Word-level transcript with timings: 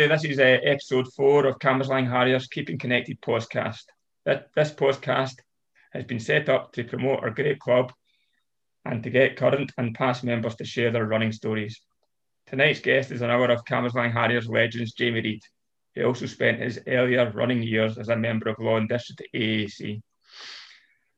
everybody. 0.00 0.28
This 0.28 0.32
is 0.32 0.38
uh, 0.38 0.66
episode 0.66 1.12
four 1.12 1.44
of 1.44 1.58
Cambuslang 1.58 2.08
Harriers 2.08 2.46
Keeping 2.46 2.78
Connected 2.78 3.20
podcast. 3.20 3.82
This, 4.24 4.40
this 4.56 4.70
podcast 4.70 5.34
has 5.92 6.04
been 6.04 6.20
set 6.20 6.48
up 6.48 6.72
to 6.72 6.84
promote 6.84 7.22
our 7.22 7.28
great 7.28 7.58
club 7.58 7.92
and 8.86 9.02
to 9.02 9.10
get 9.10 9.36
current 9.36 9.72
and 9.76 9.94
past 9.94 10.24
members 10.24 10.54
to 10.54 10.64
share 10.64 10.90
their 10.90 11.04
running 11.04 11.32
stories. 11.32 11.82
Tonight's 12.46 12.80
guest 12.80 13.10
is 13.10 13.20
another 13.20 13.50
of 13.50 13.66
Cambuslang 13.66 14.10
Harriers 14.10 14.48
legends, 14.48 14.94
Jamie 14.94 15.20
Reid. 15.20 15.42
He 15.94 16.02
also 16.02 16.24
spent 16.24 16.60
his 16.60 16.80
earlier 16.86 17.30
running 17.32 17.62
years 17.62 17.98
as 17.98 18.08
a 18.08 18.16
member 18.16 18.48
of 18.48 18.58
Law 18.58 18.78
and 18.78 18.88
District 18.88 19.22
AAC. 19.34 20.00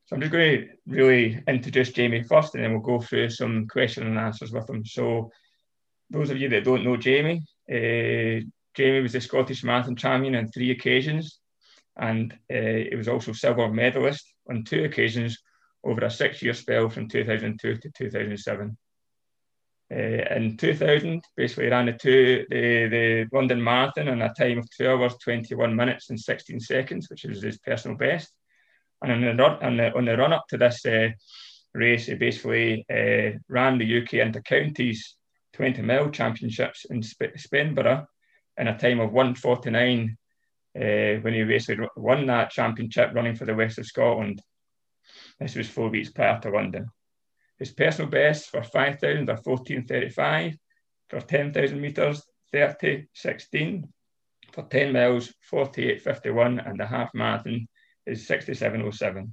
So 0.07 0.17
I'm 0.17 0.21
just 0.21 0.33
going 0.33 0.61
to 0.61 0.69
really 0.89 1.41
introduce 1.47 1.93
Jamie 1.93 2.25
first 2.25 2.57
and 2.57 2.65
then 2.65 2.73
we'll 2.73 2.81
go 2.81 3.01
through 3.01 3.31
some 3.31 3.69
question 3.69 4.09
and 4.09 4.19
answers 4.19 4.51
with 4.51 4.69
him. 4.69 4.85
So 4.85 5.31
those 6.11 6.31
of 6.31 6.39
you 6.39 6.49
that 6.49 6.65
don't 6.65 6.85
know 6.85 6.97
Jamie, 6.97 7.43
uh, 7.71 8.45
Jamie 8.75 9.01
was 9.01 9.13
the 9.13 9.21
Scottish 9.21 9.65
Marathon 9.65 9.97
champion 9.97 10.35
on 10.35 10.49
three 10.49 10.71
occasions, 10.71 11.41
and 11.97 12.33
uh, 12.51 12.89
he 12.91 12.95
was 12.97 13.09
also 13.09 13.33
silver 13.33 13.69
medalist 13.69 14.33
on 14.49 14.65
two 14.65 14.85
occasions 14.85 15.39
over 15.85 16.03
a 16.03 16.11
six-year 16.11 16.55
spell 16.55 16.89
from 16.89 17.09
2002 17.09 17.77
to 17.77 17.91
2007. 17.91 18.77
Uh, 19.91 19.97
in 20.37 20.57
2000, 20.57 21.23
basically 21.37 21.69
ran 21.69 21.87
the 21.87 21.93
two 21.93 22.47
the, 22.49 22.89
the 22.89 23.27
London 23.33 23.63
Marathon 23.63 24.09
in 24.09 24.23
a 24.23 24.33
time 24.33 24.59
of 24.59 24.71
two 24.71 24.89
hours, 24.89 25.15
21 25.23 25.77
minutes 25.77 26.09
and 26.09 26.19
16 26.19 26.61
seconds, 26.61 27.11
which 27.11 27.25
was 27.25 27.43
his 27.43 27.59
personal 27.59 27.97
best. 27.97 28.33
And 29.03 29.13
on 29.13 29.37
the 29.37 29.45
on 29.45 29.77
the, 29.77 29.95
on 29.95 30.05
the 30.07 30.17
run 30.17 30.33
up 30.33 30.47
to 30.49 30.57
this 30.57 30.87
uh, 30.87 31.11
race, 31.75 32.07
he 32.07 32.15
basically 32.15 32.87
ran 33.49 33.77
the 33.77 34.03
UK 34.03 34.15
inter 34.15 34.41
counties 34.41 35.17
20 35.53 35.83
mile 35.83 36.11
championships 36.11 36.87
in 36.87 37.03
Sp- 37.05 37.37
in 38.57 38.69
a 38.69 38.79
time 38.79 39.01
of 39.01 39.13
149 39.13 40.17
uh, 40.75 41.21
when 41.21 41.35
he 41.35 41.45
basically 41.45 41.87
won 41.97 42.27
that 42.27 42.51
championship 42.51 43.11
running 43.15 43.35
for 43.35 43.45
the 43.45 43.55
West 43.55 43.79
of 43.79 43.87
Scotland. 43.87 44.41
This 45.39 45.55
was 45.55 45.69
four 45.69 45.89
weeks 45.89 46.11
prior 46.11 46.41
to 46.41 46.51
London. 46.51 46.87
His 47.59 47.73
personal 47.73 48.11
best 48.11 48.51
for 48.51 48.63
5,000 48.63 49.29
are 49.29 49.37
14.35, 49.37 50.57
for 51.09 51.21
10,000 51.21 51.81
metres, 51.81 52.23
30.16, 52.55 53.85
for 54.53 54.65
10 54.65 54.93
miles, 54.93 55.33
48.51, 55.53 56.69
and 56.69 56.81
the 56.81 56.87
half 56.87 57.11
marathon 57.15 57.67
is 58.07 58.27
67.07. 58.27 59.31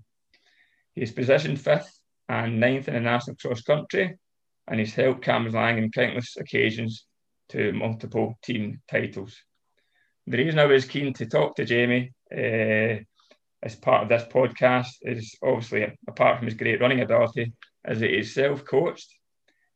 He 0.96 1.02
is 1.02 1.12
positioned 1.12 1.60
fifth 1.60 2.00
and 2.28 2.60
ninth 2.60 2.88
in 2.88 2.94
the 2.94 3.00
national 3.00 3.38
cross 3.38 3.62
country 3.62 4.18
and 4.70 4.80
he's 4.80 4.94
helped 4.94 5.26
Cambuslang 5.26 5.78
in 5.78 5.92
countless 5.92 6.38
occasions 6.38 7.06
to 7.50 7.72
multiple 7.74 8.38
team 8.44 8.82
titles. 8.90 9.36
The 10.28 10.38
reason 10.38 10.60
I 10.60 10.66
was 10.66 10.86
keen 10.86 11.14
to 11.14 11.26
talk 11.26 11.56
to 11.56 11.66
Jamie 11.66 12.14
uh, 12.32 13.04
as 13.64 13.76
part 13.76 14.04
of 14.04 14.10
this 14.10 14.24
podcast 14.32 14.90
is 15.02 15.36
obviously, 15.44 15.88
apart 16.08 16.38
from 16.38 16.48
his 16.48 16.56
great 16.56 16.80
running 16.80 17.02
ability, 17.02 17.54
as 17.84 18.00
he 18.00 18.08
is 18.08 18.34
self-coached. 18.34 19.14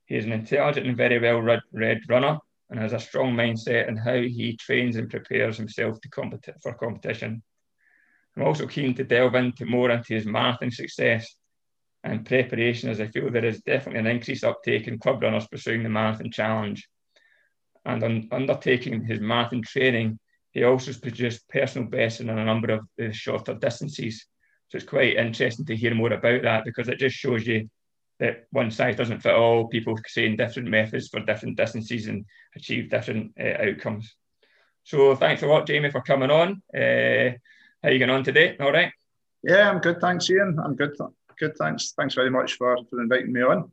He 0.05 0.15
is 0.15 0.25
an 0.25 0.31
intelligent 0.31 0.87
and 0.87 0.97
very 0.97 1.19
well 1.19 1.41
read 1.71 2.01
runner 2.07 2.37
and 2.69 2.79
has 2.79 2.93
a 2.93 2.99
strong 2.99 3.33
mindset 3.33 3.87
in 3.87 3.97
how 3.97 4.15
he 4.15 4.57
trains 4.57 4.95
and 4.95 5.09
prepares 5.09 5.57
himself 5.57 5.99
to 6.01 6.09
compet- 6.09 6.61
for 6.61 6.73
competition. 6.73 7.41
I'm 8.35 8.43
also 8.43 8.67
keen 8.67 8.95
to 8.95 9.03
delve 9.03 9.35
into 9.35 9.65
more 9.65 9.91
into 9.91 10.13
his 10.13 10.25
marathon 10.25 10.71
success 10.71 11.35
and 12.03 12.25
preparation, 12.25 12.89
as 12.89 12.99
I 12.99 13.07
feel 13.07 13.31
there 13.31 13.45
is 13.45 13.61
definitely 13.61 13.99
an 13.99 14.07
increased 14.07 14.43
uptake 14.43 14.87
in 14.87 14.99
club 14.99 15.21
runners 15.21 15.47
pursuing 15.47 15.83
the 15.83 15.89
marathon 15.89 16.31
challenge. 16.31 16.87
And 17.85 18.27
undertaking 18.31 19.05
his 19.05 19.19
marathon 19.19 19.61
training, 19.61 20.19
he 20.51 20.63
also 20.63 20.93
produced 20.93 21.47
personal 21.49 21.87
bests 21.89 22.19
in 22.19 22.29
a 22.29 22.45
number 22.45 22.71
of 22.73 22.81
the 22.97 23.11
shorter 23.11 23.53
distances. 23.53 24.25
So 24.69 24.77
it's 24.77 24.87
quite 24.87 25.17
interesting 25.17 25.65
to 25.65 25.75
hear 25.75 25.93
more 25.93 26.13
about 26.13 26.43
that 26.43 26.65
because 26.65 26.87
it 26.87 26.99
just 26.99 27.15
shows 27.15 27.45
you 27.45 27.69
that 28.19 28.45
one 28.51 28.71
size 28.71 28.95
doesn't 28.95 29.21
fit 29.21 29.33
all. 29.33 29.67
People 29.67 29.97
saying 30.07 30.37
different 30.37 30.69
methods 30.69 31.09
for 31.09 31.19
different 31.19 31.57
distances 31.57 32.07
and 32.07 32.25
achieve 32.55 32.89
different 32.89 33.33
uh, 33.39 33.69
outcomes. 33.69 34.15
So 34.83 35.15
thanks 35.15 35.43
a 35.43 35.47
lot, 35.47 35.67
Jamie, 35.67 35.91
for 35.91 36.01
coming 36.01 36.31
on. 36.31 36.61
Uh, 36.75 37.35
how 37.81 37.89
you 37.89 37.99
getting 37.99 38.09
on 38.09 38.23
today? 38.23 38.55
All 38.59 38.71
right. 38.71 38.91
Yeah, 39.43 39.69
I'm 39.69 39.79
good. 39.79 39.99
Thanks, 39.99 40.29
Ian. 40.29 40.57
I'm 40.63 40.75
good 40.75 40.95
good. 41.43 41.57
Thanks. 41.57 41.93
Thanks 41.97 42.15
very 42.15 42.29
much 42.29 42.53
for, 42.53 42.77
for 42.89 43.01
inviting 43.01 43.33
me 43.33 43.41
on. 43.41 43.71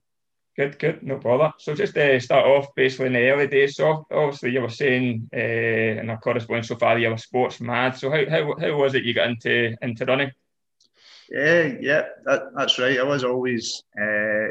Good, 0.57 0.79
good, 0.79 1.03
no 1.03 1.17
bother. 1.17 1.53
So 1.59 1.75
just 1.75 1.95
to 1.95 2.17
uh, 2.17 2.21
start 2.21 2.45
off, 2.45 2.75
basically 2.75 3.07
in 3.07 3.13
the 3.13 3.31
early 3.31 3.47
days, 3.47 3.77
so 3.77 4.07
obviously 4.11 4.51
you 4.51 4.61
were 4.61 4.69
saying 4.69 5.31
uh, 5.33 6.01
in 6.01 6.11
our 6.11 6.19
correspondence 6.19 6.69
so 6.69 6.77
far 6.77 6.99
you 6.99 7.09
were 7.09 7.17
sports 7.19 7.61
mad. 7.61 7.97
So 7.97 8.11
how, 8.11 8.29
how, 8.29 8.55
how 8.61 8.77
was 8.77 8.95
it 8.95 9.05
you 9.05 9.15
got 9.15 9.31
into 9.31 9.77
into 9.81 10.05
running? 10.05 10.33
Yeah, 11.31 11.75
yeah, 11.81 12.03
that, 12.25 12.43
that's 12.57 12.79
right. 12.81 12.99
I 12.99 13.05
was 13.05 13.23
always 13.23 13.85
uh, 13.97 14.49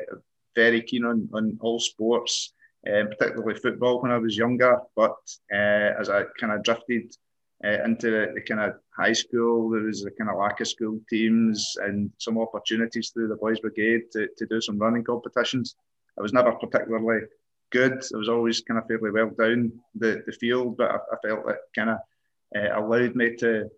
very 0.55 0.81
keen 0.81 1.03
on, 1.03 1.27
on 1.33 1.57
all 1.59 1.79
sports, 1.79 2.53
uh, 2.87 3.03
particularly 3.09 3.59
football 3.59 4.01
when 4.01 4.11
I 4.11 4.17
was 4.17 4.37
younger. 4.37 4.79
But 4.95 5.17
uh, 5.53 5.99
as 5.99 6.09
I 6.09 6.23
kind 6.39 6.53
of 6.53 6.63
drifted 6.63 7.13
uh, 7.65 7.83
into 7.83 8.11
the, 8.33 8.41
kind 8.41 8.61
of 8.61 8.75
high 8.95 9.13
school. 9.13 9.69
There 9.69 9.81
was 9.81 10.05
a 10.05 10.11
kind 10.11 10.29
of 10.29 10.37
lack 10.37 10.61
of 10.61 10.67
school 10.67 10.99
teams 11.09 11.75
and 11.81 12.11
some 12.17 12.37
opportunities 12.37 13.09
through 13.09 13.27
the 13.27 13.35
Boys 13.35 13.59
Brigade 13.59 14.11
to, 14.13 14.27
to 14.37 14.45
do 14.45 14.61
some 14.61 14.77
running 14.77 15.03
competitions. 15.03 15.75
I 16.17 16.21
was 16.21 16.33
never 16.33 16.51
particularly 16.53 17.21
good. 17.71 18.03
I 18.13 18.17
was 18.17 18.29
always 18.29 18.61
kind 18.61 18.79
of 18.79 18.87
fairly 18.87 19.11
well 19.11 19.29
down 19.29 19.71
the, 19.95 20.23
the 20.25 20.31
field, 20.31 20.77
but 20.77 20.91
I, 20.91 20.95
I 20.95 21.27
felt 21.27 21.49
it 21.49 21.57
kind 21.75 21.91
of 21.91 21.97
uh, 22.55 22.79
allowed 22.79 23.15
me 23.15 23.35
to 23.37 23.69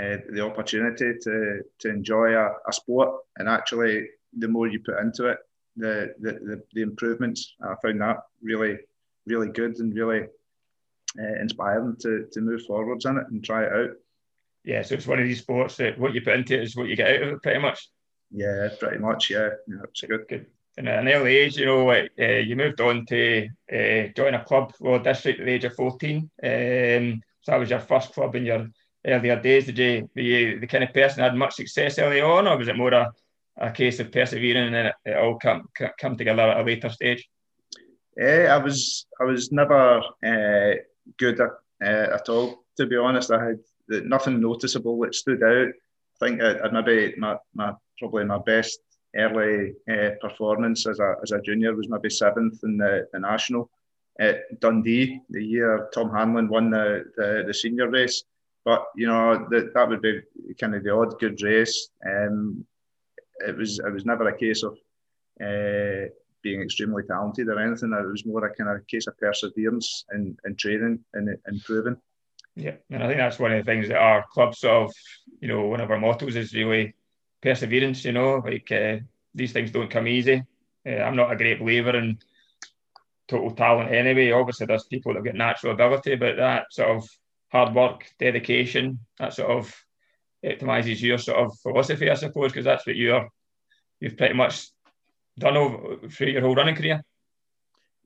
uh, 0.00 0.16
the 0.30 0.40
opportunity 0.44 1.12
to 1.22 1.60
to 1.78 1.88
enjoy 1.88 2.34
a, 2.34 2.50
a, 2.68 2.72
sport. 2.72 3.20
And 3.36 3.48
actually, 3.48 4.08
the 4.36 4.48
more 4.48 4.66
you 4.66 4.80
put 4.80 4.98
into 4.98 5.26
it, 5.26 5.38
the 5.76 6.14
the, 6.20 6.32
the, 6.32 6.62
the 6.72 6.82
improvements. 6.82 7.54
I 7.62 7.74
found 7.82 8.00
that 8.00 8.18
really 8.42 8.78
really 9.26 9.48
good 9.48 9.76
and 9.78 9.94
really 9.94 10.26
uh, 11.18 11.40
inspire 11.40 11.80
them 11.80 11.96
to, 12.00 12.26
to 12.32 12.40
move 12.40 12.64
forwards 12.66 13.04
in 13.04 13.16
it 13.16 13.26
and 13.30 13.44
try 13.44 13.64
it 13.64 13.72
out. 13.72 13.90
Yeah, 14.64 14.82
so 14.82 14.94
it's 14.94 15.06
one 15.06 15.18
of 15.18 15.26
these 15.26 15.40
sports 15.40 15.76
that 15.76 15.98
what 15.98 16.14
you 16.14 16.22
put 16.22 16.34
into 16.34 16.54
it 16.54 16.62
is 16.62 16.76
what 16.76 16.88
you 16.88 16.96
get 16.96 17.16
out 17.16 17.22
of 17.22 17.28
it, 17.34 17.42
pretty 17.42 17.60
much. 17.60 17.88
Yeah, 18.30 18.68
pretty 18.80 18.98
much. 18.98 19.30
Yeah, 19.30 19.50
yeah 19.68 19.82
it's 19.84 20.02
a 20.02 20.06
good. 20.06 20.26
Good. 20.28 20.46
And 20.76 20.88
at 20.88 21.00
an 21.00 21.08
early 21.08 21.36
age, 21.36 21.56
you 21.56 21.66
know, 21.66 21.88
uh, 21.88 22.06
you 22.18 22.56
moved 22.56 22.80
on 22.80 23.06
to 23.06 23.48
uh, 23.72 24.08
join 24.16 24.34
a 24.34 24.44
club 24.44 24.74
for 24.74 24.98
district 24.98 25.38
at 25.38 25.46
the 25.46 25.52
age 25.52 25.64
of 25.64 25.76
14. 25.76 26.18
Um, 26.42 27.22
so 27.42 27.52
that 27.52 27.60
was 27.60 27.70
your 27.70 27.78
first 27.78 28.12
club 28.12 28.34
in 28.34 28.44
your 28.44 28.68
earlier 29.06 29.40
days. 29.40 29.66
Did 29.66 29.78
you, 29.78 30.10
were 30.16 30.22
you 30.22 30.60
the 30.60 30.66
kind 30.66 30.82
of 30.82 30.92
person 30.92 31.18
that 31.18 31.30
had 31.30 31.38
much 31.38 31.54
success 31.54 31.98
early 31.98 32.20
on, 32.20 32.48
or 32.48 32.56
was 32.56 32.68
it 32.68 32.76
more 32.76 32.92
a, 32.92 33.12
a 33.58 33.70
case 33.70 34.00
of 34.00 34.10
persevering 34.10 34.64
and 34.64 34.74
then 34.74 34.86
it, 34.86 34.94
it 35.04 35.16
all 35.16 35.38
come, 35.38 35.68
come 36.00 36.16
together 36.16 36.42
at 36.42 36.60
a 36.60 36.64
later 36.64 36.88
stage? 36.88 37.28
Yeah, 38.16 38.48
I 38.50 38.58
was 38.58 39.06
I 39.20 39.24
was 39.24 39.50
never 39.50 39.98
uh, 40.24 40.74
good 41.18 41.40
at, 41.40 41.50
uh, 41.82 42.14
at 42.14 42.28
all. 42.28 42.64
To 42.76 42.86
be 42.86 42.96
honest, 42.96 43.30
I 43.30 43.44
had 43.44 43.58
nothing 43.88 44.40
noticeable 44.40 44.98
that 45.00 45.14
stood 45.14 45.42
out. 45.42 45.68
I 45.68 46.26
think 46.26 46.42
I, 46.42 46.58
I 46.58 46.70
maybe 46.70 47.14
my, 47.18 47.36
my 47.54 47.72
probably 47.98 48.24
my 48.24 48.38
best 48.38 48.80
early 49.16 49.74
uh, 49.90 50.10
performance 50.20 50.86
as 50.86 50.98
a, 50.98 51.14
as 51.22 51.30
a 51.32 51.40
junior 51.40 51.74
was 51.74 51.88
maybe 51.88 52.10
seventh 52.10 52.60
in 52.64 52.76
the, 52.76 53.06
the 53.12 53.20
national 53.20 53.70
at 54.20 54.60
Dundee 54.60 55.20
the 55.30 55.42
year 55.42 55.88
Tom 55.92 56.10
Hanlon 56.10 56.48
won 56.48 56.70
the, 56.70 57.04
the, 57.16 57.44
the 57.46 57.54
senior 57.54 57.88
race. 57.88 58.24
But 58.64 58.86
you 58.96 59.06
know 59.06 59.46
that 59.50 59.74
that 59.74 59.88
would 59.88 60.00
be 60.00 60.22
kind 60.58 60.74
of 60.74 60.84
the 60.84 60.94
odd 60.94 61.18
good 61.20 61.40
race. 61.42 61.90
Um, 62.06 62.64
it 63.46 63.56
was 63.56 63.78
it 63.78 63.92
was 63.92 64.06
never 64.06 64.26
a 64.28 64.38
case 64.38 64.62
of 64.62 64.72
uh, 65.42 66.08
being 66.44 66.62
extremely 66.62 67.02
talented 67.02 67.48
or 67.48 67.58
anything. 67.58 67.92
It 67.92 68.06
was 68.06 68.24
more 68.24 68.44
a 68.44 68.54
kind 68.54 68.70
of 68.70 68.86
case 68.86 69.08
of 69.08 69.18
perseverance 69.18 70.04
and, 70.10 70.38
and 70.44 70.56
training 70.56 71.00
and 71.14 71.36
improving. 71.48 71.96
Yeah, 72.54 72.76
and 72.90 73.02
I 73.02 73.08
think 73.08 73.18
that's 73.18 73.40
one 73.40 73.50
of 73.50 73.58
the 73.58 73.68
things 73.68 73.88
that 73.88 73.96
our 73.96 74.24
club 74.30 74.54
sort 74.54 74.84
of, 74.84 74.94
you 75.40 75.48
know, 75.48 75.62
one 75.62 75.80
of 75.80 75.90
our 75.90 75.98
mottos 75.98 76.36
is 76.36 76.54
really 76.54 76.94
perseverance. 77.42 78.04
You 78.04 78.12
know, 78.12 78.42
like 78.44 78.70
uh, 78.70 78.98
these 79.34 79.52
things 79.52 79.72
don't 79.72 79.90
come 79.90 80.06
easy. 80.06 80.44
Uh, 80.86 80.90
I'm 80.90 81.16
not 81.16 81.32
a 81.32 81.36
great 81.36 81.58
believer 81.58 81.96
in 81.96 82.18
total 83.26 83.50
talent 83.50 83.90
anyway. 83.90 84.30
Obviously, 84.30 84.66
there's 84.66 84.84
people 84.84 85.14
that 85.14 85.24
get 85.24 85.34
natural 85.34 85.72
ability, 85.72 86.14
but 86.14 86.36
that 86.36 86.66
sort 86.70 86.90
of 86.90 87.08
hard 87.50 87.74
work, 87.74 88.06
dedication, 88.20 89.00
that 89.18 89.32
sort 89.32 89.50
of 89.50 89.74
optimizes 90.44 91.00
your 91.00 91.18
sort 91.18 91.38
of 91.38 91.58
philosophy, 91.60 92.10
I 92.10 92.14
suppose, 92.14 92.52
because 92.52 92.66
that's 92.66 92.86
what 92.86 92.96
you're 92.96 93.28
you've 94.00 94.16
pretty 94.16 94.34
much 94.34 94.68
done 95.38 95.56
over 95.56 96.08
through 96.08 96.28
your 96.28 96.42
whole 96.42 96.54
running 96.54 96.74
career? 96.74 97.02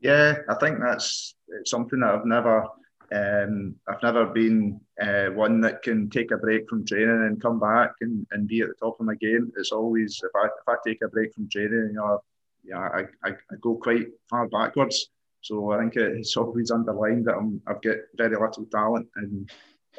Yeah, 0.00 0.36
I 0.48 0.54
think 0.54 0.78
that's 0.80 1.34
something 1.64 2.00
that 2.00 2.14
I've 2.14 2.24
never, 2.24 2.66
um, 3.12 3.74
I've 3.88 4.02
never 4.02 4.26
been 4.26 4.80
uh, 5.00 5.26
one 5.26 5.60
that 5.62 5.82
can 5.82 6.08
take 6.08 6.30
a 6.30 6.36
break 6.36 6.68
from 6.68 6.86
training 6.86 7.24
and 7.26 7.42
come 7.42 7.58
back 7.58 7.92
and, 8.00 8.26
and 8.30 8.46
be 8.46 8.60
at 8.60 8.68
the 8.68 8.74
top 8.74 9.00
of 9.00 9.06
my 9.06 9.16
game. 9.16 9.50
It's 9.56 9.72
always 9.72 10.20
if 10.22 10.30
I 10.36 10.46
if 10.46 10.68
I 10.68 10.76
take 10.86 11.02
a 11.02 11.08
break 11.08 11.34
from 11.34 11.48
training, 11.48 11.88
you 11.90 11.94
know, 11.94 12.20
yeah, 12.64 12.78
I, 12.78 13.00
I, 13.24 13.30
I 13.30 13.54
go 13.60 13.74
quite 13.76 14.06
far 14.30 14.48
backwards. 14.48 15.10
So 15.40 15.72
I 15.72 15.78
think 15.78 15.96
it's 15.96 16.36
always 16.36 16.70
underlined 16.70 17.26
that 17.26 17.36
I'm, 17.36 17.60
I've 17.66 17.80
got 17.80 17.96
very 18.16 18.36
little 18.36 18.66
talent 18.70 19.08
in, 19.16 19.46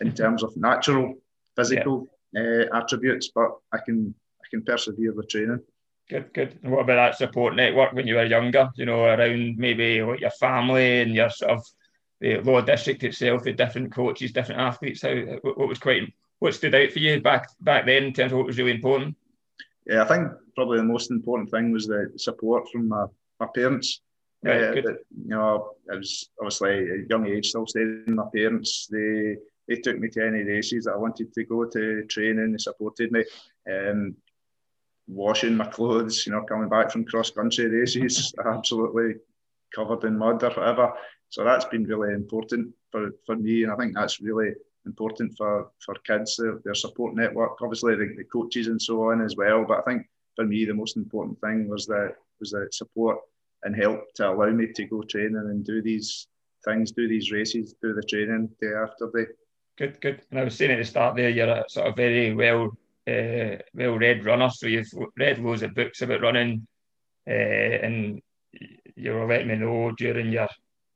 in 0.02 0.14
terms 0.14 0.44
of 0.44 0.56
natural, 0.58 1.16
physical 1.56 2.08
yeah. 2.34 2.66
uh, 2.72 2.78
attributes, 2.78 3.32
but 3.34 3.50
I 3.74 3.80
can 3.86 4.14
I 4.42 4.46
can 4.50 4.64
persevere 4.64 5.14
with 5.14 5.30
training. 5.30 5.60
Good, 6.10 6.34
good. 6.34 6.60
And 6.64 6.72
what 6.72 6.82
about 6.82 6.96
that 6.96 7.18
support 7.18 7.56
network 7.56 7.94
when 7.94 8.08
you 8.08 8.16
were 8.16 8.26
younger? 8.26 8.70
You 8.76 8.86
know, 8.86 9.06
around 9.06 9.58
maybe 9.58 10.02
like 10.02 10.22
your 10.22 10.32
family 10.32 11.02
and 11.02 11.14
your 11.14 11.30
sort 11.30 11.52
of 11.52 11.64
the 12.20 12.40
lower 12.40 12.64
district 12.64 13.04
itself, 13.04 13.44
the 13.44 13.54
different 13.54 13.94
coaches, 13.94 14.32
different 14.32 14.60
athletes. 14.60 15.04
How 15.04 15.14
what 15.44 15.68
was 15.68 15.78
quite 15.78 16.12
what 16.40 16.56
stood 16.56 16.74
out 16.74 16.92
for 16.92 17.00
you 17.00 17.22
back 17.22 17.50
back 17.62 17.86
then 17.86 18.06
in 18.06 18.14
terms 18.14 18.32
of 18.32 18.40
what 18.40 18.48
was 18.48 18.58
really 18.58 18.72
important? 18.72 19.16
Yeah, 19.86 20.04
I 20.04 20.08
think 20.08 20.32
probably 20.56 20.78
the 20.78 20.84
most 20.84 21.12
important 21.12 21.52
thing 21.52 21.72
was 21.72 21.86
the 21.86 22.12
support 22.18 22.68
from 22.72 22.90
my, 22.90 23.06
my 23.40 23.48
parents. 23.54 24.02
Right, 24.42 24.64
uh, 24.64 24.74
you 24.74 24.98
know, 25.12 25.74
I 25.92 25.98
was 25.98 26.30
obviously 26.40 26.90
a 26.90 27.06
young 27.10 27.28
age, 27.28 27.50
still 27.50 27.68
staying 27.68 28.04
with 28.08 28.16
my 28.16 28.26
parents. 28.34 28.88
They 28.88 29.38
they 29.68 29.76
took 29.76 30.00
me 30.00 30.10
to 30.10 30.26
any 30.26 30.44
races 30.44 30.86
that 30.86 30.94
I 30.94 30.98
wanted 30.98 31.32
to 31.34 31.44
go 31.44 31.66
to 31.66 32.04
training. 32.06 32.52
They 32.52 32.58
supported 32.58 33.12
me. 33.12 33.26
Um, 33.70 34.16
washing 35.10 35.56
my 35.56 35.66
clothes, 35.66 36.26
you 36.26 36.32
know, 36.32 36.44
coming 36.44 36.70
back 36.70 36.92
from 36.92 37.04
cross 37.04 37.32
country 37.32 37.68
races, 37.68 38.34
absolutely 38.46 39.16
covered 39.74 40.04
in 40.04 40.18
mud 40.18 40.44
or 40.44 40.52
whatever. 40.52 40.94
So 41.30 41.44
that's 41.44 41.66
been 41.66 41.84
really 41.84 42.14
important 42.14 42.74
for, 42.92 43.12
for 43.26 43.36
me, 43.36 43.64
and 43.64 43.72
I 43.72 43.76
think 43.76 43.96
that's 43.96 44.22
really 44.22 44.52
important 44.86 45.36
for, 45.38 45.72
for 45.84 45.96
kids, 46.06 46.38
their, 46.38 46.60
their 46.64 46.76
support 46.76 47.16
network, 47.16 47.62
obviously 47.62 47.96
the, 47.96 48.14
the 48.18 48.24
coaches 48.24 48.68
and 48.68 48.82
so 48.82 49.12
on 49.12 49.22
as 49.22 49.36
well. 49.36 49.66
But 49.68 49.80
I 49.80 49.82
think 49.82 50.08
for 50.36 50.46
me 50.46 50.66
the 50.66 50.74
most 50.74 50.96
important 50.96 51.40
thing 51.42 51.68
was 51.68 51.86
that 51.88 52.16
was 52.40 52.52
the 52.52 52.68
support 52.72 53.18
and 53.64 53.76
help 53.76 54.14
to 54.16 54.30
allow 54.30 54.50
me 54.50 54.68
to 54.74 54.86
go 54.86 55.02
training 55.02 55.36
and 55.36 55.66
do 55.66 55.82
these 55.82 56.28
things, 56.66 56.92
do 56.92 57.08
these 57.08 57.32
races, 57.32 57.76
do 57.82 57.94
the 57.94 58.02
training 58.04 58.50
day 58.62 58.72
after 58.74 59.10
day. 59.14 59.26
Good, 59.78 60.02
good. 60.02 60.22
And 60.32 60.40
I 60.40 60.44
was 60.44 60.56
saying 60.56 60.72
at 60.72 60.78
the 60.78 60.86
start 60.86 61.16
there, 61.16 61.30
you're 61.30 61.50
a 61.50 61.66
sort 61.68 61.88
of 61.88 61.96
very 61.96 62.34
well 62.34 62.76
uh, 63.10 63.58
well 63.74 63.98
read 63.98 64.26
runner, 64.26 64.50
so 64.50 64.68
you've 64.68 64.92
read 65.18 65.40
loads 65.40 65.64
of 65.64 65.76
books 65.76 66.02
about 66.02 66.22
running, 66.22 66.68
uh, 67.28 67.32
and 67.32 68.22
you 68.96 69.12
were 69.14 69.28
letting 69.28 69.48
me 69.48 69.56
know 69.56 69.92
during 69.98 70.32
your 70.32 70.50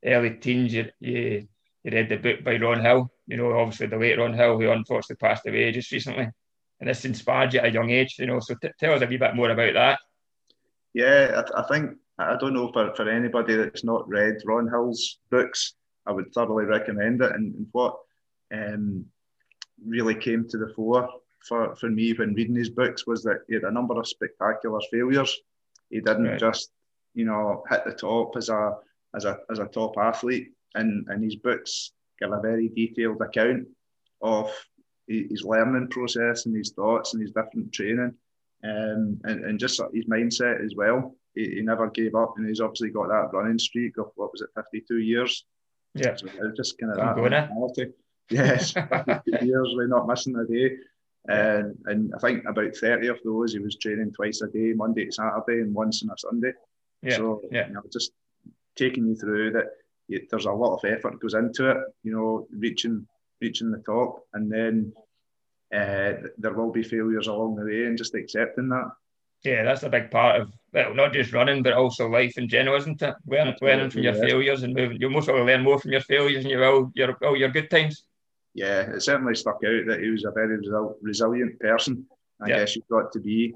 early 0.05 0.31
teens 0.31 0.73
you, 0.73 0.89
you, 0.99 1.47
you 1.83 1.91
read 1.91 2.09
the 2.09 2.17
book 2.17 2.43
by 2.43 2.57
Ron 2.57 2.81
Hill. 2.81 3.11
You 3.27 3.37
know, 3.37 3.57
obviously 3.57 3.87
the 3.87 3.97
late 3.97 4.17
Ron 4.17 4.33
Hill, 4.33 4.59
who 4.59 4.69
unfortunately 4.69 5.15
passed 5.15 5.47
away 5.47 5.71
just 5.71 5.91
recently, 5.91 6.29
and 6.79 6.89
this 6.89 7.05
inspired 7.05 7.53
you 7.53 7.59
at 7.59 7.67
a 7.67 7.71
young 7.71 7.89
age. 7.89 8.15
You 8.19 8.27
know, 8.27 8.39
so 8.39 8.55
t- 8.55 8.69
tell 8.79 8.93
us 8.93 9.01
a 9.01 9.07
wee 9.07 9.17
bit 9.17 9.35
more 9.35 9.49
about 9.49 9.73
that. 9.73 9.99
Yeah, 10.93 11.41
I, 11.55 11.61
I 11.61 11.67
think 11.67 11.97
I 12.19 12.35
don't 12.37 12.53
know 12.53 12.71
for, 12.71 12.93
for 12.95 13.09
anybody 13.09 13.55
that's 13.55 13.83
not 13.83 14.07
read 14.07 14.35
Ron 14.45 14.69
Hill's 14.69 15.19
books, 15.29 15.73
I 16.05 16.11
would 16.11 16.33
thoroughly 16.33 16.65
recommend 16.65 17.21
it. 17.21 17.31
And, 17.31 17.55
and 17.55 17.67
what 17.71 17.97
um, 18.53 19.05
really 19.85 20.15
came 20.15 20.47
to 20.49 20.57
the 20.57 20.71
fore 20.75 21.09
for, 21.47 21.75
for 21.75 21.89
me 21.89 22.13
when 22.13 22.33
reading 22.33 22.55
his 22.55 22.69
books 22.69 23.05
was 23.05 23.23
that 23.23 23.41
he 23.47 23.55
had 23.55 23.63
a 23.63 23.71
number 23.71 23.99
of 23.99 24.07
spectacular 24.07 24.79
failures. 24.91 25.39
He 25.89 25.99
didn't 25.99 26.25
right. 26.25 26.39
just, 26.39 26.71
you 27.13 27.25
know, 27.25 27.63
hit 27.69 27.83
the 27.85 27.93
top 27.93 28.35
as 28.37 28.49
a 28.49 28.75
as 29.15 29.25
a 29.25 29.37
as 29.51 29.59
a 29.59 29.65
top 29.65 29.97
athlete. 29.97 30.51
And 30.75 31.05
and 31.09 31.23
his 31.23 31.35
books 31.35 31.91
give 32.19 32.31
a 32.31 32.41
very 32.41 32.69
detailed 32.69 33.21
account 33.21 33.67
of 34.21 34.51
his 35.07 35.43
learning 35.43 35.89
process 35.89 36.45
and 36.45 36.55
his 36.55 36.71
thoughts 36.71 37.13
and 37.13 37.21
his 37.21 37.31
different 37.31 37.73
training, 37.73 38.13
um, 38.63 39.19
and 39.23 39.45
and 39.45 39.59
just 39.59 39.81
his 39.93 40.05
mindset 40.05 40.63
as 40.63 40.73
well. 40.75 41.15
He, 41.35 41.55
he 41.55 41.61
never 41.61 41.89
gave 41.89 42.15
up, 42.15 42.35
and 42.37 42.47
he's 42.47 42.61
obviously 42.61 42.89
got 42.89 43.09
that 43.09 43.29
running 43.33 43.59
streak 43.59 43.97
of 43.97 44.11
what 44.15 44.31
was 44.31 44.41
it, 44.41 44.49
fifty 44.55 44.83
two 44.87 44.99
years. 44.99 45.45
Yeah, 45.93 46.15
so 46.15 46.27
just 46.55 46.77
kind 46.79 46.91
of 46.91 46.97
that 46.97 47.21
mentality. 47.21 47.93
Yes, 48.29 48.73
years, 49.41 49.73
we're 49.75 49.87
not 49.87 50.07
missing 50.07 50.35
a 50.35 50.45
day. 50.45 50.77
And, 51.27 51.77
and 51.85 52.13
I 52.15 52.19
think 52.19 52.43
about 52.45 52.75
30 52.75 53.07
of 53.07 53.19
those, 53.23 53.53
he 53.53 53.59
was 53.59 53.77
training 53.77 54.11
twice 54.11 54.41
a 54.41 54.47
day, 54.47 54.73
Monday 54.73 55.05
to 55.05 55.11
Saturday, 55.11 55.61
and 55.61 55.73
once 55.73 56.03
on 56.03 56.09
a 56.09 56.17
Sunday. 56.17 56.51
Yeah. 57.01 57.17
So, 57.17 57.41
yeah. 57.51 57.67
you 57.67 57.73
know, 57.73 57.81
just 57.91 58.11
taking 58.75 59.07
you 59.07 59.15
through 59.15 59.51
that 59.51 59.67
there's 60.29 60.45
a 60.45 60.51
lot 60.51 60.75
of 60.75 60.85
effort 60.85 61.19
goes 61.19 61.33
into 61.33 61.69
it, 61.71 61.77
you 62.03 62.11
know, 62.13 62.47
reaching 62.51 63.07
reaching 63.41 63.71
the 63.71 63.79
top. 63.79 64.25
And 64.33 64.51
then 64.51 64.93
uh, 65.73 66.27
there 66.37 66.53
will 66.53 66.71
be 66.71 66.83
failures 66.83 67.27
along 67.27 67.55
the 67.55 67.65
way 67.65 67.85
and 67.85 67.97
just 67.97 68.15
accepting 68.15 68.69
that. 68.69 68.91
Yeah, 69.43 69.63
that's 69.63 69.83
a 69.83 69.89
big 69.89 70.09
part 70.09 70.39
of 70.39 70.53
well, 70.71 70.93
not 70.93 71.13
just 71.13 71.33
running, 71.33 71.63
but 71.63 71.73
also 71.73 72.07
life 72.07 72.37
in 72.37 72.47
general, 72.47 72.77
isn't 72.77 73.01
it? 73.01 73.13
Learning, 73.27 73.55
learning 73.61 73.89
from 73.89 74.03
your 74.03 74.13
failures 74.13 74.63
and 74.63 74.73
moving. 74.73 74.97
You'll 74.99 75.09
most 75.09 75.27
likely 75.27 75.43
learn 75.43 75.63
more 75.63 75.79
from 75.79 75.91
your 75.91 76.01
failures 76.01 76.43
than 76.43 76.51
you 76.51 76.59
will 76.59 76.91
your 76.95 77.17
all 77.23 77.35
your 77.35 77.49
good 77.49 77.69
times 77.69 78.05
yeah, 78.53 78.81
it 78.81 79.01
certainly 79.01 79.35
stuck 79.35 79.55
out 79.65 79.85
that 79.87 79.99
he 80.01 80.09
was 80.09 80.25
a 80.25 80.31
very 80.31 80.57
resil- 80.57 80.95
resilient 81.01 81.59
person. 81.59 82.05
I 82.41 82.49
yeah. 82.49 82.57
guess 82.59 82.75
you've 82.75 82.87
got 82.87 83.11
to 83.13 83.19
be 83.19 83.53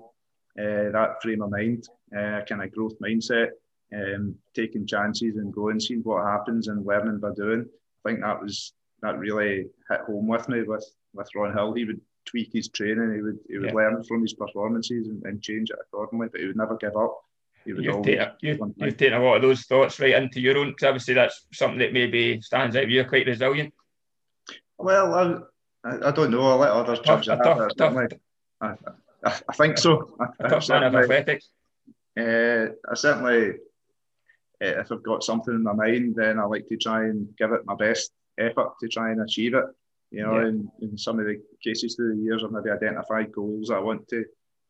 uh, 0.60 0.90
that 0.92 1.22
frame 1.22 1.44
of 1.44 1.52
mind, 1.52 1.88
uh, 2.16 2.42
kind 2.48 2.64
of 2.64 2.72
growth 2.72 2.98
mindset, 3.00 3.50
um, 3.94 4.36
taking 4.56 4.88
chances 4.88 5.38
and 5.38 5.54
going, 5.54 5.80
seeing 5.80 6.02
what 6.02 6.26
happens 6.26 6.68
and 6.68 6.86
learning 6.86 7.20
by 7.20 7.32
doing. 7.36 7.66
I 8.06 8.10
think 8.10 8.22
that 8.22 8.42
was 8.42 8.74
that 9.02 9.20
really 9.20 9.68
hit 9.90 10.02
home 10.08 10.28
with 10.28 10.50
me 10.50 10.64
with 10.64 10.86
with 11.14 11.30
Ron 11.36 11.54
Hill. 11.54 11.74
He 11.74 11.86
would 11.86 12.02
tweak 12.26 12.50
his 12.54 12.70
training, 12.70 13.14
he 13.16 13.22
would 13.22 13.40
he 13.48 13.58
would 13.58 13.70
yeah. 13.70 13.76
learn 13.76 14.04
from 14.04 14.22
his 14.22 14.34
performances 14.34 15.08
and, 15.08 15.24
and, 15.26 15.42
change 15.42 15.70
it 15.70 15.78
accordingly, 15.82 16.28
but 16.32 16.42
he 16.42 16.48
would 16.48 16.58
never 16.58 16.76
give 16.76 16.96
up. 16.96 17.20
He 17.66 17.74
would 17.74 17.84
you've, 17.84 18.02
taken, 18.02 18.28
you've, 18.42 18.60
you've 18.78 18.98
taken 18.98 19.20
a 19.20 19.24
lot 19.24 19.36
of 19.36 19.42
those 19.42 19.64
thoughts 19.64 20.00
right 20.00 20.16
into 20.16 20.40
your 20.40 20.58
own, 20.58 20.70
because 20.70 20.88
obviously 20.88 21.14
that's 21.14 21.46
something 21.54 21.80
that 21.80 21.94
maybe 21.94 22.42
stands 22.42 22.76
out. 22.76 22.90
You're 22.90 23.06
quite 23.06 23.28
resilient. 23.28 23.74
Well, 24.78 25.44
I, 25.84 26.08
I 26.08 26.12
don't 26.12 26.32
know. 26.32 26.48
I'll 26.48 26.58
let 26.58 26.72
others 26.72 27.00
judge 27.00 27.28
that. 27.28 27.44
Tough, 27.44 27.76
tough. 27.78 27.96
I, 28.62 28.68
I, 28.68 29.40
I, 29.48 29.54
think 29.54 29.78
so. 29.78 30.16
A 30.40 30.50
tough 30.50 30.70
man 30.70 30.84
of 30.84 30.96
athletics. 30.96 31.50
Uh, 32.18 32.68
I 32.90 32.96
certainly, 32.96 33.52
uh, 34.62 34.80
if 34.82 34.92
I've 34.92 35.04
got 35.04 35.24
something 35.24 35.54
in 35.54 35.64
my 35.64 35.74
mind, 35.74 36.16
then 36.16 36.40
I 36.40 36.44
like 36.46 36.68
to 36.68 36.78
try 36.78 37.06
and 37.06 37.36
give 37.38 37.52
it 37.52 37.66
my 37.66 37.76
best 37.76 38.12
effort 38.38 38.74
to 38.82 38.88
try 38.88 39.12
and 39.12 39.22
achieve 39.22 39.54
it. 39.54 39.66
You 40.12 40.24
know, 40.24 40.40
yeah. 40.40 40.48
in, 40.48 40.72
in 40.82 40.98
some 40.98 41.20
of 41.20 41.26
the 41.26 41.42
cases 41.64 41.96
through 41.96 42.16
the 42.16 42.22
years, 42.22 42.44
I've 42.44 42.52
maybe 42.52 42.70
identified 42.70 43.32
goals 43.32 43.72
I 43.72 43.80
want 43.80 44.08
to 44.10 44.26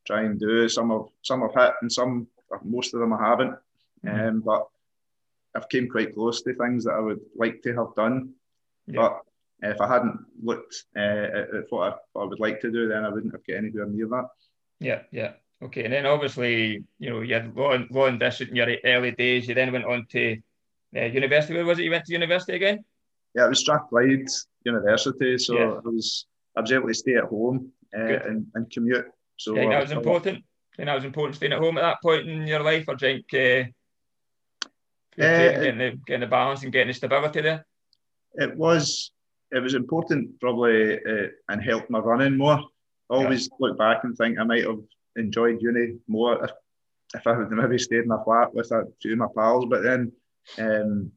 try 0.05 0.23
and 0.23 0.39
do. 0.39 0.67
Some 0.67 0.91
of 0.91 1.09
some 1.21 1.41
have 1.41 1.53
hit, 1.53 1.73
and 1.81 1.91
some, 1.91 2.27
most 2.63 2.93
of 2.93 2.99
them 2.99 3.13
I 3.13 3.27
haven't. 3.27 3.55
Mm-hmm. 4.05 4.27
Um, 4.27 4.39
but 4.41 4.67
I've 5.55 5.69
came 5.69 5.89
quite 5.89 6.13
close 6.13 6.41
to 6.41 6.53
things 6.53 6.85
that 6.85 6.93
I 6.93 6.99
would 6.99 7.21
like 7.35 7.61
to 7.63 7.75
have 7.75 7.95
done. 7.95 8.33
Yeah. 8.87 9.01
But 9.01 9.21
if 9.61 9.81
I 9.81 9.87
hadn't 9.87 10.19
looked 10.41 10.85
uh, 10.95 10.99
at 10.99 11.65
what 11.69 11.93
I, 11.93 11.95
what 12.13 12.23
I, 12.23 12.25
would 12.25 12.39
like 12.39 12.61
to 12.61 12.71
do, 12.71 12.87
then 12.87 13.05
I 13.05 13.09
wouldn't 13.09 13.33
have 13.33 13.45
got 13.45 13.57
anywhere 13.57 13.87
near 13.87 14.07
that. 14.07 14.29
Yeah, 14.79 15.01
yeah. 15.11 15.33
Okay, 15.63 15.83
and 15.85 15.93
then 15.93 16.05
obviously, 16.05 16.83
you 16.99 17.09
know, 17.09 17.21
you 17.21 17.33
had 17.33 17.55
long 17.55 18.19
distance 18.19 18.51
in 18.51 18.55
your 18.55 18.69
early 18.85 19.11
days. 19.11 19.47
You 19.47 19.55
then 19.55 19.71
went 19.71 19.85
on 19.85 20.05
to 20.11 20.37
uh, 20.95 21.05
university. 21.05 21.55
Where 21.55 21.65
was 21.65 21.79
it? 21.79 21.83
You 21.83 21.91
went 21.91 22.05
to 22.05 22.13
university 22.13 22.53
again? 22.53 22.85
Yeah, 23.33 23.45
it 23.45 23.49
was 23.49 23.59
Strathclyde 23.59 24.27
University. 24.63 25.37
So 25.39 25.57
yeah. 25.57 25.65
I 25.65 25.79
was 25.89 26.27
I 26.55 26.61
was 26.61 26.71
able 26.71 26.87
to 26.87 26.93
stay 26.93 27.15
at 27.15 27.23
home 27.23 27.71
uh, 27.97 28.01
and, 28.01 28.45
and 28.53 28.69
commute. 28.71 29.07
So 29.37 29.55
yeah, 29.55 29.69
that 29.69 29.81
was 29.81 29.91
important. 29.91 30.43
And 30.77 30.87
that 30.87 30.95
was 30.95 31.05
important 31.05 31.35
staying 31.37 31.53
at 31.53 31.59
home 31.59 31.79
at 31.79 31.81
that 31.81 32.01
point 32.03 32.29
in 32.29 32.45
your 32.45 32.61
life, 32.61 32.85
or 32.87 32.97
think 32.97 33.25
uh, 33.33 33.37
uh, 33.37 33.65
getting, 35.17 35.77
the, 35.79 35.99
getting 36.05 36.21
the 36.21 36.27
balance 36.27 36.61
and 36.61 36.71
getting 36.71 36.89
the 36.89 36.93
stability 36.93 37.41
there. 37.41 37.65
It 38.35 38.55
was 38.55 39.11
it 39.51 39.59
was 39.59 39.73
important 39.73 40.39
probably 40.39 40.95
uh, 40.95 41.27
and 41.49 41.61
helped 41.61 41.89
my 41.89 41.99
running 41.99 42.37
more. 42.37 42.59
I 43.09 43.13
always 43.13 43.47
yeah. 43.47 43.55
look 43.59 43.77
back 43.77 44.03
and 44.03 44.15
think 44.17 44.37
I 44.37 44.43
might 44.43 44.65
have 44.65 44.79
enjoyed 45.15 45.61
uni 45.61 45.95
more 46.07 46.43
if, 46.43 46.51
if 47.15 47.25
I 47.25 47.35
had 47.35 47.51
maybe 47.51 47.77
stayed 47.77 48.03
in 48.03 48.11
a 48.11 48.23
flat 48.23 48.53
with 48.53 48.71
a 48.71 48.85
few 49.01 49.13
of 49.13 49.19
my 49.19 49.27
pals, 49.35 49.65
but 49.69 49.83
then 49.83 50.11
um, 50.59 51.11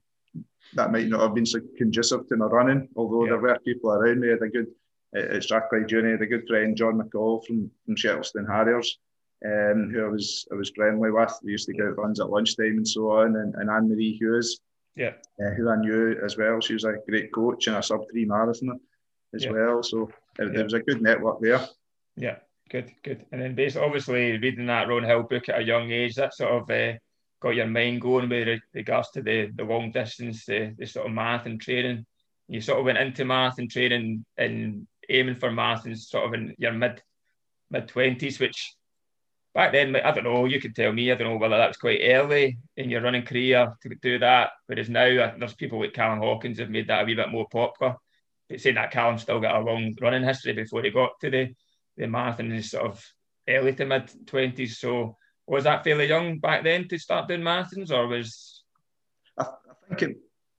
that 0.74 0.92
might 0.92 1.08
not 1.08 1.20
have 1.20 1.34
been 1.34 1.46
so 1.46 1.60
conducive 1.76 2.28
to 2.28 2.36
my 2.36 2.46
running. 2.46 2.88
Although 2.96 3.24
yeah. 3.24 3.30
there 3.30 3.40
were 3.40 3.58
people 3.64 3.90
around 3.90 4.20
me, 4.20 4.28
I 4.28 4.32
had 4.32 4.42
a 4.42 4.48
good 4.48 4.66
at 5.12 5.42
Strathclyde 5.42 5.90
Uni, 5.90 6.08
I 6.08 6.12
had 6.12 6.22
a 6.22 6.26
good 6.26 6.46
friend 6.46 6.76
John 6.76 7.00
McCall 7.00 7.44
from 7.44 7.70
from 7.84 7.96
Shettleston 7.96 8.46
Harriers, 8.48 8.98
um, 9.44 9.90
who 9.92 10.04
I 10.04 10.08
was 10.08 10.46
I 10.52 10.54
was 10.54 10.70
friendly 10.70 11.10
with. 11.10 11.36
We 11.42 11.52
used 11.52 11.66
to 11.66 11.74
go 11.74 11.88
out 11.88 11.98
runs 11.98 12.20
at 12.20 12.30
lunchtime 12.30 12.76
and 12.76 12.86
so 12.86 13.10
on, 13.10 13.34
and, 13.36 13.54
and 13.56 13.68
Anne 13.68 13.88
Marie 13.88 14.16
Hughes, 14.16 14.60
yeah, 14.96 15.12
uh, 15.42 15.50
who 15.50 15.68
I 15.68 15.76
knew 15.76 16.20
as 16.24 16.36
well. 16.36 16.60
She 16.60 16.74
was 16.74 16.84
a 16.84 16.94
great 17.08 17.32
coach 17.32 17.66
and 17.66 17.76
a 17.76 17.82
sub 17.82 18.02
three 18.10 18.26
marathoner 18.26 18.78
as 19.34 19.44
yeah. 19.44 19.50
well. 19.52 19.82
So 19.82 20.10
it, 20.38 20.54
yeah. 20.54 20.62
was 20.62 20.74
a 20.74 20.80
good 20.80 21.02
network 21.02 21.40
there. 21.40 21.66
Yeah, 22.16 22.36
good, 22.68 22.92
good. 23.02 23.24
And 23.32 23.40
then 23.40 23.54
basically, 23.54 23.86
obviously, 23.86 24.38
reading 24.38 24.66
that 24.66 24.88
Ron 24.88 25.04
Hill 25.04 25.22
book 25.22 25.48
at 25.48 25.60
a 25.60 25.64
young 25.64 25.90
age, 25.90 26.14
that 26.16 26.34
sort 26.34 26.52
of 26.52 26.70
uh, 26.70 26.98
got 27.40 27.54
your 27.54 27.66
mind 27.66 28.00
going 28.00 28.28
with 28.28 28.60
regards 28.74 29.10
to 29.12 29.22
the, 29.22 29.50
the 29.54 29.64
long 29.64 29.92
distance, 29.92 30.44
the, 30.44 30.74
the 30.78 30.86
sort 30.86 31.06
of 31.06 31.12
math 31.12 31.46
and 31.46 31.60
training. 31.60 32.04
You 32.48 32.60
sort 32.60 32.80
of 32.80 32.84
went 32.84 32.98
into 32.98 33.24
math 33.24 33.58
and 33.58 33.70
training 33.70 34.24
and 34.36 34.86
aiming 35.08 35.36
for 35.36 35.52
math 35.52 35.86
and 35.86 35.98
sort 35.98 36.26
of 36.26 36.34
in 36.34 36.54
your 36.58 36.72
mid 36.72 37.00
mid 37.70 37.88
twenties, 37.88 38.40
which 38.40 38.74
back 39.54 39.72
then, 39.72 39.96
I 39.96 40.12
don't 40.12 40.24
know, 40.24 40.44
you 40.44 40.60
could 40.60 40.74
tell 40.74 40.92
me, 40.92 41.10
I 41.10 41.14
don't 41.14 41.28
know 41.28 41.36
whether 41.36 41.56
that 41.56 41.68
was 41.68 41.76
quite 41.76 42.00
early 42.02 42.58
in 42.76 42.90
your 42.90 43.02
running 43.02 43.24
career 43.24 43.72
to 43.82 43.94
do 43.96 44.18
that. 44.20 44.50
Whereas 44.66 44.88
now 44.88 45.06
uh, 45.06 45.34
there's 45.38 45.54
people 45.54 45.80
like 45.80 45.92
Callum 45.92 46.20
Hawkins 46.20 46.58
have 46.58 46.70
made 46.70 46.88
that 46.88 47.02
a 47.02 47.04
wee 47.04 47.14
bit 47.14 47.30
more 47.30 47.48
popular. 47.50 47.96
But 48.48 48.60
saying 48.60 48.76
that 48.76 48.90
Callum 48.90 49.18
still 49.18 49.40
got 49.40 49.60
a 49.60 49.64
long 49.64 49.94
running 50.00 50.24
history 50.24 50.52
before 50.52 50.82
he 50.82 50.90
got 50.90 51.12
to 51.20 51.30
the, 51.30 51.54
the 51.96 52.06
marathon 52.06 52.46
in 52.46 52.52
his 52.52 52.70
sort 52.70 52.86
of 52.86 53.04
early 53.48 53.74
to 53.74 53.84
mid 53.84 54.10
20s. 54.26 54.76
So 54.76 55.16
was 55.46 55.64
that 55.64 55.84
fairly 55.84 56.06
young 56.06 56.38
back 56.38 56.62
then 56.62 56.86
to 56.88 56.98
start 56.98 57.28
doing 57.28 57.42
marathons 57.42 57.90
or 57.90 58.06
was. 58.06 58.62
I, 59.38 59.44
I 59.44 59.94
think 59.96 60.02
it, 60.02 60.16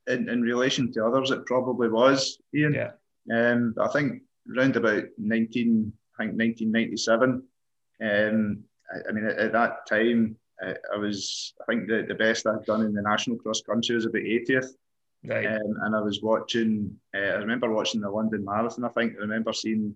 in, 0.08 0.30
in 0.30 0.42
relation 0.42 0.92
to 0.94 1.06
others, 1.06 1.32
it 1.32 1.46
probably 1.46 1.90
was, 1.90 2.38
Ian. 2.54 2.74
Yeah. 2.74 2.92
Um, 3.32 3.76
I 3.80 3.88
think 3.90 4.24
around 4.56 4.76
about 4.76 5.04
19, 5.18 5.94
I 6.20 6.24
think 6.24 6.38
1997, 6.38 7.44
um, 8.02 8.64
I, 8.94 9.10
I 9.10 9.12
mean, 9.12 9.26
at, 9.26 9.38
at, 9.38 9.52
that 9.54 9.88
time, 9.88 10.38
I, 10.62 10.76
I, 10.94 10.98
was, 10.98 11.54
I 11.62 11.66
think 11.66 11.88
the, 11.88 12.06
the 12.08 12.16
best 12.16 12.48
I'd 12.48 12.66
done 12.66 12.82
in 12.82 12.94
the 12.94 13.02
national 13.02 13.38
cross 13.38 13.62
country 13.62 13.96
was 13.96 14.06
about 14.06 14.22
80th. 14.22 14.70
Right. 15.24 15.46
Um, 15.46 15.76
and 15.84 15.96
I 15.96 16.02
was 16.02 16.22
watching, 16.22 16.96
uh, 17.16 17.20
I 17.20 17.36
remember 17.36 17.72
watching 17.72 18.02
the 18.02 18.10
London 18.10 18.44
Marathon, 18.44 18.86
I 18.86 18.90
think. 18.90 19.14
I 19.16 19.22
remember 19.22 19.54
seeing 19.54 19.96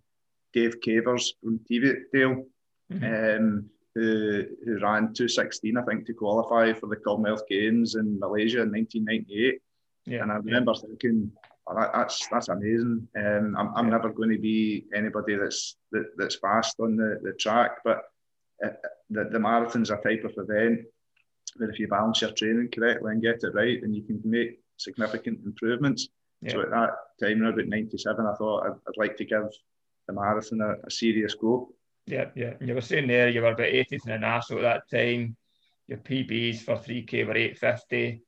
Dave 0.54 0.80
Cavers 0.82 1.34
from 1.42 1.60
Teviotdale, 1.70 2.46
mm-hmm. 2.94 3.04
um, 3.04 3.70
who, 3.96 4.46
who 4.64 4.74
ran 4.80 5.14
216, 5.14 5.78
I 5.78 5.82
think, 5.84 6.06
to 6.06 6.14
qualify 6.14 6.74
for 6.74 6.88
the 6.88 6.98
Commonwealth 6.98 7.48
Games 7.50 7.96
in 7.96 8.20
Malaysia 8.20 8.62
in 8.62 8.72
1998. 8.72 9.62
Yeah, 10.06 10.22
and 10.22 10.32
I 10.32 10.36
remember 10.36 10.74
yeah. 10.76 10.82
thinking, 10.82 11.32
oh, 11.68 11.76
that, 11.76 11.92
that's 11.94 12.28
that's 12.28 12.50
amazing. 12.50 13.08
Um, 13.18 13.56
I'm, 13.58 13.72
I'm 13.76 13.86
yeah. 13.86 13.92
never 13.92 14.10
going 14.10 14.30
to 14.30 14.38
be 14.38 14.86
anybody 14.94 15.36
that's 15.36 15.78
that, 15.92 16.12
that's 16.18 16.36
fast 16.36 16.80
on 16.80 16.96
the, 16.96 17.20
the 17.24 17.34
track, 17.34 17.78
but 17.84 18.04
uh, 18.64 18.70
the, 19.10 19.26
the 19.32 19.40
marathon's 19.40 19.90
a 19.90 19.98
type 19.98 20.24
of 20.24 20.34
event 20.38 20.82
where 21.58 21.70
if 21.70 21.80
you 21.80 21.88
balance 21.88 22.22
your 22.22 22.32
training 22.32 22.70
correctly 22.74 23.12
and 23.12 23.22
get 23.22 23.44
it 23.44 23.54
right, 23.54 23.80
then 23.82 23.94
you 23.94 24.04
can 24.04 24.22
make 24.26 24.60
significant 24.78 25.40
improvements. 25.46 26.10
Yeah. 26.42 26.52
So 26.52 26.62
at 26.62 26.72
that 26.72 26.90
time, 27.22 27.44
about 27.44 27.66
97, 27.66 28.26
I 28.26 28.34
thought 28.36 28.66
I'd, 28.66 28.72
I'd 28.72 28.98
like 28.98 29.18
to 29.18 29.26
give 29.26 29.48
the 30.08 30.14
marathon 30.14 30.62
a, 30.62 30.76
a, 30.86 30.92
serious 30.92 31.34
go. 31.36 31.70
Yeah, 32.06 32.26
yeah. 32.36 32.54
And 32.60 32.68
you 32.68 32.76
were 32.76 32.82
saying 32.82 33.08
there 33.08 33.30
you 33.30 33.42
were 33.42 33.52
about 33.52 33.68
80th 33.68 33.92
in 33.92 34.00
the 34.06 34.18
national 34.20 34.66
at 34.66 34.84
that 34.92 34.98
time. 34.98 35.36
Your 35.88 36.00
PBs 36.00 36.62
for 36.62 36.76
3K 36.76 37.26
were 37.26 37.38
850. 37.38 38.22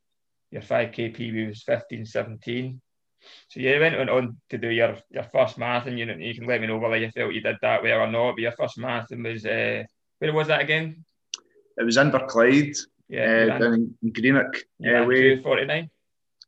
Your 0.51 0.61
5K 0.61 1.15
PB 1.15 1.47
was 1.47 1.63
1517. 1.65 2.81
So 3.49 3.59
you 3.59 3.79
went 3.79 4.09
on 4.09 4.37
to 4.49 4.57
do 4.57 4.69
your, 4.69 4.97
your 5.09 5.23
first 5.23 5.57
marathon. 5.57 5.97
You, 5.97 6.05
you 6.05 6.35
can 6.35 6.47
let 6.47 6.61
me 6.61 6.67
know 6.67 6.77
whether 6.77 6.97
you 6.97 7.11
felt 7.11 7.33
you 7.33 7.41
did 7.41 7.57
that 7.61 7.83
well 7.83 8.01
or 8.01 8.11
not. 8.11 8.33
But 8.33 8.41
your 8.41 8.51
first 8.53 8.77
marathon 8.77 9.23
was 9.23 9.45
uh, 9.45 9.83
where 10.19 10.33
was 10.33 10.47
that 10.47 10.61
again? 10.61 11.05
It 11.77 11.83
was 11.83 11.97
Inverclyde, 11.97 12.77
yeah, 13.07 13.49
uh, 13.53 13.57
down 13.59 13.95
in 14.01 14.11
Greenock. 14.11 14.57
Yeah, 14.79 15.05
two 15.05 15.41
forty 15.41 15.65
nine. 15.65 15.89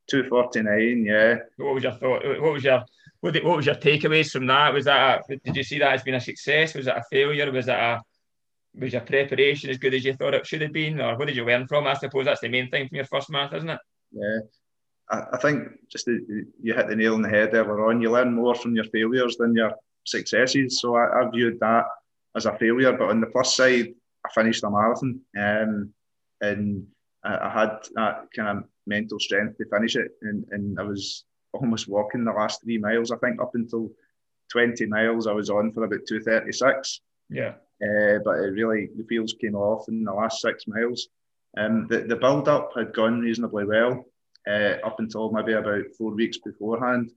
Two 0.10 0.24
forty 0.24 0.62
nine. 0.64 1.06
Yeah. 1.06 1.38
What 1.58 1.76
was 1.76 1.84
your 1.84 1.94
thought? 1.94 2.24
What 2.26 2.54
was 2.54 2.64
your 2.64 2.84
what, 3.22 3.36
what 3.44 3.58
was 3.58 3.66
your 3.66 3.76
takeaways 3.76 4.32
from 4.32 4.48
that? 4.48 4.74
Was 4.74 4.86
that 4.86 5.24
a, 5.30 5.38
did 5.38 5.56
you 5.56 5.64
see 5.64 5.80
that 5.80 5.94
as 5.94 6.04
being 6.04 6.16
a 6.16 6.22
success? 6.22 6.74
Was 6.74 6.88
it 6.88 6.96
a 6.96 7.04
failure? 7.12 7.52
Was 7.52 7.68
it 7.68 7.76
a 7.76 8.02
was 8.76 8.94
your 8.94 9.02
preparation 9.02 9.70
as 9.70 9.78
good 9.78 9.94
as 9.94 10.06
you 10.06 10.14
thought 10.14 10.34
it 10.34 10.48
should 10.48 10.62
have 10.62 10.74
been, 10.74 11.00
or 11.02 11.18
what 11.18 11.28
did 11.28 11.36
you 11.36 11.46
learn 11.46 11.68
from? 11.68 11.88
I 11.88 11.94
suppose 11.94 12.26
that's 12.26 12.42
the 12.42 12.50
main 12.50 12.70
thing 12.70 12.88
from 12.88 12.96
your 12.96 13.06
first 13.06 13.30
marathon, 13.30 13.58
isn't 13.58 13.70
it? 13.70 13.80
Yeah, 14.12 14.40
I, 15.10 15.24
I 15.34 15.38
think 15.38 15.70
just 15.92 16.06
the, 16.06 16.46
you 16.62 16.74
hit 16.74 16.88
the 16.88 16.96
nail 16.96 17.16
on 17.16 17.22
the 17.22 17.30
head 17.30 17.54
earlier 17.54 17.86
on. 17.86 18.02
You 18.02 18.12
learn 18.12 18.34
more 18.34 18.56
from 18.56 18.76
your 18.76 18.86
failures 18.86 19.38
than 19.38 19.56
your 19.56 19.74
successes. 20.06 20.80
So 20.80 20.96
I, 20.96 21.22
I 21.22 21.30
viewed 21.30 21.60
that 21.60 21.86
as 22.36 22.46
a 22.46 22.58
failure. 22.58 22.94
But 22.94 23.10
on 23.10 23.22
the 23.22 23.28
plus 23.28 23.56
side, 23.56 23.94
I 24.26 24.30
finished 24.34 24.62
the 24.62 24.70
marathon, 24.70 25.22
um, 25.38 25.94
and 26.42 26.88
I, 27.24 27.38
I, 27.38 27.50
had 27.50 27.78
that 27.96 28.28
kind 28.36 28.60
of 28.60 28.64
mental 28.86 29.20
strength 29.20 29.58
to 29.58 29.66
finish 29.66 29.96
it, 29.96 30.12
and, 30.22 30.46
and 30.52 30.80
I 30.80 30.84
was 30.84 31.24
almost 31.54 31.88
walking 31.88 32.24
the 32.24 32.32
last 32.32 32.62
three 32.62 32.78
miles. 32.78 33.12
I 33.12 33.18
think 33.18 33.42
up 33.42 33.56
until 33.56 33.90
20 34.52 34.86
miles, 34.88 35.28
I 35.28 35.32
was 35.32 35.50
on 35.50 35.72
for 35.72 35.84
about 35.84 36.06
236. 36.08 37.02
Yeah. 37.30 37.54
Uh, 37.82 38.20
but 38.26 38.40
it 38.40 38.54
really, 38.54 38.90
the 38.96 39.06
wheels 39.10 39.36
came 39.40 39.56
off 39.56 39.88
in 39.88 40.04
the 40.04 40.14
last 40.14 40.42
six 40.42 40.66
miles. 40.68 41.08
Um, 41.58 41.88
the, 41.88 42.00
the 42.00 42.16
build 42.16 42.48
up 42.48 42.72
had 42.76 42.94
gone 42.94 43.22
reasonably 43.22 43.66
well 43.66 44.06
uh, 44.48 44.76
up 44.84 45.00
until 45.00 45.32
maybe 45.32 45.54
about 45.54 45.86
four 45.98 46.12
weeks 46.12 46.38
beforehand 46.38 47.12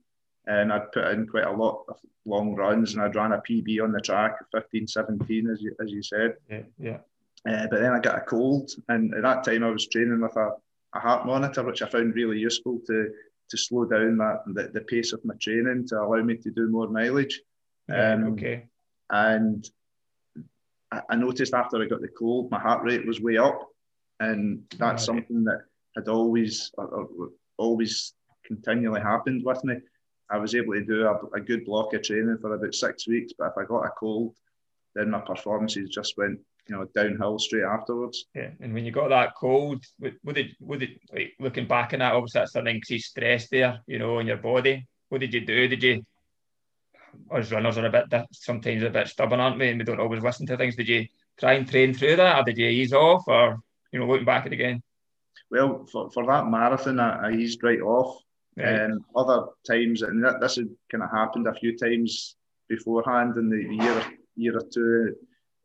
and 0.46 0.72
I'd 0.72 0.92
put 0.92 1.08
in 1.08 1.26
quite 1.26 1.44
a 1.44 1.52
lot 1.52 1.84
of 1.88 1.96
long 2.24 2.54
runs, 2.54 2.94
and 2.94 3.02
I'd 3.02 3.16
ran 3.16 3.32
a 3.32 3.38
PB 3.38 3.82
on 3.82 3.92
the 3.92 4.00
track, 4.00 4.36
15, 4.52 4.86
17, 4.86 5.48
as 5.50 5.62
you 5.62 5.74
as 5.80 5.90
you 5.90 6.02
said. 6.02 6.36
Yeah, 6.50 6.62
yeah. 6.78 6.98
Uh, 7.48 7.66
but 7.68 7.80
then 7.80 7.92
I 7.92 7.98
got 7.98 8.18
a 8.18 8.22
cold, 8.22 8.70
and 8.88 9.14
at 9.14 9.22
that 9.22 9.44
time 9.44 9.64
I 9.64 9.70
was 9.70 9.88
training 9.88 10.20
with 10.20 10.36
a, 10.36 10.50
a 10.94 11.00
heart 11.00 11.26
monitor, 11.26 11.64
which 11.64 11.82
I 11.82 11.88
found 11.88 12.14
really 12.14 12.38
useful 12.38 12.80
to 12.86 13.10
to 13.50 13.56
slow 13.56 13.84
down 13.84 14.16
that 14.18 14.42
the, 14.46 14.70
the 14.72 14.80
pace 14.80 15.12
of 15.12 15.24
my 15.24 15.34
training 15.40 15.86
to 15.88 16.00
allow 16.00 16.22
me 16.22 16.36
to 16.36 16.50
do 16.50 16.68
more 16.68 16.88
mileage. 16.88 17.42
Um, 17.92 18.32
okay. 18.32 18.64
And 19.10 19.68
I, 20.90 21.02
I 21.10 21.16
noticed 21.16 21.52
after 21.52 21.82
I 21.82 21.86
got 21.86 22.00
the 22.00 22.08
cold, 22.08 22.50
my 22.50 22.58
heart 22.58 22.82
rate 22.84 23.06
was 23.06 23.20
way 23.20 23.36
up, 23.36 23.68
and 24.20 24.62
that's 24.78 25.04
something 25.04 25.44
that 25.44 25.62
had 25.96 26.08
always 26.08 26.70
always 27.58 28.14
continually 28.46 29.00
happened 29.00 29.44
with 29.44 29.62
me. 29.64 29.76
I 30.32 30.38
was 30.38 30.54
able 30.54 30.72
to 30.72 30.84
do 30.84 31.06
a, 31.06 31.36
a, 31.36 31.40
good 31.40 31.66
block 31.66 31.92
of 31.92 32.02
training 32.02 32.38
for 32.40 32.54
about 32.54 32.74
six 32.74 33.06
weeks. 33.06 33.34
But 33.38 33.48
if 33.48 33.58
I 33.58 33.66
got 33.66 33.84
a 33.84 33.90
cold, 33.90 34.34
then 34.94 35.10
my 35.10 35.20
performances 35.20 35.90
just 35.90 36.16
went, 36.16 36.40
you 36.68 36.74
know, 36.74 36.86
downhill 36.94 37.38
straight 37.38 37.64
afterwards. 37.64 38.24
Yeah, 38.34 38.50
and 38.60 38.72
when 38.72 38.86
you 38.86 38.92
got 38.92 39.10
that 39.10 39.34
cold, 39.38 39.84
what 39.98 40.34
did, 40.34 40.56
what 40.58 40.78
did, 40.78 40.98
like 41.12 41.34
looking 41.38 41.66
back 41.66 41.92
on 41.92 41.98
that, 41.98 42.14
obviously 42.14 42.40
that's 42.40 42.54
an 42.54 42.66
increased 42.66 43.10
stress 43.10 43.48
there, 43.50 43.80
you 43.86 43.98
know, 43.98 44.20
in 44.20 44.26
your 44.26 44.38
body. 44.38 44.86
What 45.10 45.20
did 45.20 45.34
you 45.34 45.44
do? 45.44 45.68
Did 45.68 45.82
you? 45.82 46.02
Us 47.30 47.52
runners 47.52 47.76
are 47.76 47.84
a 47.84 47.90
bit 47.90 48.24
sometimes 48.32 48.82
a 48.82 48.88
bit 48.88 49.08
stubborn, 49.08 49.38
aren't 49.38 49.58
we? 49.58 49.68
And 49.68 49.78
we 49.78 49.84
don't 49.84 50.00
always 50.00 50.22
listen 50.22 50.46
to 50.46 50.56
things. 50.56 50.76
Did 50.76 50.88
you 50.88 51.06
try 51.38 51.52
and 51.54 51.68
train 51.68 51.92
through 51.92 52.16
that, 52.16 52.38
or 52.38 52.44
did 52.44 52.56
you 52.56 52.68
ease 52.68 52.94
off, 52.94 53.24
or 53.26 53.58
you 53.92 53.98
know, 53.98 54.06
looking 54.06 54.24
back 54.24 54.46
at 54.46 54.52
it 54.52 54.54
again? 54.54 54.82
Well, 55.50 55.84
for, 55.92 56.10
for 56.10 56.24
that 56.24 56.46
marathon, 56.46 56.98
I, 56.98 57.28
I 57.28 57.32
eased 57.32 57.62
right 57.62 57.80
off. 57.80 58.22
Right. 58.56 58.82
Um, 58.82 59.04
other 59.16 59.46
times, 59.66 60.02
and 60.02 60.22
that, 60.24 60.40
this 60.40 60.56
had 60.56 60.68
kind 60.90 61.02
of 61.02 61.10
happened 61.10 61.46
a 61.46 61.54
few 61.54 61.76
times 61.76 62.36
beforehand 62.68 63.36
in 63.36 63.48
the 63.48 63.84
year 63.84 64.04
year 64.36 64.56
or 64.56 64.66
two 64.72 65.14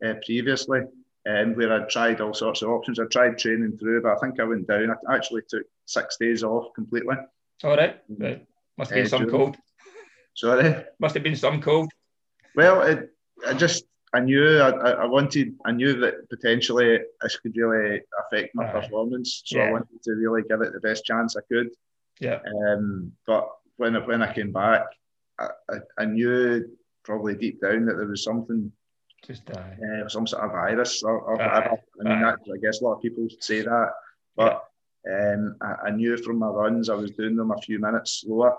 uh, 0.05 0.13
previously, 0.25 0.81
um, 1.27 1.53
where 1.55 1.73
I 1.73 1.85
tried 1.87 2.21
all 2.21 2.33
sorts 2.33 2.61
of 2.61 2.69
options. 2.69 2.99
I 2.99 3.05
tried 3.05 3.37
training 3.37 3.77
through, 3.77 4.01
but 4.03 4.13
I 4.13 4.19
think 4.19 4.39
I 4.39 4.45
went 4.45 4.67
down. 4.67 4.95
I 5.09 5.15
actually 5.15 5.41
took 5.49 5.63
six 5.85 6.17
days 6.17 6.43
off 6.43 6.73
completely. 6.75 7.15
All 7.63 7.75
right, 7.75 7.99
right. 8.17 8.45
Must 8.77 8.91
have 8.91 8.97
been 8.97 9.05
uh, 9.05 9.09
some 9.09 9.29
cold. 9.29 9.57
Sorry. 10.35 10.85
Must 10.99 11.13
have 11.15 11.23
been 11.23 11.35
some 11.35 11.61
cold. 11.61 11.91
Well, 12.55 12.81
it, 12.83 13.09
I 13.45 13.53
just 13.53 13.85
I 14.13 14.19
knew 14.19 14.59
I, 14.59 14.69
I 14.69 15.05
wanted 15.05 15.55
I 15.65 15.71
knew 15.71 15.99
that 15.99 16.29
potentially 16.29 16.99
this 17.21 17.37
could 17.37 17.55
really 17.57 18.01
affect 18.21 18.55
my 18.55 18.65
performance, 18.65 19.41
so 19.45 19.57
yeah. 19.57 19.65
I 19.65 19.71
wanted 19.71 20.01
to 20.03 20.11
really 20.11 20.43
give 20.47 20.61
it 20.61 20.73
the 20.73 20.79
best 20.79 21.03
chance 21.05 21.35
I 21.35 21.41
could. 21.51 21.69
Yeah. 22.19 22.39
Um, 22.45 23.11
but 23.25 23.49
when 23.77 23.95
I, 23.95 23.99
when 23.99 24.21
I 24.21 24.33
came 24.33 24.51
back, 24.51 24.83
I, 25.39 25.49
I, 25.69 25.75
I, 25.99 26.05
knew 26.05 26.65
probably 27.03 27.35
deep 27.35 27.61
down 27.61 27.85
that 27.85 27.95
there 27.95 28.07
was 28.07 28.23
something, 28.23 28.71
just 29.25 29.45
die. 29.45 29.77
uh, 30.03 30.07
some 30.09 30.27
sort 30.27 30.43
of 30.43 30.51
virus 30.51 31.03
or, 31.03 31.19
or 31.19 31.37
whatever. 31.37 31.77
I 31.99 32.09
mean, 32.09 32.21
that, 32.21 32.39
I 32.53 32.57
guess 32.61 32.81
a 32.81 32.85
lot 32.85 32.95
of 32.95 33.01
people 33.01 33.27
say 33.39 33.61
that, 33.61 33.91
but 34.35 34.63
yeah. 35.05 35.33
um, 35.33 35.55
I, 35.61 35.87
I, 35.87 35.91
knew 35.91 36.17
from 36.17 36.39
my 36.39 36.47
runs 36.47 36.89
I 36.89 36.95
was 36.95 37.11
doing 37.11 37.35
them 37.35 37.51
a 37.51 37.61
few 37.61 37.79
minutes 37.79 38.21
slower. 38.21 38.55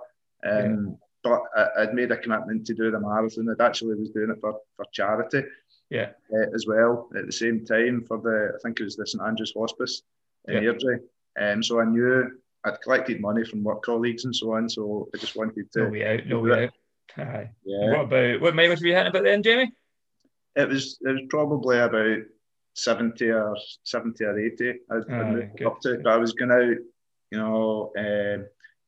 Um, 0.47 0.87
yeah. 0.87 0.95
But 1.25 1.43
I, 1.57 1.85
would 1.85 1.95
made 1.95 2.13
a 2.13 2.17
commitment 2.17 2.65
to 2.67 2.75
do 2.75 2.93
the 2.93 3.01
marathon. 3.01 3.49
I'd 3.51 3.65
actually 3.65 3.97
was 3.97 4.11
doing 4.11 4.31
it 4.31 4.41
for, 4.41 4.61
for 4.77 4.85
charity. 4.93 5.43
Yeah. 5.91 6.11
Uh, 6.33 6.55
as 6.55 6.67
well 6.67 7.09
at 7.17 7.27
the 7.27 7.33
same 7.33 7.65
time 7.65 8.05
for 8.07 8.19
the 8.19 8.53
I 8.55 8.59
think 8.63 8.79
it 8.79 8.85
was 8.85 8.97
the 8.97 9.07
St 9.07 9.23
Andrews 9.23 9.55
Hospice 9.57 10.03
in 10.47 10.63
yeah. 10.63 10.71
Airdrie. 10.71 11.01
Um, 11.41 11.63
so 11.63 11.81
I 11.81 11.87
knew 11.87 12.31
I'd 12.65 12.81
collected 12.83 13.21
money 13.21 13.45
from 13.45 13.63
work 13.63 13.83
colleagues 13.83 14.25
and 14.25 14.35
so 14.35 14.55
on, 14.55 14.69
so 14.69 15.09
I 15.15 15.19
just 15.19 15.37
wanted 15.37 15.71
to. 15.73 15.85
No 15.85 15.91
way 15.91 16.07
out, 16.07 16.27
no 16.27 16.41
way 16.41 16.65
out. 16.65 16.71
Aye. 17.17 17.51
Yeah. 17.65 17.91
What 17.91 18.01
about 18.01 18.41
what 18.41 18.55
mileage 18.55 18.81
were 18.81 18.89
you 18.89 18.95
hitting 18.95 19.11
about 19.11 19.25
then, 19.25 19.43
Jamie? 19.43 19.73
It 20.57 20.69
was 20.69 20.99
it 21.01 21.13
was 21.13 21.23
probably 21.31 21.79
about 21.79 22.19
seventy 22.75 23.31
or 23.31 23.57
seventy 23.85 24.25
or 24.25 24.39
eighty. 24.39 24.71
Aye, 24.91 24.97
I'd 24.97 25.65
up 25.65 25.81
to, 25.83 26.01
but 26.03 26.13
I 26.13 26.17
was 26.17 26.33
going 26.33 26.51
out, 26.51 26.79
you 27.31 27.39
know, 27.39 27.93
uh, 27.97 28.45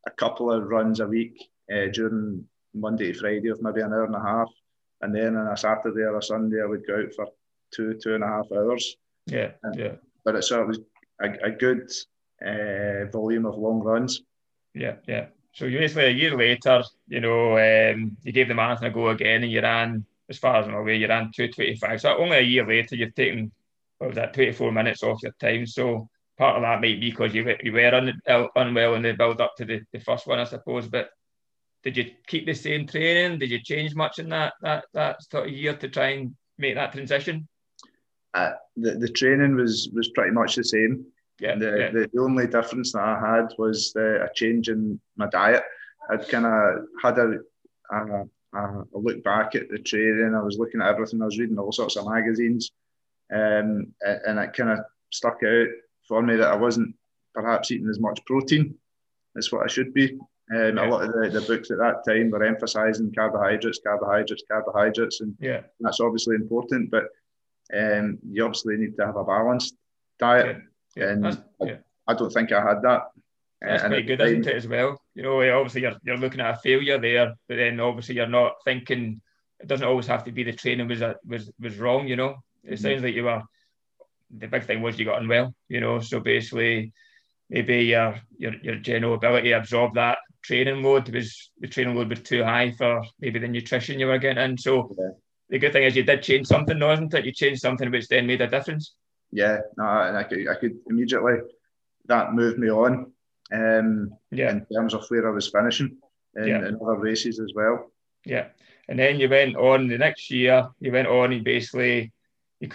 a 0.07 0.11
couple 0.17 0.51
of 0.51 0.67
runs 0.67 1.01
a 1.01 1.07
week 1.07 1.41
uh, 1.73 1.87
during 1.93 2.45
Monday 2.75 3.13
to 3.13 3.19
Friday 3.19 3.49
of 3.49 3.63
maybe 3.63 3.81
an 3.81 3.93
hour 3.93 4.05
and 4.05 4.15
a 4.15 4.21
half, 4.21 4.49
and 5.01 5.15
then 5.15 5.37
on 5.37 5.47
a 5.47 5.57
Saturday 5.57 6.03
or 6.03 6.19
a 6.19 6.23
Sunday 6.23 6.61
I 6.63 6.67
would 6.67 6.87
go 6.87 7.01
out 7.01 7.15
for 7.15 7.29
two 7.73 7.95
two 8.03 8.15
and 8.15 8.25
a 8.25 8.29
half 8.29 8.51
hours. 8.53 8.97
Yeah, 9.27 9.53
and, 9.63 9.79
yeah. 9.79 9.93
But 10.25 10.37
it 10.37 10.43
sort 10.43 10.63
of 10.63 10.69
was 10.69 10.81
a, 11.23 11.47
a 11.47 11.51
good 11.51 11.91
uh, 12.45 13.07
volume 13.13 13.47
of 13.47 13.57
long 13.57 13.81
runs. 13.81 14.23
Yeah, 14.75 14.97
yeah. 15.07 15.27
So 15.53 15.67
you 15.67 15.79
basically 15.79 16.05
a 16.05 16.11
year 16.11 16.37
later, 16.37 16.83
you 17.09 17.21
know, 17.21 17.59
um, 17.59 18.17
you 18.23 18.33
gave 18.33 18.49
the 18.49 18.55
marathon 18.55 18.89
a 18.89 18.91
go 18.91 19.09
again, 19.09 19.43
and 19.43 19.53
you 19.53 19.61
ran 19.61 20.05
as 20.29 20.39
far 20.39 20.57
as 20.57 20.67
I'm 20.67 20.75
aware, 20.75 20.95
you 20.95 21.09
ran 21.09 21.33
two 21.35 21.49
twenty 21.49 21.77
five. 21.77 22.01
So 22.01 22.17
only 22.17 22.39
a 22.39 22.43
year 22.43 22.67
later, 22.67 22.95
you've 22.95 23.15
taken 23.15 23.51
what 23.99 24.09
was 24.09 24.17
that 24.17 24.33
24 24.33 24.73
minutes 24.73 25.03
off 25.03 25.23
your 25.23 25.33
time. 25.39 25.67
So 25.67 26.09
part 26.39 26.57
of 26.57 26.63
that 26.63 26.81
might 26.81 26.99
be 27.01 27.11
because 27.11 27.35
you, 27.35 27.55
you 27.63 27.73
were 27.73 27.95
un, 27.95 28.19
unwell 28.57 28.95
in 28.95 29.03
the 29.03 29.13
build 29.13 29.43
up 29.43 29.55
to 29.59 29.67
the, 29.67 29.83
the 29.93 30.01
first 30.01 30.27
one, 30.27 30.39
I 30.39 30.45
suppose. 30.45 30.89
But 30.89 31.11
did 31.83 31.99
you 31.99 32.13
keep 32.27 32.47
the 32.47 32.55
same 32.55 32.87
training? 32.87 33.39
Did 33.39 33.51
you 33.51 33.61
change 33.63 33.95
much 33.95 34.19
in 34.19 34.31
that 34.31 34.55
that 34.63 34.87
that 34.95 35.23
sort 35.23 35.49
of 35.49 35.53
year 35.53 35.77
to 35.77 35.89
try 35.89 36.09
and 36.11 36.35
make 36.57 36.77
that 36.77 36.93
transition? 36.93 37.47
Uh, 38.33 38.53
the 38.77 38.93
the 38.93 39.09
training 39.09 39.57
was 39.57 39.91
was 39.93 40.09
pretty 40.11 40.31
much 40.31 40.57
the 40.57 40.65
same. 40.65 41.05
Yeah, 41.41 41.57
the, 41.57 41.79
yeah. 41.79 41.91
the, 41.91 42.11
the 42.13 42.21
only 42.21 42.47
difference 42.47 42.93
that 42.93 43.03
I 43.03 43.19
had 43.19 43.55
was 43.59 43.93
the, 43.93 44.25
a 44.25 44.29
change 44.35 44.69
in 44.69 45.01
my 45.17 45.27
diet. 45.29 45.63
I'd 46.11 46.29
kind 46.29 46.47
of 46.47 46.87
had 47.03 47.19
a, 47.19 47.39
a, 47.93 48.27
a, 48.55 48.85
look 48.93 49.23
back 49.25 49.55
at 49.55 49.69
the 49.69 49.79
training. 49.79 50.35
I 50.35 50.43
was 50.43 50.59
looking 50.59 50.81
at 50.81 50.89
everything. 50.89 51.23
I 51.23 51.27
was 51.27 51.39
reading 51.39 51.59
all 51.59 51.73
sorts 51.73 51.97
of 51.97 52.09
magazines, 52.09 52.73
um, 53.33 53.93
and 54.03 54.39
it 54.39 54.53
kind 54.53 54.71
of 54.71 54.81
stuck 55.13 55.43
out 55.45 55.69
for 56.07 56.23
me 56.23 56.37
that 56.37 56.51
I 56.51 56.57
wasn't 56.57 56.95
perhaps 57.35 57.71
eating 57.71 57.89
as 57.89 58.01
much 58.01 58.25
protein 58.27 58.75
as 59.37 59.51
what 59.53 59.65
I 59.65 59.69
should 59.69 59.95
be. 59.95 60.19
Um, 60.53 60.77
yeah. 60.77 60.89
A 60.89 60.91
lot 60.91 61.05
of 61.05 61.13
the, 61.13 61.41
the 61.41 61.47
books 61.47 61.71
at 61.71 61.79
that 61.79 62.05
time 62.07 62.31
were 62.31 62.45
emphasising 62.45 63.15
carbohydrates, 63.15 63.81
carbohydrates, 63.85 64.43
carbohydrates, 64.51 65.21
and 65.21 65.35
yeah. 65.41 65.61
that's 65.79 66.01
obviously 66.01 66.35
important. 66.35 66.91
But 66.91 67.05
um, 67.73 68.19
you 68.29 68.45
obviously 68.45 68.77
need 68.77 68.97
to 68.97 69.07
have 69.07 69.17
a 69.17 69.25
balanced 69.25 69.77
diet, 70.19 70.57
yeah. 70.97 71.11
and 71.11 71.27
I, 71.27 71.79
I, 72.07 72.15
don't 72.15 72.33
think 72.33 72.53
I 72.53 72.63
had 72.63 72.83
that. 72.83 73.03
That's 73.61 73.83
quite 73.85 74.07
good, 74.07 74.21
isn't 74.21 74.47
it, 74.47 74.57
as 74.57 74.67
well? 74.67 75.01
You 75.15 75.23
know, 75.23 75.41
obviously 75.59 75.83
you're, 75.83 75.97
you're 76.03 76.17
looking 76.17 76.41
at 76.41 76.55
a 76.55 76.59
failure 76.59 76.99
there, 76.99 77.35
but 77.49 77.57
then 77.57 77.79
obviously 77.81 78.17
you're 78.17 78.27
not 78.27 78.55
thinking 78.65 79.21
it 79.61 79.69
doesn't 79.69 79.87
always 79.87 80.07
have 80.07 80.25
to 80.25 80.33
be 80.33 80.43
the 80.43 80.53
training 80.53 80.89
was 80.89 81.03
was 81.27 81.51
was 81.61 81.79
wrong. 81.79 82.09
You 82.09 82.17
know, 82.17 82.37
it 82.65 82.75
mm-hmm. 82.75 82.77
sounds 82.77 83.03
like 83.03 83.15
you 83.15 83.25
were. 83.25 83.43
The 84.31 84.47
big 84.47 84.65
thing 84.65 84.81
was 84.81 84.99
you 84.99 85.05
got 85.05 85.21
unwell. 85.21 85.55
You 85.69 85.81
know, 85.81 86.01
so 86.01 86.21
basically 86.21 86.93
maybe 87.49 87.85
your 87.85 88.21
your 88.39 88.55
your 88.63 88.77
general 88.77 89.15
ability 89.15 89.51
to 89.51 89.59
absorb 89.59 89.95
that 89.95 90.19
training 90.43 90.83
load 90.83 91.09
was 91.11 91.51
the 91.59 91.69
training 91.69 91.95
load 91.95 92.09
was 92.09 92.23
too 92.23 92.43
high 92.45 92.71
for 92.73 93.03
maybe 93.21 93.39
the 93.39 93.49
nutrition 93.49 93.99
you 93.99 94.07
were 94.07 94.19
getting 94.19 94.43
in. 94.43 94.57
So 94.57 94.95
yeah. 94.99 95.11
the 95.51 95.59
good 95.59 95.73
thing 95.73 95.85
is 95.85 95.97
you 95.97 96.05
did 96.05 96.23
change 96.23 96.47
something, 96.47 96.79
wasn't 96.79 97.15
it? 97.15 97.27
You 97.27 97.33
changed 97.33 97.61
something 97.61 97.91
which 97.91 98.09
then 98.09 98.27
made 98.27 98.41
a 98.41 98.47
difference. 98.47 98.95
Yeah, 99.33 99.61
no, 99.77 99.85
and 99.85 100.17
I 100.17 100.25
could 100.25 100.49
I 100.49 100.55
could 100.55 100.79
immediately 100.89 101.35
that 102.07 102.35
moved 102.35 102.59
me 102.59 102.71
on. 102.71 103.13
Um, 103.53 104.15
yeah. 104.31 104.53
in 104.53 104.67
terms 104.73 104.95
of 104.95 105.05
where 105.09 105.29
I 105.29 105.33
was 105.33 105.51
finishing 105.51 105.99
in, 106.37 106.47
yeah. 106.47 106.69
in 106.69 106.79
other 106.81 106.95
races 106.95 107.41
as 107.41 107.53
well. 107.53 107.91
Yeah, 108.25 108.49
and 108.89 108.99
then 108.99 109.19
you 109.19 109.29
went 109.29 109.57
on 109.57 109.89
the 109.89 109.99
next 109.99 110.31
year. 110.31 110.69
You 110.81 110.93
went 110.93 111.09
on 111.09 111.33
and 111.33 111.45
basically, 111.45 112.13
you, 112.61 112.71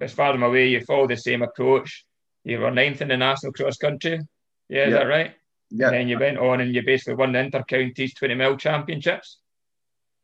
as 0.00 0.12
far 0.12 0.30
as 0.30 0.34
I'm 0.34 0.42
aware, 0.42 0.66
you 0.66 0.80
followed 0.82 1.10
the 1.10 1.16
same 1.16 1.42
approach. 1.42 2.04
You 2.44 2.60
were 2.60 2.70
ninth 2.70 3.00
in 3.02 3.08
the 3.08 3.16
national 3.16 3.52
cross 3.52 3.76
country. 3.76 4.20
Yeah, 4.68 4.84
is 4.84 4.92
yeah. 4.92 4.98
that 4.98 5.06
right? 5.06 5.34
Yeah. 5.70 5.86
And 5.86 5.94
then 5.96 6.08
you 6.08 6.18
went 6.18 6.38
on 6.38 6.60
and 6.60 6.74
you 6.74 6.82
basically 6.82 7.14
won 7.14 7.32
the 7.32 7.40
inter-counties 7.40 8.14
20 8.14 8.34
mile 8.34 8.56
championships. 8.56 9.38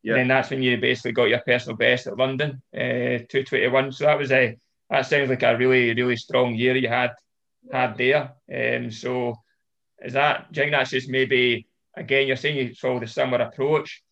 Yeah. 0.02 0.12
And 0.12 0.20
then 0.20 0.28
that's 0.28 0.50
when 0.50 0.62
you 0.62 0.78
basically 0.78 1.12
got 1.12 1.28
your 1.28 1.40
personal 1.40 1.76
best 1.76 2.06
at 2.06 2.16
London, 2.16 2.62
uh, 2.74 3.26
221. 3.28 3.92
So 3.92 4.04
that 4.04 4.18
was 4.18 4.32
a 4.32 4.56
that 4.90 5.06
sounds 5.06 5.30
like 5.30 5.42
a 5.42 5.56
really, 5.56 5.94
really 5.94 6.16
strong 6.16 6.54
year 6.54 6.76
you 6.76 6.88
had 6.88 7.12
had 7.72 7.96
there. 7.96 8.32
Um, 8.52 8.90
so 8.90 9.36
is 10.02 10.14
that 10.14 10.52
do 10.52 10.60
you 10.60 10.64
think 10.64 10.72
that's 10.72 10.90
just 10.90 11.08
maybe 11.08 11.66
again 11.96 12.26
you're 12.26 12.36
saying 12.36 12.56
you 12.56 12.74
follow 12.74 13.00
the 13.00 13.06
similar 13.06 13.44
approach, 13.44 14.02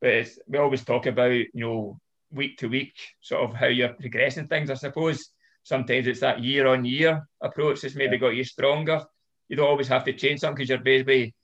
but 0.00 0.28
we 0.46 0.58
always 0.58 0.84
talk 0.84 1.06
about, 1.06 1.32
you 1.32 1.50
know, 1.54 2.00
week 2.32 2.58
to 2.58 2.68
week, 2.68 2.94
sort 3.20 3.42
of 3.42 3.56
how 3.56 3.66
you're 3.66 3.94
progressing 3.94 4.46
things, 4.46 4.70
I 4.70 4.74
suppose. 4.74 5.30
Sometimes 5.62 6.06
it's 6.06 6.20
that 6.20 6.42
year 6.42 6.66
on 6.68 6.84
year 6.84 7.26
approach 7.42 7.82
that's 7.82 7.94
maybe 7.94 8.16
yeah. 8.16 8.20
got 8.20 8.36
you 8.36 8.44
stronger 8.44 9.04
you 9.50 9.56
don't 9.56 9.68
always 9.68 9.88
have 9.88 10.04
to 10.04 10.12
change 10.12 10.40
something 10.40 10.54
because 10.54 10.70
you're 10.70 10.78
basically 10.78 11.34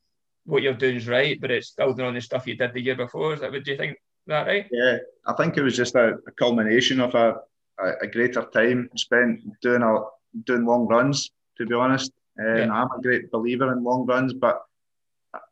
what 0.44 0.62
you're 0.62 0.74
doing 0.74 0.96
is 0.96 1.08
right, 1.08 1.38
but 1.40 1.50
it's 1.50 1.72
building 1.72 2.06
on 2.06 2.14
the 2.14 2.20
stuff 2.20 2.46
you 2.46 2.56
did 2.56 2.72
the 2.72 2.80
year 2.80 2.94
before. 2.94 3.34
Is 3.34 3.40
that 3.40 3.50
what 3.50 3.64
do 3.64 3.72
you 3.72 3.76
think? 3.76 3.98
That 4.28 4.46
right? 4.46 4.66
Yeah, 4.70 4.98
I 5.26 5.32
think 5.34 5.56
it 5.56 5.62
was 5.62 5.76
just 5.76 5.96
a, 5.96 6.18
a 6.26 6.32
culmination 6.32 7.00
of 7.00 7.14
a, 7.14 7.36
a, 7.78 7.92
a, 8.02 8.06
greater 8.06 8.42
time 8.42 8.88
spent 8.96 9.40
doing 9.60 9.82
a 9.82 10.00
doing 10.44 10.64
long 10.64 10.86
runs. 10.86 11.30
To 11.58 11.66
be 11.66 11.74
honest, 11.74 12.12
um, 12.38 12.56
yeah. 12.56 12.72
I'm 12.72 12.90
a 12.98 13.02
great 13.02 13.30
believer 13.30 13.72
in 13.72 13.82
long 13.82 14.06
runs, 14.06 14.34
but 14.34 14.62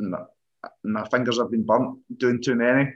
my, 0.01 0.19
my 0.85 1.09
fingers 1.09 1.39
have 1.39 1.51
been 1.51 1.65
burnt 1.65 1.99
doing 2.19 2.43
too 2.43 2.55
many 2.55 2.93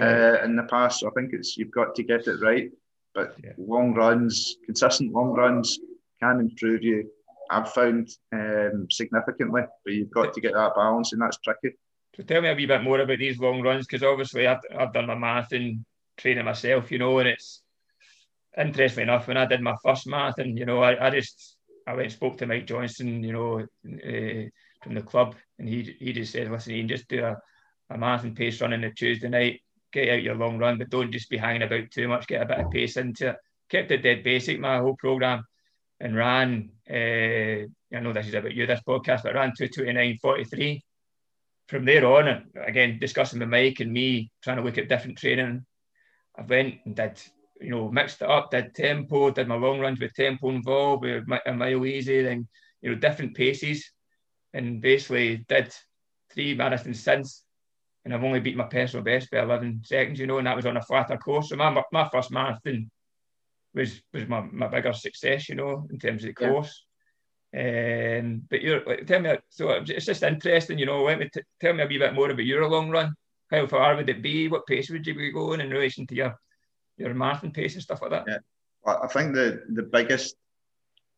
uh, 0.00 0.42
in 0.44 0.56
the 0.56 0.64
past. 0.64 1.00
So 1.00 1.08
I 1.08 1.10
think 1.10 1.32
it's 1.32 1.56
you've 1.56 1.70
got 1.70 1.94
to 1.96 2.02
get 2.02 2.26
it 2.26 2.40
right. 2.42 2.70
But 3.14 3.34
yeah. 3.42 3.52
long 3.58 3.94
runs, 3.94 4.56
consistent 4.64 5.12
long 5.12 5.32
runs, 5.32 5.78
can 6.20 6.40
improve 6.40 6.82
you 6.82 7.10
I've 7.50 7.72
found 7.72 8.10
um, 8.32 8.86
significantly, 8.90 9.62
but 9.84 9.92
you've 9.92 10.10
got 10.10 10.34
to 10.34 10.40
get 10.40 10.54
that 10.54 10.74
balance, 10.74 11.12
and 11.12 11.22
that's 11.22 11.38
tricky. 11.38 11.76
So 12.16 12.22
tell 12.22 12.40
me 12.40 12.48
a 12.48 12.54
wee 12.54 12.66
bit 12.66 12.82
more 12.82 13.00
about 13.00 13.18
these 13.18 13.38
long 13.38 13.62
runs, 13.62 13.86
because 13.86 14.02
obviously 14.02 14.46
I've, 14.46 14.60
I've 14.76 14.92
done 14.92 15.06
my 15.06 15.14
marathon 15.14 15.84
training 16.16 16.44
myself, 16.44 16.90
you 16.90 16.98
know, 16.98 17.18
and 17.18 17.28
it's 17.28 17.62
interesting 18.56 19.04
enough 19.04 19.28
when 19.28 19.36
I 19.36 19.46
did 19.46 19.60
my 19.60 19.74
first 19.84 20.06
marathon, 20.06 20.56
you 20.56 20.66
know, 20.66 20.82
I, 20.82 21.06
I 21.06 21.10
just 21.10 21.56
I 21.86 21.92
went 21.92 22.04
and 22.04 22.12
spoke 22.12 22.38
to 22.38 22.46
Mike 22.46 22.66
Johnson, 22.66 23.22
you 23.22 23.32
know, 23.32 23.60
uh, 23.60 24.48
from 24.82 24.94
the 24.94 25.02
club, 25.02 25.34
and 25.58 25.68
he 25.68 25.96
he 25.98 26.12
just 26.12 26.32
said, 26.32 26.50
listen, 26.50 26.74
you 26.74 26.82
can 26.82 26.88
just 26.88 27.08
do 27.08 27.24
a, 27.24 27.36
a 27.90 27.98
marathon 27.98 28.34
pace 28.34 28.60
run 28.60 28.72
on 28.72 28.84
a 28.84 28.92
Tuesday 28.92 29.28
night, 29.28 29.60
get 29.92 30.08
out 30.08 30.22
your 30.22 30.34
long 30.34 30.58
run, 30.58 30.78
but 30.78 30.90
don't 30.90 31.12
just 31.12 31.30
be 31.30 31.36
hanging 31.36 31.62
about 31.62 31.90
too 31.90 32.08
much, 32.08 32.26
get 32.26 32.42
a 32.42 32.46
bit 32.46 32.58
of 32.58 32.70
pace 32.70 32.96
into 32.96 33.30
it. 33.30 33.36
Kept 33.68 33.90
it 33.90 34.02
dead 34.02 34.22
basic, 34.22 34.60
my 34.60 34.78
whole 34.78 34.94
program 34.94 35.44
and 36.00 36.14
ran, 36.14 36.70
uh, 36.90 36.94
I 36.94 38.00
know 38.00 38.12
this 38.12 38.28
is 38.28 38.34
about 38.34 38.54
you, 38.54 38.66
this 38.66 38.80
podcast, 38.86 39.22
but 39.22 39.34
ran 39.34 39.52
229.43. 39.58 40.80
From 41.68 41.84
there 41.84 42.06
on, 42.06 42.50
again, 42.64 42.98
discussing 43.00 43.40
with 43.40 43.48
Mike 43.48 43.80
and 43.80 43.92
me, 43.92 44.30
trying 44.42 44.58
to 44.58 44.62
look 44.62 44.78
at 44.78 44.88
different 44.88 45.18
training, 45.18 45.64
I 46.38 46.42
went 46.42 46.76
and 46.84 46.94
did, 46.94 47.20
you 47.60 47.70
know, 47.70 47.90
mixed 47.90 48.22
it 48.22 48.30
up, 48.30 48.50
did 48.50 48.74
tempo, 48.74 49.30
did 49.30 49.48
my 49.48 49.56
long 49.56 49.80
runs 49.80 50.00
with 50.00 50.14
tempo 50.14 50.50
involved, 50.50 51.02
with 51.02 51.24
a 51.46 51.52
mile 51.52 51.86
easy, 51.86 52.22
then, 52.22 52.46
you 52.82 52.90
know, 52.90 52.96
different 52.96 53.34
paces, 53.34 53.90
and 54.52 54.80
basically 54.80 55.44
did 55.48 55.74
three 56.32 56.56
marathons 56.56 56.96
since. 56.96 57.44
And 58.04 58.14
I've 58.14 58.22
only 58.22 58.40
beat 58.40 58.56
my 58.56 58.64
personal 58.64 59.04
best 59.04 59.30
by 59.30 59.40
11 59.40 59.82
seconds, 59.84 60.20
you 60.20 60.26
know, 60.26 60.38
and 60.38 60.46
that 60.46 60.56
was 60.56 60.66
on 60.66 60.76
a 60.76 60.82
flatter 60.82 61.16
course. 61.16 61.48
So 61.48 61.56
my, 61.56 61.82
my 61.92 62.08
first 62.12 62.30
marathon 62.30 62.90
was 63.74 64.00
was 64.12 64.26
my, 64.28 64.40
my 64.40 64.68
bigger 64.68 64.92
success, 64.92 65.48
you 65.48 65.54
know, 65.54 65.86
in 65.90 65.98
terms 65.98 66.22
of 66.22 66.28
the 66.28 66.34
course. 66.34 66.84
Yeah. 67.52 68.20
Um, 68.20 68.42
but 68.50 68.60
you're 68.60 68.84
like, 68.84 69.06
tell 69.06 69.20
me, 69.20 69.34
so 69.48 69.70
it's 69.70 70.06
just 70.06 70.22
interesting, 70.22 70.78
you 70.78 70.86
know. 70.86 71.04
Let 71.04 71.18
me 71.18 71.28
t- 71.32 71.40
tell 71.60 71.72
me 71.72 71.82
a 71.82 71.86
wee 71.86 71.98
bit 71.98 72.14
more 72.14 72.30
about 72.30 72.44
your 72.44 72.68
long 72.68 72.90
run. 72.90 73.14
How 73.50 73.66
far 73.66 73.96
would 73.96 74.08
it 74.08 74.22
be? 74.22 74.48
What 74.48 74.66
pace 74.66 74.90
would 74.90 75.06
you 75.06 75.14
be 75.14 75.32
going 75.32 75.60
in 75.60 75.70
relation 75.70 76.06
to 76.08 76.14
your 76.14 76.36
your 76.96 77.14
marathon 77.14 77.50
pace 77.50 77.74
and 77.74 77.82
stuff 77.82 78.02
like 78.02 78.10
that? 78.10 78.24
Yeah, 78.26 78.38
I 78.86 79.06
think 79.08 79.34
the 79.34 79.62
the 79.72 79.82
biggest 79.82 80.36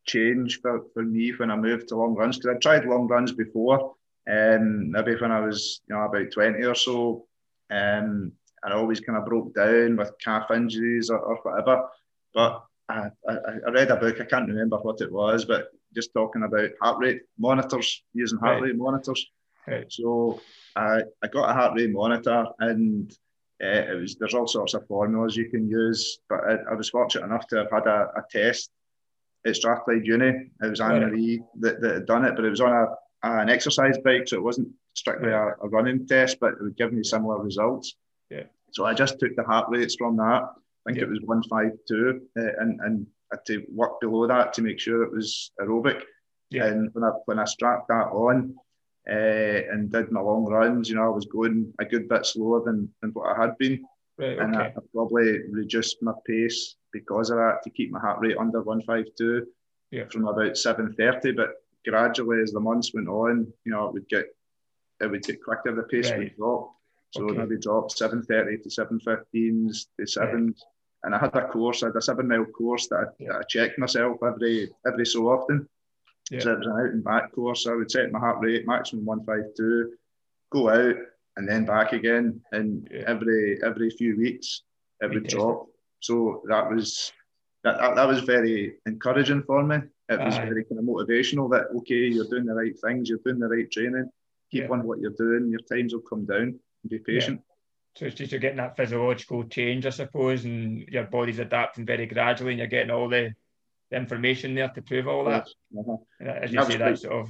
change 0.06 0.60
for, 0.60 0.86
for 0.94 1.02
me 1.02 1.30
when 1.36 1.50
I 1.50 1.56
moved 1.56 1.88
to 1.88 1.96
long 1.96 2.14
runs 2.14 2.38
because 2.38 2.56
I 2.56 2.58
tried 2.58 2.86
long 2.86 3.06
runs 3.06 3.32
before, 3.32 3.94
um, 4.30 4.90
maybe 4.90 5.16
when 5.16 5.32
I 5.32 5.40
was 5.40 5.80
you 5.88 5.94
know 5.94 6.02
about 6.02 6.30
twenty 6.32 6.64
or 6.64 6.74
so, 6.74 7.26
um, 7.70 8.32
and 8.62 8.74
I 8.74 8.76
always 8.76 9.00
kind 9.00 9.18
of 9.18 9.26
broke 9.26 9.54
down 9.54 9.96
with 9.96 10.12
calf 10.22 10.50
injuries 10.50 11.10
or, 11.10 11.18
or 11.18 11.36
whatever. 11.42 11.88
But 12.34 12.62
I, 12.88 13.10
I, 13.28 13.34
I, 13.66 13.70
read 13.70 13.90
a 13.90 13.96
book, 13.96 14.20
I 14.20 14.24
can't 14.24 14.48
remember 14.48 14.78
what 14.78 15.00
it 15.00 15.12
was, 15.12 15.44
but 15.44 15.68
just 15.94 16.12
talking 16.12 16.42
about 16.42 16.70
heart 16.80 16.98
rate 16.98 17.22
monitors, 17.38 18.02
using 18.14 18.38
heart 18.38 18.60
right. 18.60 18.68
rate 18.68 18.76
monitors. 18.76 19.26
Right. 19.66 19.90
So 19.90 20.40
I, 20.76 21.02
I 21.22 21.28
got 21.28 21.50
a 21.50 21.52
heart 21.52 21.76
rate 21.76 21.90
monitor 21.90 22.46
and 22.58 23.14
uh, 23.62 23.92
it 23.92 24.00
was 24.00 24.16
there's 24.16 24.34
all 24.34 24.46
sorts 24.46 24.74
of 24.74 24.86
formulas 24.86 25.36
you 25.36 25.50
can 25.50 25.68
use, 25.68 26.20
but 26.28 26.40
I, 26.48 26.56
I 26.70 26.74
was 26.74 26.90
fortunate 26.90 27.24
enough 27.24 27.46
to 27.48 27.56
have 27.56 27.70
had 27.70 27.86
a, 27.86 28.10
a 28.16 28.22
test 28.30 28.70
at 29.46 29.56
Strathclyde 29.56 30.06
Uni. 30.06 30.50
It 30.62 30.70
was 30.70 30.80
Anne 30.80 31.00
Marie 31.00 31.42
that, 31.60 31.80
that 31.80 31.94
had 31.94 32.06
done 32.06 32.24
it, 32.24 32.36
but 32.36 32.44
it 32.44 32.50
was 32.50 32.60
on 32.60 32.72
a, 32.72 32.86
an 33.22 33.48
exercise 33.48 33.98
bike, 34.04 34.28
so 34.28 34.36
it 34.36 34.42
wasn't 34.42 34.68
strictly 34.94 35.30
a, 35.30 35.54
a 35.62 35.68
running 35.68 36.06
test, 36.06 36.38
but 36.40 36.52
it 36.52 36.62
would 36.62 36.76
give 36.76 36.92
me 36.92 37.02
similar 37.02 37.42
results. 37.42 37.96
Yeah. 38.30 38.44
So 38.72 38.84
I 38.84 38.94
just 38.94 39.18
took 39.18 39.34
the 39.34 39.44
heart 39.44 39.66
rates 39.70 39.96
from 39.96 40.16
that 40.18 40.48
I 40.88 40.92
think 40.92 41.02
it 41.02 41.08
was 41.08 41.20
152, 41.22 42.20
uh, 42.36 42.62
and, 42.62 42.80
and 42.80 43.06
I 43.32 43.36
had 43.36 43.44
to 43.46 43.64
work 43.74 44.00
below 44.00 44.26
that 44.26 44.52
to 44.54 44.62
make 44.62 44.80
sure 44.80 45.02
it 45.02 45.12
was 45.12 45.50
aerobic. 45.60 46.02
Yeah. 46.50 46.66
And 46.66 46.90
when 46.94 47.04
I, 47.04 47.10
when 47.26 47.38
I 47.38 47.44
strapped 47.44 47.88
that 47.88 48.06
on 48.06 48.54
uh, 49.10 49.72
and 49.72 49.90
did 49.90 50.12
my 50.12 50.20
long 50.20 50.44
runs, 50.44 50.88
you 50.88 50.96
know, 50.96 51.04
I 51.04 51.08
was 51.08 51.26
going 51.26 51.72
a 51.78 51.84
good 51.84 52.08
bit 52.08 52.26
slower 52.26 52.62
than, 52.64 52.92
than 53.00 53.10
what 53.12 53.36
I 53.36 53.42
had 53.42 53.56
been. 53.58 53.84
Right, 54.18 54.38
and 54.38 54.54
okay. 54.54 54.64
I, 54.64 54.68
I 54.68 54.80
probably 54.92 55.40
reduced 55.50 56.02
my 56.02 56.12
pace 56.26 56.76
because 56.92 57.30
of 57.30 57.38
that 57.38 57.62
to 57.64 57.70
keep 57.70 57.90
my 57.90 58.00
heart 58.00 58.20
rate 58.20 58.36
under 58.36 58.62
152 58.62 59.46
yeah. 59.90 60.04
from 60.10 60.26
about 60.26 60.56
730. 60.56 61.32
But 61.32 61.50
gradually, 61.86 62.42
as 62.42 62.52
the 62.52 62.60
months 62.60 62.92
went 62.92 63.08
on, 63.08 63.46
you 63.64 63.72
know, 63.72 63.86
it 63.86 63.92
would 63.92 64.08
get 64.08 64.26
it 65.00 65.06
would 65.06 65.22
get 65.22 65.42
quicker. 65.42 65.74
The 65.74 65.84
pace 65.84 66.10
right. 66.10 66.18
would 66.18 66.36
drop. 66.36 66.74
So 67.10 67.24
okay. 67.24 67.38
maybe 67.38 67.58
drop 67.58 67.90
730 67.90 68.62
to 68.62 68.68
715s 68.68 69.86
to 69.98 70.06
sevens. 70.06 70.62
and 71.04 71.14
I 71.14 71.18
had 71.18 71.34
a 71.34 71.48
course, 71.48 71.82
I 71.82 71.86
had 71.86 71.96
a 71.96 72.02
seven 72.02 72.28
mile 72.28 72.44
course 72.44 72.88
that 72.88 72.96
I, 72.96 73.04
yeah. 73.18 73.28
that 73.28 73.38
I 73.38 73.42
checked 73.48 73.78
myself 73.78 74.18
every 74.22 74.70
every 74.86 75.06
so 75.06 75.28
often. 75.28 75.68
Yeah. 76.30 76.40
So 76.40 76.52
it 76.52 76.58
was 76.58 76.66
an 76.66 76.72
out 76.72 76.92
and 76.92 77.04
back 77.04 77.32
course. 77.32 77.66
I 77.66 77.74
would 77.74 77.90
set 77.90 78.12
my 78.12 78.18
heart 78.18 78.38
rate 78.40 78.66
maximum 78.66 79.04
one 79.04 79.24
five 79.24 79.44
two, 79.56 79.92
go 80.50 80.68
out 80.68 80.96
and 81.36 81.48
then 81.48 81.64
back 81.64 81.92
again, 81.92 82.40
and 82.52 82.88
yeah. 82.90 83.04
every 83.06 83.58
every 83.64 83.90
few 83.90 84.16
weeks 84.16 84.62
it 85.00 85.10
would 85.10 85.28
drop. 85.28 85.66
So 86.00 86.42
that 86.48 86.70
was 86.70 87.12
that, 87.64 87.78
that, 87.78 87.96
that 87.96 88.08
was 88.08 88.20
very 88.20 88.74
encouraging 88.86 89.42
for 89.42 89.62
me. 89.62 89.76
It 90.08 90.20
was 90.20 90.36
Aye. 90.36 90.44
very 90.44 90.64
kind 90.64 90.78
of 90.78 90.84
motivational 90.84 91.50
that 91.50 91.66
okay, 91.78 92.06
you're 92.08 92.28
doing 92.28 92.46
the 92.46 92.54
right 92.54 92.78
things, 92.78 93.08
you're 93.08 93.18
doing 93.24 93.38
the 93.38 93.48
right 93.48 93.70
training, 93.70 94.10
keep 94.50 94.64
yeah. 94.64 94.70
on 94.70 94.84
what 94.84 95.00
you're 95.00 95.10
doing, 95.18 95.50
your 95.50 95.60
times 95.60 95.92
will 95.92 96.00
come 96.00 96.24
down. 96.24 96.58
Be 96.88 96.98
patient. 97.00 97.42
So 97.96 98.06
it's 98.06 98.14
just 98.14 98.30
you're 98.30 98.40
getting 98.40 98.58
that 98.58 98.76
physiological 98.76 99.42
change, 99.44 99.84
I 99.84 99.90
suppose, 99.90 100.44
and 100.44 100.86
your 100.88 101.04
body's 101.04 101.40
adapting 101.40 101.84
very 101.84 102.06
gradually, 102.06 102.52
and 102.52 102.58
you're 102.58 102.68
getting 102.68 102.92
all 102.92 103.08
the, 103.08 103.34
the 103.90 103.96
information 103.96 104.54
there 104.54 104.68
to 104.68 104.82
prove 104.82 105.08
all 105.08 105.24
that. 105.24 105.48
Uh-huh. 105.76 105.96
As 106.20 106.52
you 106.52 106.58
that 106.58 106.66
say, 106.66 106.76
that 106.76 106.98
sort 106.98 107.14
of. 107.14 107.28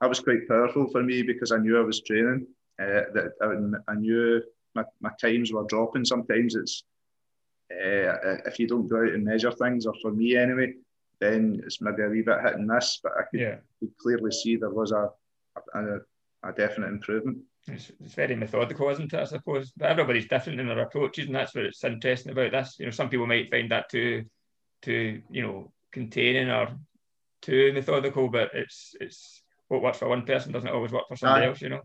That 0.00 0.08
was 0.08 0.20
quite 0.20 0.46
powerful 0.48 0.88
for 0.88 1.02
me 1.02 1.22
because 1.22 1.52
I 1.52 1.58
knew 1.58 1.78
I 1.78 1.84
was 1.84 2.02
training. 2.02 2.46
Uh, 2.78 3.08
that 3.14 3.32
I, 3.40 3.92
I 3.92 3.94
knew 3.94 4.42
my, 4.74 4.84
my 5.00 5.10
times 5.20 5.52
were 5.52 5.64
dropping. 5.64 6.04
Sometimes 6.04 6.54
it's 6.54 6.84
uh, 7.72 8.36
if 8.46 8.58
you 8.58 8.68
don't 8.68 8.88
go 8.88 9.02
out 9.02 9.12
and 9.14 9.24
measure 9.24 9.50
things, 9.50 9.86
or 9.86 9.94
for 10.00 10.12
me 10.12 10.36
anyway, 10.36 10.74
then 11.20 11.60
it's 11.64 11.80
maybe 11.80 12.02
a 12.02 12.08
wee 12.08 12.22
bit 12.22 12.40
hit 12.42 12.54
and 12.54 12.66
miss. 12.66 13.00
But 13.02 13.12
I 13.18 13.22
could, 13.30 13.40
yeah. 13.40 13.56
could 13.80 13.96
clearly 13.98 14.30
see 14.30 14.56
there 14.56 14.70
was 14.70 14.92
a, 14.92 15.08
a, 15.74 15.98
a 16.44 16.52
definite 16.52 16.88
improvement. 16.88 17.38
It's, 17.66 17.90
it's, 17.98 18.14
very 18.14 18.36
methodical, 18.36 18.88
isn't 18.90 19.12
it? 19.12 19.18
I 19.18 19.24
suppose, 19.24 19.72
but 19.76 19.90
everybody's 19.90 20.28
different 20.28 20.60
in 20.60 20.68
their 20.68 20.78
approaches, 20.80 21.26
and 21.26 21.34
that's 21.34 21.54
what 21.54 21.64
it's 21.64 21.82
interesting 21.82 22.32
about 22.32 22.52
this. 22.52 22.76
You 22.78 22.84
know, 22.84 22.92
some 22.92 23.08
people 23.08 23.26
might 23.26 23.50
find 23.50 23.70
that 23.72 23.90
too, 23.90 24.24
too, 24.82 25.22
you 25.30 25.42
know, 25.42 25.72
containing 25.96 26.50
or 26.50 26.68
too 27.40 27.72
methodical, 27.72 28.28
but 28.28 28.50
it's 28.52 28.94
it's 29.00 29.42
what 29.68 29.82
works 29.82 29.98
for 29.98 30.08
one 30.08 30.26
person 30.26 30.52
doesn't 30.52 30.68
always 30.76 30.92
work 30.92 31.08
for 31.08 31.16
somebody 31.16 31.46
else. 31.46 31.62
You 31.62 31.70
know. 31.70 31.80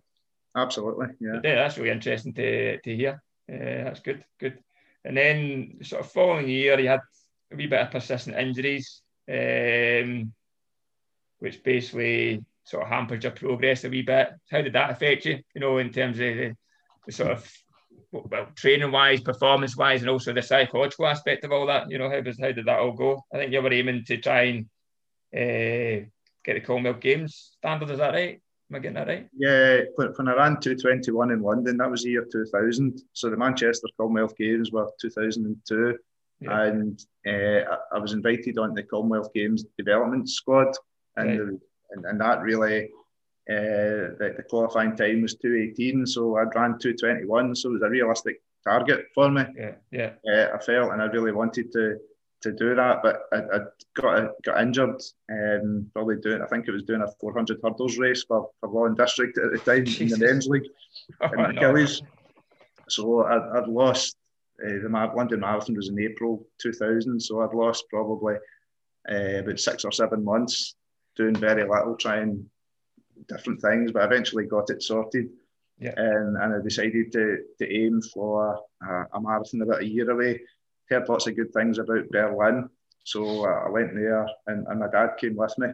Absolutely, 0.55 1.07
yeah. 1.21 1.39
But 1.41 1.45
yeah, 1.47 1.55
that's 1.55 1.77
really 1.77 1.91
interesting 1.91 2.33
to 2.33 2.77
to 2.81 2.95
hear. 2.95 3.23
Uh, 3.51 3.83
that's 3.85 4.01
good, 4.01 4.23
good. 4.39 4.57
And 5.05 5.15
then 5.17 5.79
sort 5.83 6.01
of 6.01 6.11
following 6.11 6.49
year, 6.49 6.77
he 6.77 6.85
had 6.85 6.99
a 7.51 7.55
wee 7.55 7.67
bit 7.67 7.81
of 7.81 7.91
persistent 7.91 8.37
injuries, 8.37 9.01
um, 9.29 10.33
which 11.39 11.63
basically 11.63 12.43
sort 12.63 12.83
of 12.83 12.89
hampered 12.89 13.23
your 13.23 13.31
progress 13.31 13.85
a 13.85 13.89
wee 13.89 14.03
bit. 14.03 14.29
How 14.51 14.61
did 14.61 14.73
that 14.73 14.91
affect 14.91 15.25
you? 15.25 15.39
You 15.55 15.61
know, 15.61 15.77
in 15.77 15.89
terms 15.89 16.19
of 16.19 16.35
the, 16.35 16.55
the 17.05 17.11
sort 17.11 17.31
of 17.31 17.51
well, 18.11 18.47
training 18.55 18.91
wise, 18.91 19.21
performance 19.21 19.77
wise, 19.77 20.01
and 20.01 20.09
also 20.09 20.33
the 20.33 20.41
psychological 20.41 21.07
aspect 21.07 21.45
of 21.45 21.51
all 21.51 21.67
that. 21.67 21.89
You 21.89 21.97
know, 21.97 22.09
how 22.09 22.21
does 22.21 22.39
how 22.39 22.51
did 22.51 22.65
that 22.65 22.79
all 22.79 22.91
go? 22.91 23.23
I 23.33 23.37
think 23.37 23.51
you 23.51 23.61
were 23.61 23.73
aiming 23.73 24.05
to 24.05 24.17
try 24.17 24.41
and 24.43 24.65
uh, 25.33 26.05
get 26.43 26.53
the 26.53 26.61
Commonwealth 26.61 26.99
Games 26.99 27.51
standard. 27.57 27.89
Is 27.89 27.99
that 27.99 28.13
right? 28.13 28.41
Am 28.69 28.75
I 28.75 28.79
getting 28.79 28.95
that 28.95 29.07
right? 29.07 29.27
Yeah, 29.35 29.81
when 29.95 30.27
I 30.29 30.35
ran 30.35 30.59
221 30.59 31.31
in 31.31 31.41
London, 31.41 31.77
that 31.77 31.91
was 31.91 32.03
the 32.03 32.11
year 32.11 32.27
2000. 32.31 33.01
So 33.11 33.29
the 33.29 33.35
Manchester 33.37 33.87
Commonwealth 33.97 34.37
Games 34.37 34.71
were 34.71 34.89
2002. 35.01 35.97
Yeah. 36.39 36.63
And 36.63 36.99
uh, 37.27 37.75
I 37.93 37.99
was 37.99 38.13
invited 38.13 38.57
onto 38.57 38.75
the 38.75 38.83
Commonwealth 38.83 39.33
Games 39.33 39.65
development 39.77 40.29
squad. 40.29 40.73
And, 41.17 41.27
right. 41.27 41.37
the, 41.37 41.59
and, 41.91 42.05
and, 42.05 42.21
that 42.21 42.41
really, 42.41 42.89
uh, 43.49 44.15
the, 44.19 44.33
the, 44.37 44.43
qualifying 44.49 44.95
time 44.95 45.23
was 45.23 45.35
218. 45.35 46.05
So 46.05 46.37
I'd 46.37 46.55
ran 46.55 46.77
221. 46.79 47.55
So 47.55 47.69
it 47.69 47.73
was 47.73 47.81
a 47.81 47.89
realistic 47.89 48.41
target 48.63 49.07
for 49.15 49.31
me. 49.31 49.43
Yeah, 49.57 49.75
yeah. 49.91 50.11
Uh, 50.27 50.55
I 50.55 50.59
felt, 50.59 50.91
and 50.91 51.01
I 51.01 51.05
really 51.05 51.31
wanted 51.31 51.71
to 51.73 51.97
to 52.41 52.51
do 52.51 52.75
that. 52.75 53.01
But 53.03 53.23
I, 53.31 53.37
I 53.37 53.59
got 53.95 54.31
got 54.43 54.61
injured, 54.61 55.01
um, 55.31 55.89
probably 55.93 56.17
doing. 56.17 56.41
I 56.41 56.47
think 56.47 56.67
it 56.67 56.71
was 56.71 56.83
doing 56.83 57.01
a 57.01 57.11
400 57.19 57.59
hurdles 57.63 57.97
race 57.97 58.23
for, 58.23 58.49
for 58.59 58.69
Law 58.69 58.85
and 58.85 58.97
District 58.97 59.37
at 59.37 59.51
the 59.51 59.59
time 59.59 59.85
Jesus. 59.85 60.13
in 60.13 60.19
the 60.19 60.25
men's 60.25 60.47
league 60.47 60.69
oh, 61.21 61.31
in 61.33 61.57
Achilles. 61.57 62.01
No. 62.01 62.07
So 62.89 63.23
I, 63.23 63.59
I'd 63.59 63.67
lost. 63.67 64.17
Uh, 64.63 64.73
the 64.83 65.11
London 65.15 65.39
Marathon 65.39 65.75
was 65.75 65.89
in 65.89 65.99
April 65.99 66.45
2000, 66.61 67.19
so 67.19 67.41
I'd 67.41 67.55
lost 67.55 67.85
probably 67.89 68.35
uh, 69.11 69.39
about 69.39 69.59
six 69.59 69.83
or 69.83 69.91
seven 69.91 70.23
months 70.23 70.75
doing 71.15 71.35
very 71.35 71.67
little, 71.67 71.95
trying 71.95 72.47
different 73.27 73.61
things, 73.61 73.91
but 73.91 74.03
eventually 74.03 74.45
got 74.45 74.69
it 74.69 74.83
sorted. 74.83 75.29
Yeah. 75.79 75.93
And, 75.97 76.37
and 76.37 76.55
I 76.55 76.61
decided 76.63 77.11
to, 77.13 77.37
to 77.59 77.73
aim 77.73 78.01
for 78.13 78.59
a, 78.87 79.05
a 79.13 79.21
marathon 79.21 79.61
about 79.61 79.81
a 79.81 79.87
year 79.87 80.09
away 80.09 80.41
heard 80.89 81.09
lots 81.09 81.27
of 81.27 81.35
good 81.35 81.53
things 81.53 81.79
about 81.79 82.09
Berlin. 82.09 82.69
So 83.03 83.45
uh, 83.45 83.65
I 83.65 83.69
went 83.69 83.95
there 83.95 84.27
and, 84.47 84.67
and 84.67 84.79
my 84.79 84.87
dad 84.91 85.17
came 85.19 85.35
with 85.35 85.57
me. 85.57 85.69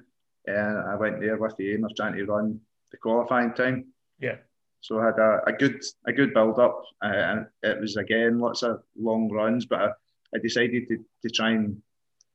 And 0.46 0.78
I 0.78 0.96
went 0.96 1.20
there 1.20 1.36
with 1.36 1.58
the 1.58 1.74
aim 1.74 1.84
of 1.84 1.94
trying 1.94 2.16
to 2.16 2.26
run 2.26 2.62
the 2.92 2.98
qualifying 2.98 3.54
time. 3.54 3.88
Yeah. 4.18 4.38
So 4.80 5.00
I 5.00 5.08
had 5.08 5.20
a, 5.20 5.42
a 5.48 5.52
good 5.52 5.82
a 6.06 6.14
good 6.14 6.34
build 6.34 6.58
up, 6.58 6.84
uh, 7.04 7.08
and 7.08 7.48
it 7.64 7.82
was 7.82 7.98
again 7.98 8.40
lots 8.40 8.64
of 8.64 8.82
long 8.96 9.30
runs. 9.30 9.66
But 9.66 9.82
I, 9.82 9.88
I 10.34 10.40
decided 10.42 10.88
to, 10.88 11.04
to 11.24 11.30
try 11.30 11.50
and 11.50 11.82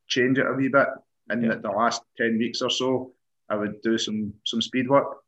change 0.08 0.36
it 0.38 0.46
a 0.46 0.52
wee 0.52 0.68
bit. 0.68 0.88
And 1.30 1.42
yeah. 1.42 1.54
the 1.54 1.70
last 1.70 2.02
ten 2.18 2.36
weeks 2.36 2.60
or 2.60 2.68
so, 2.68 3.14
I 3.48 3.56
would 3.56 3.80
do 3.82 3.98
some 3.98 4.32
some 4.44 4.62
speed 4.62 4.88
work. 4.88 5.18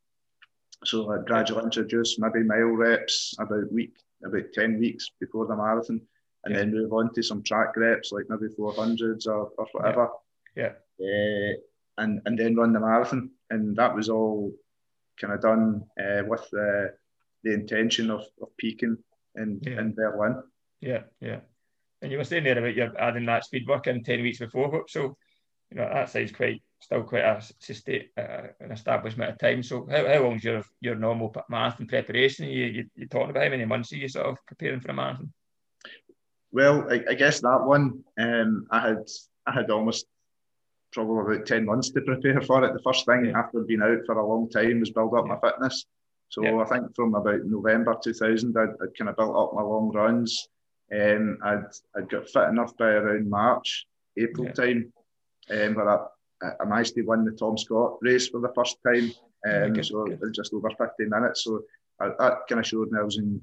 So 0.84 1.12
I'd 1.12 1.26
gradually 1.26 1.64
introduce 1.64 2.18
maybe 2.18 2.42
mile 2.42 2.76
reps 2.76 3.34
about 3.38 3.72
week 3.72 3.94
about 4.24 4.52
ten 4.52 4.78
weeks 4.78 5.10
before 5.20 5.46
the 5.46 5.56
marathon, 5.56 6.00
and 6.44 6.54
yeah. 6.54 6.60
then 6.60 6.72
move 6.72 6.92
on 6.92 7.12
to 7.14 7.22
some 7.22 7.42
track 7.42 7.76
reps 7.76 8.12
like 8.12 8.24
maybe 8.28 8.52
400s 8.54 9.26
or, 9.26 9.50
or 9.56 9.66
whatever. 9.72 10.08
Yeah. 10.54 10.72
yeah. 10.98 11.52
Uh, 11.52 11.52
and, 11.98 12.20
and 12.26 12.38
then 12.38 12.56
run 12.56 12.72
the 12.72 12.80
marathon. 12.80 13.30
And 13.50 13.76
that 13.76 13.94
was 13.94 14.08
all 14.08 14.52
kind 15.20 15.32
of 15.32 15.40
done 15.40 15.84
uh, 15.98 16.22
with 16.26 16.46
the, 16.50 16.94
the 17.44 17.52
intention 17.52 18.10
of, 18.10 18.24
of 18.42 18.48
peaking 18.56 18.98
in, 19.36 19.60
yeah. 19.62 19.80
in 19.80 19.94
Berlin. 19.94 20.42
Yeah, 20.80 21.02
yeah. 21.20 21.40
And 22.02 22.12
you 22.12 22.18
were 22.18 22.24
saying 22.24 22.44
there 22.44 22.58
about 22.58 22.74
your 22.74 22.98
adding 23.00 23.26
that 23.26 23.44
speed 23.44 23.66
work 23.66 23.86
in 23.86 24.04
10 24.04 24.22
weeks 24.22 24.38
before. 24.38 24.84
So, 24.88 25.16
you 25.70 25.78
know, 25.78 25.88
that 25.92 26.10
sounds 26.10 26.32
quite 26.32 26.62
still 26.84 27.02
quite 27.02 27.24
a 27.24 27.42
sustain, 27.58 28.04
uh, 28.18 28.48
an 28.60 28.70
establishment 28.70 29.30
of 29.30 29.38
time. 29.38 29.62
So, 29.62 29.86
how, 29.90 30.06
how 30.06 30.22
long's 30.22 30.44
your 30.44 30.62
your 30.80 30.94
normal 30.94 31.34
marathon 31.48 31.86
preparation? 31.86 32.46
You, 32.46 32.64
you, 32.66 32.84
you 32.94 33.06
talking 33.06 33.30
about 33.30 33.44
how 33.44 33.50
many 33.50 33.64
months 33.64 33.92
are 33.92 33.96
you 33.96 34.08
sort 34.08 34.26
of 34.26 34.36
preparing 34.46 34.80
for 34.80 34.90
a 34.90 34.94
marathon? 34.94 35.32
Well, 36.52 36.86
I, 36.90 37.02
I 37.10 37.14
guess 37.14 37.40
that 37.40 37.64
one 37.64 38.04
um, 38.18 38.66
I 38.70 38.88
had 38.88 39.08
I 39.46 39.52
had 39.52 39.70
almost 39.70 40.06
probably 40.92 41.36
about 41.36 41.46
ten 41.46 41.64
months 41.64 41.90
to 41.90 42.02
prepare 42.02 42.40
for 42.42 42.62
it. 42.64 42.74
The 42.74 42.82
first 42.82 43.06
thing 43.06 43.26
yeah. 43.26 43.38
after 43.38 43.60
being 43.60 43.82
out 43.82 44.04
for 44.06 44.18
a 44.18 44.26
long 44.26 44.50
time 44.50 44.80
was 44.80 44.90
build 44.90 45.14
up 45.14 45.24
yeah. 45.26 45.34
my 45.34 45.50
fitness. 45.50 45.86
So 46.28 46.42
yeah. 46.42 46.56
I 46.58 46.64
think 46.64 46.94
from 46.94 47.14
about 47.14 47.44
November 47.44 47.96
2000, 48.02 48.56
I'd, 48.56 48.68
I'd, 48.82 48.98
kind 48.98 49.08
of 49.08 49.16
built 49.16 49.36
up 49.36 49.54
my 49.54 49.62
long 49.62 49.92
runs. 49.92 50.48
Um, 50.92 51.38
I'd 51.44 51.64
I'd 51.96 52.10
got 52.10 52.28
fit 52.28 52.48
enough 52.48 52.76
by 52.76 52.86
around 52.86 53.30
March, 53.30 53.86
April 54.18 54.52
time, 54.52 54.92
um, 55.50 55.74
where 55.74 55.88
I, 55.88 56.06
I 56.60 56.64
managed 56.64 56.94
to 56.94 57.02
win 57.02 57.24
the 57.24 57.32
Tom 57.32 57.56
Scott 57.56 57.98
race 58.00 58.28
for 58.28 58.40
the 58.40 58.52
first 58.54 58.78
time. 58.86 59.12
Um, 59.46 59.82
so 59.82 60.06
just 60.32 60.54
over 60.54 60.70
50 60.70 61.04
minutes. 61.04 61.44
So 61.44 61.62
I, 62.00 62.08
that 62.18 62.46
kind 62.48 62.60
of 62.60 62.66
showed 62.66 62.90
me 62.90 62.98
I 62.98 63.02
was 63.02 63.18
in 63.18 63.40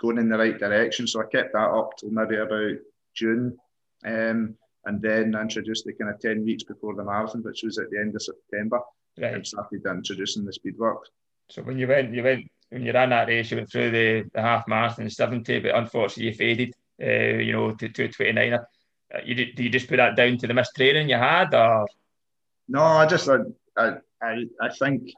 going 0.00 0.18
in 0.18 0.28
the 0.28 0.38
right 0.38 0.58
direction. 0.58 1.06
So 1.06 1.20
I 1.20 1.26
kept 1.26 1.52
that 1.52 1.70
up 1.70 1.96
till 1.98 2.10
maybe 2.10 2.36
about 2.36 2.76
June. 3.14 3.56
Um, 4.04 4.56
and 4.86 5.02
then 5.02 5.34
I 5.34 5.42
introduced 5.42 5.84
the 5.84 5.92
kind 5.92 6.10
of 6.10 6.20
10 6.20 6.44
weeks 6.44 6.62
before 6.62 6.94
the 6.94 7.04
marathon, 7.04 7.42
which 7.42 7.62
was 7.62 7.78
at 7.78 7.90
the 7.90 7.98
end 7.98 8.14
of 8.14 8.22
September. 8.22 8.80
Right. 9.18 9.34
And 9.34 9.46
started 9.46 9.84
introducing 9.84 10.44
the 10.44 10.52
speed 10.52 10.78
work. 10.78 11.06
So 11.50 11.62
when 11.62 11.78
you 11.78 11.88
went, 11.88 12.14
you 12.14 12.22
went, 12.22 12.50
when 12.70 12.82
you 12.82 12.92
ran 12.92 13.10
that 13.10 13.28
race, 13.28 13.50
you 13.50 13.58
went 13.58 13.70
through 13.70 13.90
the, 13.90 14.30
the 14.32 14.40
half 14.40 14.66
marathon 14.68 15.10
70, 15.10 15.60
but 15.60 15.74
unfortunately 15.74 16.26
you 16.26 16.34
faded, 16.34 16.74
uh, 17.02 17.38
you 17.38 17.52
know, 17.52 17.72
to 17.72 17.88
229. 17.88 18.54
Uh, 18.54 19.18
you, 19.24 19.34
did 19.34 19.58
you 19.58 19.68
just 19.68 19.88
put 19.88 19.96
that 19.96 20.16
down 20.16 20.38
to 20.38 20.46
the 20.46 20.54
missed 20.54 20.76
training 20.76 21.10
you 21.10 21.16
had, 21.16 21.52
or? 21.52 21.86
No, 22.70 22.82
I 22.82 23.04
just, 23.04 23.28
I, 23.28 23.96
I, 24.22 24.44
I 24.60 24.68
think 24.78 25.12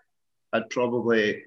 I'd 0.53 0.71
probably 0.71 1.43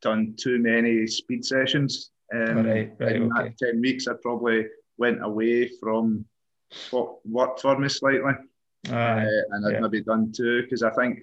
done 0.00 0.34
too 0.38 0.58
many 0.60 1.06
speed 1.08 1.44
sessions. 1.44 2.12
Um, 2.32 2.66
right, 2.66 2.92
right, 2.98 3.16
in 3.16 3.32
okay. 3.32 3.48
that 3.48 3.58
10 3.58 3.80
weeks, 3.80 4.06
I 4.06 4.14
probably 4.22 4.66
went 4.96 5.24
away 5.24 5.68
from 5.80 6.24
what 6.90 7.18
worked 7.26 7.62
for 7.62 7.76
me 7.78 7.88
slightly. 7.88 8.32
Uh, 8.88 9.24
and 9.50 9.66
I'd 9.66 9.72
yeah. 9.72 9.80
maybe 9.80 10.02
done 10.02 10.32
two 10.32 10.62
because 10.62 10.84
I 10.84 10.90
think 10.90 11.20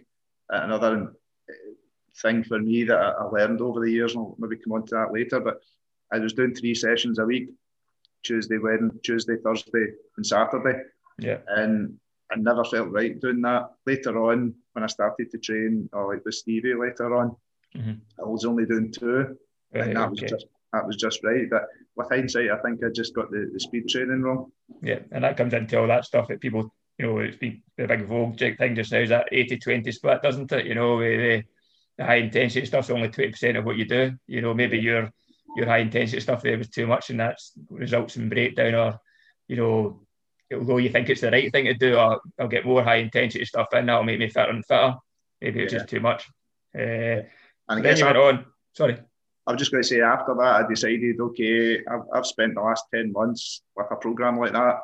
another 0.49 1.13
thing 2.21 2.43
for 2.43 2.59
me 2.59 2.83
that 2.83 2.97
I 2.97 3.23
learned 3.23 3.61
over 3.61 3.79
the 3.79 3.91
years, 3.91 4.13
and 4.13 4.25
I'll 4.25 4.35
maybe 4.37 4.57
come 4.57 4.73
on 4.73 4.85
to 4.87 4.95
that 4.95 5.13
later, 5.13 5.39
but 5.39 5.61
I 6.11 6.19
was 6.19 6.33
doing 6.33 6.53
three 6.53 6.75
sessions 6.75 7.19
a 7.19 7.25
week 7.25 7.49
Tuesday, 8.23 8.57
Wednesday, 8.57 8.99
Tuesday, 9.03 9.35
Thursday, 9.43 9.93
and 10.17 10.25
Saturday. 10.25 10.79
Yeah. 11.19 11.37
And 11.47 11.97
I 12.33 12.37
never 12.37 12.63
felt 12.63 12.89
right 12.89 13.19
doing 13.19 13.41
that. 13.41 13.71
Later 13.85 14.23
on, 14.29 14.55
when 14.73 14.83
I 14.83 14.87
started 14.87 15.29
to 15.31 15.37
train, 15.37 15.89
or 15.93 16.13
like 16.13 16.25
with 16.25 16.35
Stevie 16.35 16.73
later 16.73 17.15
on, 17.15 17.35
Mm-hmm. 17.77 17.93
I 18.19 18.25
was 18.27 18.45
only 18.45 18.65
doing 18.65 18.91
two, 18.91 19.37
right, 19.73 19.87
and 19.87 19.95
that 19.95 20.03
okay. 20.03 20.09
was 20.09 20.19
just 20.19 20.45
that 20.71 20.85
was 20.85 20.95
just 20.95 21.23
right. 21.23 21.49
But 21.49 21.63
with 21.95 22.09
hindsight, 22.09 22.51
I 22.51 22.57
think 22.59 22.83
I 22.83 22.89
just 22.93 23.15
got 23.15 23.31
the, 23.31 23.49
the 23.51 23.59
speed 23.59 23.89
training 23.89 24.21
wrong. 24.21 24.51
Yeah, 24.81 24.99
and 25.11 25.23
that 25.23 25.37
comes 25.37 25.53
into 25.53 25.79
all 25.79 25.87
that 25.87 26.05
stuff 26.05 26.27
that 26.27 26.41
people, 26.41 26.73
you 26.97 27.05
know, 27.05 27.17
it's 27.19 27.37
been 27.37 27.61
the 27.77 27.87
big 27.87 28.05
Vogue 28.05 28.37
thing 28.37 28.75
just 28.75 28.91
now 28.91 28.99
is 28.99 29.09
that 29.09 29.31
80-20 29.31 29.91
split, 29.93 30.21
doesn't 30.21 30.51
it? 30.51 30.65
You 30.65 30.75
know, 30.75 30.99
the, 30.99 31.43
the 31.97 32.05
high 32.05 32.15
intensity 32.15 32.65
stuff's 32.65 32.89
only 32.89 33.09
20% 33.09 33.57
of 33.57 33.65
what 33.65 33.77
you 33.77 33.85
do. 33.85 34.13
You 34.27 34.41
know, 34.41 34.53
maybe 34.53 34.77
your 34.77 35.11
your 35.55 35.67
high 35.67 35.79
intensity 35.79 36.19
stuff 36.19 36.41
there 36.41 36.57
was 36.57 36.69
too 36.69 36.87
much 36.87 37.09
and 37.09 37.19
that 37.19 37.37
results 37.69 38.17
in 38.17 38.29
breakdown 38.29 38.73
or, 38.73 38.99
you 39.47 39.55
know, 39.55 40.01
although 40.53 40.77
you 40.77 40.89
think 40.89 41.09
it's 41.09 41.21
the 41.21 41.31
right 41.31 41.51
thing 41.51 41.65
to 41.65 41.73
do, 41.73 41.97
I'll, 41.97 42.21
I'll 42.39 42.47
get 42.47 42.65
more 42.65 42.83
high 42.83 42.97
intensity 42.97 43.45
stuff 43.45 43.67
in, 43.73 43.85
that'll 43.85 44.03
make 44.03 44.19
me 44.19 44.29
fitter 44.29 44.51
and 44.51 44.65
fitter. 44.65 44.95
Maybe 45.41 45.61
it's 45.61 45.73
yeah. 45.73 45.79
just 45.79 45.89
too 45.89 45.99
much. 45.99 46.27
Uh, 46.75 47.23
and 47.69 47.79
I 47.79 47.81
then 47.81 47.97
you 47.97 48.05
went 48.05 48.17
on. 48.17 48.45
Sorry. 48.73 48.97
I 49.45 49.51
was 49.51 49.59
just 49.59 49.71
going 49.71 49.83
to 49.83 49.87
say 49.87 50.01
after 50.01 50.33
that, 50.35 50.63
I 50.63 50.67
decided, 50.67 51.19
okay, 51.19 51.79
I've, 51.85 52.05
I've 52.13 52.25
spent 52.25 52.55
the 52.55 52.61
last 52.61 52.85
10 52.93 53.11
months 53.11 53.61
with 53.75 53.87
a 53.91 53.95
program 53.95 54.39
like 54.39 54.53
that, 54.53 54.79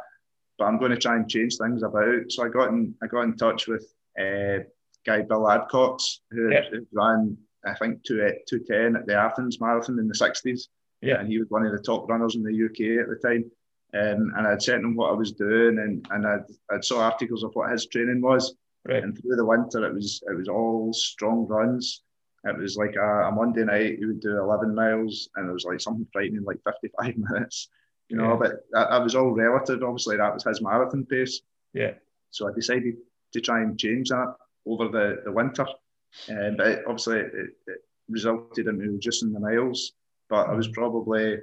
but 0.57 0.65
I'm 0.65 0.77
going 0.77 0.91
to 0.91 0.97
try 0.97 1.15
and 1.15 1.29
change 1.29 1.55
things 1.55 1.81
about. 1.81 2.29
So 2.29 2.45
I 2.45 2.49
got 2.49 2.69
in, 2.69 2.93
I 3.01 3.07
got 3.07 3.21
in 3.21 3.37
touch 3.37 3.67
with 3.67 3.85
uh, 4.19 4.63
guy 5.05 5.21
Bill 5.21 5.49
Adcocks, 5.49 6.21
who, 6.31 6.51
yep. 6.51 6.65
who 6.71 6.85
ran, 6.91 7.37
I 7.65 7.73
think, 7.75 8.03
210 8.03 8.97
at 8.97 9.05
the 9.05 9.15
Athens 9.15 9.61
Marathon 9.61 9.97
in 9.97 10.09
the 10.09 10.13
60s. 10.13 10.63
Yeah. 11.01 11.19
And 11.19 11.29
he 11.29 11.39
was 11.39 11.47
one 11.49 11.65
of 11.65 11.71
the 11.71 11.81
top 11.81 12.09
runners 12.09 12.35
in 12.35 12.43
the 12.43 12.65
UK 12.65 13.01
at 13.01 13.07
the 13.07 13.19
time. 13.25 13.49
Um, 13.93 14.33
and 14.37 14.47
I'd 14.47 14.61
sent 14.61 14.83
him 14.83 14.95
what 14.95 15.09
I 15.09 15.15
was 15.15 15.31
doing, 15.31 15.79
and, 15.79 16.05
and 16.11 16.27
I'd, 16.27 16.45
I'd 16.71 16.85
saw 16.85 17.01
articles 17.01 17.43
of 17.43 17.51
what 17.53 17.71
his 17.71 17.87
training 17.87 18.21
was. 18.21 18.55
Right. 18.87 19.03
And 19.03 19.17
through 19.17 19.35
the 19.35 19.45
winter, 19.45 19.85
it 19.85 19.93
was 19.93 20.23
it 20.27 20.35
was 20.35 20.47
all 20.47 20.93
strong 20.93 21.45
runs. 21.47 22.03
It 22.45 22.57
was 22.57 22.77
like 22.77 22.95
a, 22.95 23.27
a, 23.27 23.31
Monday 23.31 23.65
night, 23.65 23.97
he 23.99 24.05
would 24.05 24.21
do 24.21 24.37
11 24.37 24.73
miles, 24.73 25.29
and 25.35 25.49
it 25.49 25.51
was 25.51 25.65
like 25.65 25.81
something 25.81 26.07
frightening, 26.13 26.43
like 26.43 26.59
55 26.65 27.17
minutes, 27.31 27.67
you 28.07 28.15
know. 28.15 28.31
Yeah. 28.31 28.37
But 28.39 28.51
that, 28.71 28.89
that, 28.91 29.03
was 29.03 29.15
all 29.15 29.31
relative. 29.31 29.83
Obviously, 29.83 30.17
that 30.17 30.33
was 30.33 30.45
his 30.45 30.61
marathon 30.61 31.05
pace. 31.05 31.41
Yeah. 31.73 31.93
So 32.31 32.47
I 32.47 32.53
decided 32.53 32.95
to 33.33 33.41
try 33.41 33.61
and 33.61 33.77
change 33.77 34.09
that 34.09 34.35
over 34.65 34.87
the, 34.87 35.21
the 35.25 35.31
winter. 35.31 35.65
Um, 36.29 36.55
but 36.55 36.79
obviously, 36.87 37.19
it, 37.19 37.31
it, 37.67 37.79
resulted 38.07 38.67
in 38.67 38.79
me 38.79 38.87
reducing 38.87 39.31
the 39.31 39.39
miles. 39.39 39.93
But 40.29 40.47
I 40.47 40.53
was 40.53 40.67
mm. 40.67 40.73
probably 40.73 41.37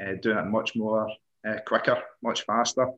uh, 0.00 0.14
doing 0.22 0.38
it 0.38 0.46
much 0.46 0.74
more 0.74 1.08
uh, 1.48 1.58
quicker, 1.66 2.02
much 2.22 2.44
faster, 2.44 2.88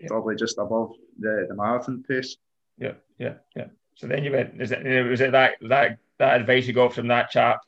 yeah. 0.00 0.08
probably 0.08 0.36
just 0.36 0.58
above 0.58 0.92
the, 1.18 1.46
the 1.48 1.54
marathon 1.54 2.04
pace. 2.06 2.36
Yeah, 2.78 2.94
yeah, 3.18 3.34
yeah. 3.54 3.66
So 3.94 4.06
then 4.06 4.24
you 4.24 4.32
went. 4.32 4.60
Is 4.60 4.72
it 4.72 5.08
was 5.08 5.20
it 5.20 5.32
that 5.32 5.54
that 5.68 5.98
that 6.18 6.40
advice 6.40 6.66
you 6.66 6.72
got 6.72 6.94
from 6.94 7.08
that 7.08 7.30
chap 7.30 7.60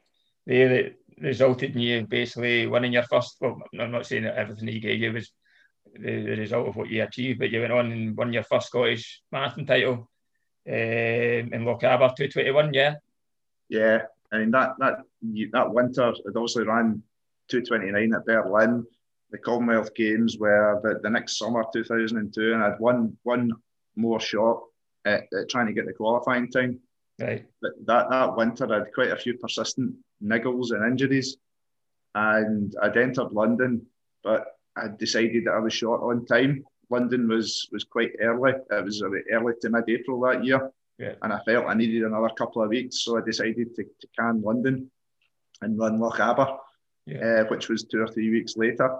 there 0.46 0.68
that 0.68 0.94
resulted 1.20 1.74
in 1.74 1.80
you 1.80 2.06
basically 2.06 2.66
winning 2.66 2.92
your 2.92 3.02
first? 3.04 3.36
Well, 3.40 3.60
I'm 3.78 3.90
not 3.90 4.06
saying 4.06 4.24
that 4.24 4.36
everything 4.36 4.68
he 4.68 4.80
gave 4.80 5.00
you 5.00 5.12
was 5.12 5.30
the, 5.94 6.22
the 6.22 6.36
result 6.36 6.68
of 6.68 6.76
what 6.76 6.88
you 6.88 7.02
achieved, 7.02 7.38
but 7.38 7.50
you 7.50 7.60
went 7.60 7.72
on 7.72 7.92
and 7.92 8.16
won 8.16 8.32
your 8.32 8.42
first 8.42 8.68
Scottish 8.68 9.22
marathon 9.30 9.66
title 9.66 10.08
um, 10.66 10.72
in 10.72 11.64
Lochaber 11.64 12.14
221. 12.16 12.72
Yeah. 12.74 12.94
Yeah, 13.68 14.02
I 14.32 14.38
mean 14.38 14.50
that 14.50 14.74
that 14.78 14.98
that 15.52 15.72
winter 15.72 16.10
it 16.10 16.36
obviously 16.36 16.64
ran 16.64 17.02
229 17.48 18.14
at 18.14 18.26
Berlin. 18.26 18.86
The 19.30 19.38
Commonwealth 19.38 19.94
Games 19.94 20.38
were 20.38 20.80
the, 20.82 21.00
the 21.02 21.10
next 21.10 21.38
summer 21.38 21.64
2002, 21.72 22.54
and 22.54 22.62
I'd 22.62 22.78
won 22.78 23.16
one 23.22 23.52
more 23.96 24.20
shot 24.20 24.62
at, 25.04 25.24
at 25.32 25.48
trying 25.48 25.66
to 25.66 25.72
get 25.72 25.86
the 25.86 25.92
qualifying 25.92 26.50
time. 26.50 26.80
Right. 27.20 27.44
But 27.60 27.72
that, 27.86 28.10
that 28.10 28.36
winter, 28.36 28.72
I 28.72 28.78
had 28.78 28.94
quite 28.94 29.10
a 29.10 29.16
few 29.16 29.34
persistent 29.34 29.94
niggles 30.22 30.70
and 30.70 30.84
injuries, 30.84 31.36
and 32.14 32.74
I'd 32.82 32.96
entered 32.96 33.32
London, 33.32 33.86
but 34.22 34.46
I 34.76 34.88
decided 34.88 35.44
that 35.44 35.54
I 35.54 35.58
was 35.58 35.72
short 35.72 36.02
on 36.02 36.26
time. 36.26 36.64
London 36.90 37.28
was 37.28 37.68
was 37.72 37.84
quite 37.84 38.12
early. 38.20 38.52
It 38.70 38.84
was 38.84 39.02
early 39.02 39.52
to 39.60 39.70
mid 39.70 39.88
April 39.88 40.20
that 40.20 40.44
year, 40.44 40.70
yeah. 40.98 41.14
and 41.22 41.32
I 41.32 41.40
felt 41.40 41.66
I 41.66 41.74
needed 41.74 42.02
another 42.02 42.28
couple 42.30 42.62
of 42.62 42.68
weeks, 42.68 43.00
so 43.00 43.18
I 43.18 43.22
decided 43.24 43.74
to, 43.76 43.84
to 43.84 44.08
can 44.18 44.42
London 44.42 44.90
and 45.62 45.78
run 45.78 45.98
Lochaber, 45.98 46.58
yeah. 47.06 47.18
uh, 47.18 47.44
which 47.44 47.68
was 47.68 47.84
two 47.84 48.00
or 48.00 48.08
three 48.08 48.30
weeks 48.30 48.56
later. 48.56 48.98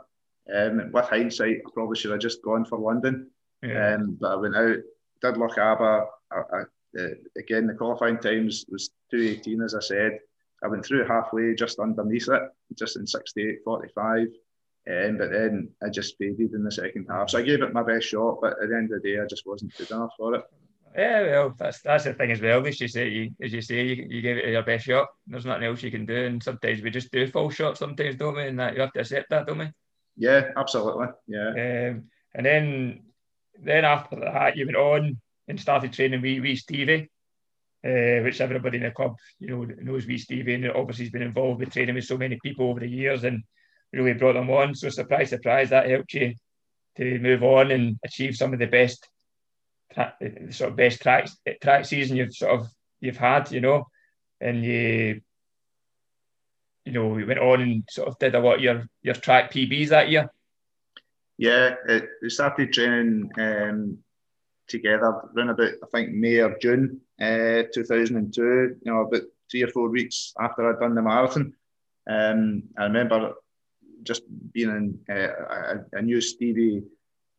Um, 0.53 0.91
with 0.93 1.05
hindsight, 1.07 1.63
I 1.67 1.71
probably 1.73 1.97
should 1.97 2.11
have 2.11 2.21
just 2.21 2.43
gone 2.43 2.65
for 2.65 2.79
London, 2.79 3.31
yeah. 3.63 3.95
um, 3.95 4.19
but 4.21 4.33
I 4.33 4.37
went 4.37 4.57
out 4.57 4.77
did 5.25 5.35
Lochaber. 5.35 6.07
I, 6.31 6.37
I, 6.37 6.61
uh, 7.01 7.09
again, 7.37 7.67
the 7.67 7.75
qualifying 7.75 8.19
times 8.19 8.65
was 8.69 8.91
218, 9.11 9.63
as 9.63 9.75
I 9.75 9.81
said. 9.81 10.19
I 10.63 10.69
went 10.69 10.85
through 10.85 11.07
halfway 11.07 11.55
just 11.55 11.79
underneath 11.79 12.29
it, 12.29 12.43
just 12.77 12.97
in 12.97 13.05
68.45. 13.05 14.27
Um, 14.87 15.19
but 15.19 15.31
then 15.31 15.71
I 15.83 15.89
just 15.89 16.17
faded 16.19 16.53
in 16.53 16.63
the 16.63 16.71
second 16.71 17.07
half. 17.09 17.31
So 17.31 17.39
I 17.39 17.43
gave 17.43 17.63
it 17.63 17.73
my 17.73 17.83
best 17.83 18.07
shot, 18.07 18.39
but 18.41 18.55
at 18.63 18.69
the 18.69 18.77
end 18.77 18.93
of 18.93 19.03
the 19.03 19.09
day, 19.09 19.21
I 19.21 19.27
just 19.27 19.47
wasn't 19.47 19.77
good 19.77 19.91
enough 19.91 20.11
for 20.17 20.35
it. 20.35 20.43
Yeah, 20.97 21.23
well, 21.23 21.55
that's 21.59 21.81
that's 21.81 22.05
the 22.05 22.15
thing 22.15 22.31
as 22.31 22.41
well. 22.41 22.65
As 22.65 22.81
you 22.81 22.87
say, 22.87 23.09
you, 23.09 23.31
as 23.43 23.53
you 23.53 23.61
say, 23.61 23.83
you, 23.83 24.07
you 24.09 24.23
gave 24.23 24.37
it 24.37 24.49
your 24.49 24.63
best 24.63 24.85
shot. 24.85 25.09
There's 25.27 25.45
nothing 25.45 25.65
else 25.65 25.83
you 25.83 25.91
can 25.91 26.07
do, 26.07 26.27
and 26.27 26.41
sometimes 26.41 26.83
we 26.83 26.91
just 26.91 27.11
do 27.11 27.27
false 27.27 27.55
shots. 27.55 27.81
Sometimes, 27.81 28.15
don't 28.15 28.37
we? 28.37 28.47
And 28.47 28.61
that 28.61 28.75
you 28.75 28.81
have 28.81 28.93
to 28.93 29.01
accept 29.01 29.31
that, 29.31 29.47
don't 29.47 29.59
we? 29.59 29.71
Yeah, 30.17 30.51
absolutely. 30.57 31.09
Yeah. 31.27 31.49
Um, 31.49 32.05
and 32.35 32.47
then 32.47 33.03
then 33.61 33.85
after 33.85 34.17
that, 34.21 34.57
you 34.57 34.67
went 34.67 34.77
on 34.77 35.21
and 35.49 35.61
started 35.61 35.93
training 35.93 36.23
with, 36.23 36.43
with 36.43 36.59
Stevie, 36.59 37.11
uh, 37.85 38.23
which 38.23 38.41
everybody 38.41 38.79
in 38.79 38.85
the 38.85 38.91
club, 38.91 39.17
you 39.39 39.49
know, 39.49 39.65
knows 39.65 40.07
with 40.07 40.21
Stevie, 40.21 40.55
and 40.55 40.71
obviously 40.71 41.05
he's 41.05 41.13
been 41.13 41.23
involved 41.23 41.61
with 41.61 41.73
training 41.73 41.95
with 41.95 42.05
so 42.05 42.17
many 42.17 42.39
people 42.43 42.69
over 42.69 42.81
the 42.81 42.89
years 42.89 43.25
and 43.25 43.45
really 43.93 44.15
brought 44.15 44.35
them 44.35 44.51
on. 44.51 44.75
So 44.75 44.89
surprise, 44.89 45.31
surprise, 45.31 45.71
that 45.71 45.89
helped 45.89 46.15
you 46.15 46.35
to 46.97 47.19
move 47.19 47.43
on 47.43 47.71
and 47.71 47.99
achieve 48.05 48.37
some 48.37 48.53
of 48.53 48.59
the 48.59 48.67
best 48.67 49.09
sort 50.51 50.71
of 50.71 50.77
best 50.77 51.01
track 51.01 51.29
track 51.63 51.85
season 51.85 52.17
you've 52.17 52.35
sort 52.35 52.61
of 52.61 52.69
you've 53.01 53.17
had, 53.17 53.51
you 53.53 53.61
know, 53.61 53.87
and 54.41 54.65
you 54.65 55.21
you 56.85 56.93
know 56.93 57.09
we 57.09 57.25
went 57.25 57.41
on 57.41 57.61
and 57.61 57.85
sort 57.89 58.09
of 58.09 58.19
did 58.19 58.35
a 58.35 58.41
lot 58.41 58.57
of 58.57 58.61
your 58.61 58.89
your 59.03 59.15
track 59.15 59.53
PBs 59.53 59.89
that 59.89 60.11
year. 60.11 60.31
Yeah, 61.37 61.75
it, 61.89 62.09
we 62.23 62.31
started 62.31 62.73
training 62.73 63.31
um, 63.39 63.99
together 64.69 65.23
around 65.37 65.51
about 65.51 65.73
I 65.83 65.87
think 65.93 66.13
May 66.13 66.39
or 66.39 66.57
June 66.61 67.01
uh, 67.21 67.63
2002. 67.73 68.43
You 68.43 68.77
know, 68.85 69.01
about 69.01 69.23
three 69.51 69.63
or 69.63 69.69
four 69.69 69.89
weeks 69.89 70.33
after 70.39 70.69
I'd 70.69 70.81
done 70.81 70.95
the 70.95 71.03
marathon. 71.03 71.55
Um, 72.09 72.65
I 72.79 72.85
remember 72.85 73.35
just 74.03 74.23
being 74.53 74.69
in. 74.69 75.15
Uh, 75.17 75.29
I, 75.51 75.99
I, 75.99 76.01
knew 76.03 76.21
Stevie 76.21 76.83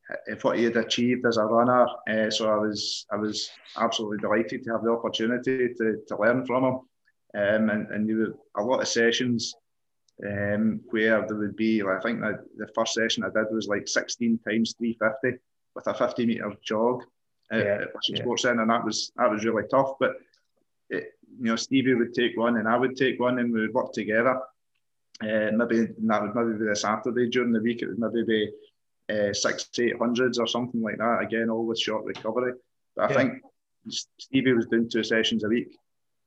uh, 0.09 0.35
what 0.41 0.57
he 0.57 0.65
had 0.65 0.77
achieved 0.77 1.25
as 1.25 1.37
a 1.37 1.43
runner, 1.43 1.87
uh, 2.09 2.29
so 2.29 2.49
I 2.51 2.57
was 2.57 3.05
I 3.11 3.15
was 3.15 3.49
absolutely 3.77 4.17
delighted 4.17 4.63
to 4.63 4.71
have 4.71 4.83
the 4.83 4.91
opportunity 4.91 5.73
to, 5.77 6.01
to 6.07 6.17
learn 6.17 6.45
from 6.45 6.63
him. 6.63 6.79
Um, 7.35 7.69
and, 7.69 7.87
and 7.89 8.07
there 8.07 8.17
were 8.17 8.35
a 8.57 8.63
lot 8.63 8.81
of 8.81 8.87
sessions 8.87 9.55
um, 10.25 10.79
where 10.89 11.25
there 11.27 11.37
would 11.37 11.55
be, 11.55 11.81
I 11.83 11.99
think 11.99 12.21
that 12.21 12.45
the 12.55 12.69
first 12.73 12.93
session 12.93 13.23
I 13.23 13.27
did 13.27 13.53
was 13.53 13.67
like 13.67 13.87
16 13.87 14.39
times 14.47 14.75
350 14.77 15.41
with 15.75 15.87
a 15.87 15.93
50 15.93 16.25
meter 16.25 16.53
jog 16.63 17.03
at, 17.51 17.59
yeah, 17.59 17.73
at 17.81 17.89
yeah. 18.07 18.21
Sports 18.21 18.43
Centre, 18.43 18.61
and 18.61 18.71
that 18.71 18.83
was 18.83 19.11
that 19.17 19.29
was 19.29 19.43
really 19.45 19.67
tough. 19.69 19.93
But 19.99 20.13
it, 20.89 21.11
you 21.39 21.45
know, 21.45 21.55
Stevie 21.55 21.93
would 21.93 22.13
take 22.13 22.37
one, 22.37 22.57
and 22.57 22.67
I 22.67 22.77
would 22.77 22.95
take 22.95 23.19
one, 23.19 23.39
and 23.39 23.53
we 23.53 23.61
would 23.61 23.73
work 23.73 23.91
together. 23.93 24.39
Uh, 25.21 25.51
maybe 25.53 25.87
that 25.97 26.21
would 26.21 26.35
maybe 26.35 26.65
be 26.65 26.71
a 26.71 26.75
Saturday 26.75 27.29
during 27.29 27.51
the 27.51 27.61
week. 27.61 27.81
It 27.81 27.87
would 27.87 27.99
maybe 27.99 28.23
be 28.25 28.51
uh, 29.13 29.33
six, 29.33 29.69
eight 29.79 29.97
hundreds 29.99 30.39
or 30.39 30.47
something 30.47 30.81
like 30.81 30.97
that. 30.97 31.21
Again, 31.21 31.49
all 31.49 31.65
with 31.65 31.79
short 31.79 32.05
recovery. 32.05 32.53
But 32.95 33.11
I 33.11 33.13
yeah. 33.13 33.17
think 33.17 33.43
Stevie 34.19 34.53
was 34.53 34.67
doing 34.67 34.89
two 34.89 35.03
sessions 35.03 35.43
a 35.43 35.47
week, 35.47 35.77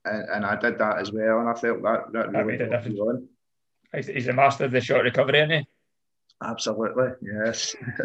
and, 0.05 0.29
and 0.31 0.47
I 0.47 0.57
did 0.57 0.79
that 0.79 0.99
as 0.99 1.13
well, 1.13 1.41
and 1.41 1.49
I 1.49 1.55
felt 1.55 1.83
that 1.83 2.13
that, 2.13 2.33
that 2.33 2.47
really 2.47 2.65
a 2.65 2.69
difference. 2.69 3.29
He's 4.07 4.29
a 4.29 4.33
master 4.33 4.65
of 4.65 4.71
the 4.71 4.81
short 4.81 5.05
recovery, 5.05 5.39
isn't 5.41 5.51
he? 5.51 5.67
Absolutely, 6.43 7.09
yes. 7.23 7.75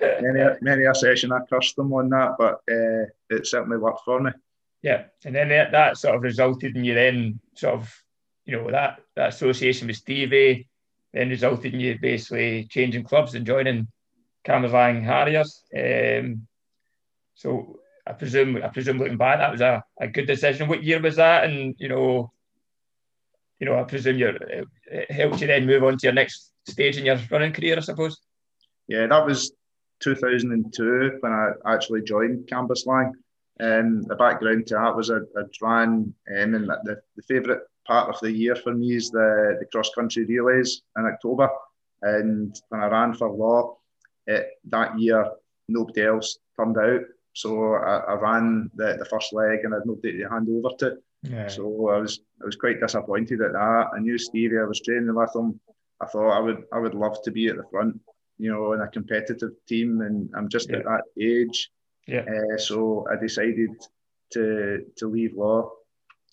many, 0.00 0.50
many 0.62 0.84
a 0.84 0.94
session 0.94 1.32
I 1.32 1.40
cursed 1.48 1.76
them 1.76 1.92
on 1.92 2.08
that, 2.10 2.36
but 2.38 2.54
uh, 2.70 3.06
it 3.28 3.46
certainly 3.46 3.78
worked 3.78 4.04
for 4.04 4.20
me. 4.20 4.30
Yeah, 4.82 5.04
and 5.24 5.34
then 5.34 5.48
that, 5.50 5.72
that 5.72 5.98
sort 5.98 6.16
of 6.16 6.22
resulted 6.22 6.76
in 6.76 6.84
you 6.84 6.94
then 6.94 7.40
sort 7.54 7.74
of, 7.74 7.94
you 8.46 8.56
know, 8.56 8.70
that, 8.70 9.00
that 9.16 9.30
association 9.30 9.88
with 9.88 9.96
Stevie 9.96 10.68
then 11.12 11.28
resulted 11.28 11.74
in 11.74 11.80
you 11.80 11.98
basically 12.00 12.64
changing 12.70 13.04
clubs 13.04 13.34
and 13.34 13.46
joining 13.46 13.88
Cambuslang 14.46 15.02
Harriers. 15.02 15.64
Um, 15.76 16.46
so 17.34 17.79
I 18.10 18.12
presume, 18.12 18.56
I 18.56 18.68
presume 18.68 18.98
looking 18.98 19.16
back, 19.16 19.38
that 19.38 19.52
was 19.52 19.60
a, 19.60 19.82
a 20.00 20.08
good 20.08 20.26
decision. 20.26 20.68
What 20.68 20.82
year 20.82 21.00
was 21.00 21.16
that? 21.16 21.44
And 21.44 21.76
you 21.78 21.88
know, 21.88 22.32
you 23.60 23.66
know, 23.66 23.78
I 23.78 23.84
presume 23.84 24.18
you 24.18 24.36
it 24.90 25.10
helped 25.10 25.40
you 25.40 25.46
then 25.46 25.66
move 25.66 25.84
on 25.84 25.96
to 25.98 26.06
your 26.06 26.12
next 26.12 26.52
stage 26.68 26.96
in 26.96 27.06
your 27.06 27.18
running 27.30 27.52
career, 27.52 27.76
I 27.76 27.80
suppose. 27.80 28.18
Yeah, 28.88 29.06
that 29.06 29.24
was 29.24 29.52
2002 30.00 31.18
when 31.20 31.32
I 31.32 31.50
actually 31.66 32.02
joined 32.02 32.48
Cambuslang. 32.48 33.12
Um, 33.60 34.02
the 34.02 34.16
background 34.16 34.66
to 34.68 34.74
that 34.74 34.96
was 34.96 35.10
I, 35.10 35.18
I 35.36 35.42
ran, 35.60 35.88
um, 35.88 36.14
and 36.26 36.54
the, 36.54 37.00
the 37.16 37.22
favourite 37.22 37.60
part 37.86 38.08
of 38.08 38.18
the 38.20 38.32
year 38.32 38.56
for 38.56 38.74
me 38.74 38.96
is 38.96 39.10
the, 39.10 39.56
the 39.60 39.66
cross 39.66 39.90
country 39.94 40.24
relays 40.24 40.82
in 40.96 41.04
October. 41.04 41.48
And 42.02 42.58
when 42.70 42.80
I 42.80 42.86
ran 42.86 43.12
for 43.14 43.30
law, 43.30 43.76
it, 44.26 44.48
that 44.64 44.98
year 44.98 45.30
nobody 45.68 46.02
else 46.02 46.38
turned 46.56 46.78
out. 46.78 47.02
So 47.42 47.74
I, 47.74 47.94
I 48.12 48.14
ran 48.14 48.70
the, 48.74 48.96
the 48.98 49.04
first 49.12 49.32
leg 49.32 49.60
and 49.64 49.72
I 49.72 49.78
had 49.78 49.86
nobody 49.86 50.18
to 50.18 50.28
hand 50.28 50.48
over 50.50 50.74
to. 50.80 50.88
Yeah. 51.22 51.48
So 51.48 51.64
I 51.94 51.98
was 51.98 52.20
I 52.42 52.44
was 52.46 52.56
quite 52.56 52.80
disappointed 52.80 53.40
at 53.42 53.52
that. 53.52 53.86
I 53.94 53.98
knew 54.00 54.18
Stevie, 54.18 54.58
I 54.58 54.64
was 54.72 54.80
training 54.80 55.14
with 55.14 55.34
him. 55.34 55.60
I 56.00 56.06
thought 56.06 56.36
I 56.38 56.40
would 56.40 56.62
I 56.72 56.78
would 56.78 56.94
love 56.94 57.16
to 57.24 57.30
be 57.30 57.48
at 57.48 57.56
the 57.56 57.68
front, 57.70 58.00
you 58.38 58.50
know, 58.50 58.72
in 58.74 58.80
a 58.80 58.88
competitive 58.88 59.52
team, 59.68 60.00
and 60.00 60.30
I'm 60.36 60.48
just 60.48 60.70
yeah. 60.70 60.78
at 60.78 60.84
that 60.84 61.04
age. 61.20 61.70
Yeah. 62.06 62.24
Uh, 62.32 62.58
so 62.58 63.06
I 63.12 63.16
decided 63.16 63.70
to 64.34 64.84
to 64.96 65.04
leave 65.06 65.34
law, 65.36 65.70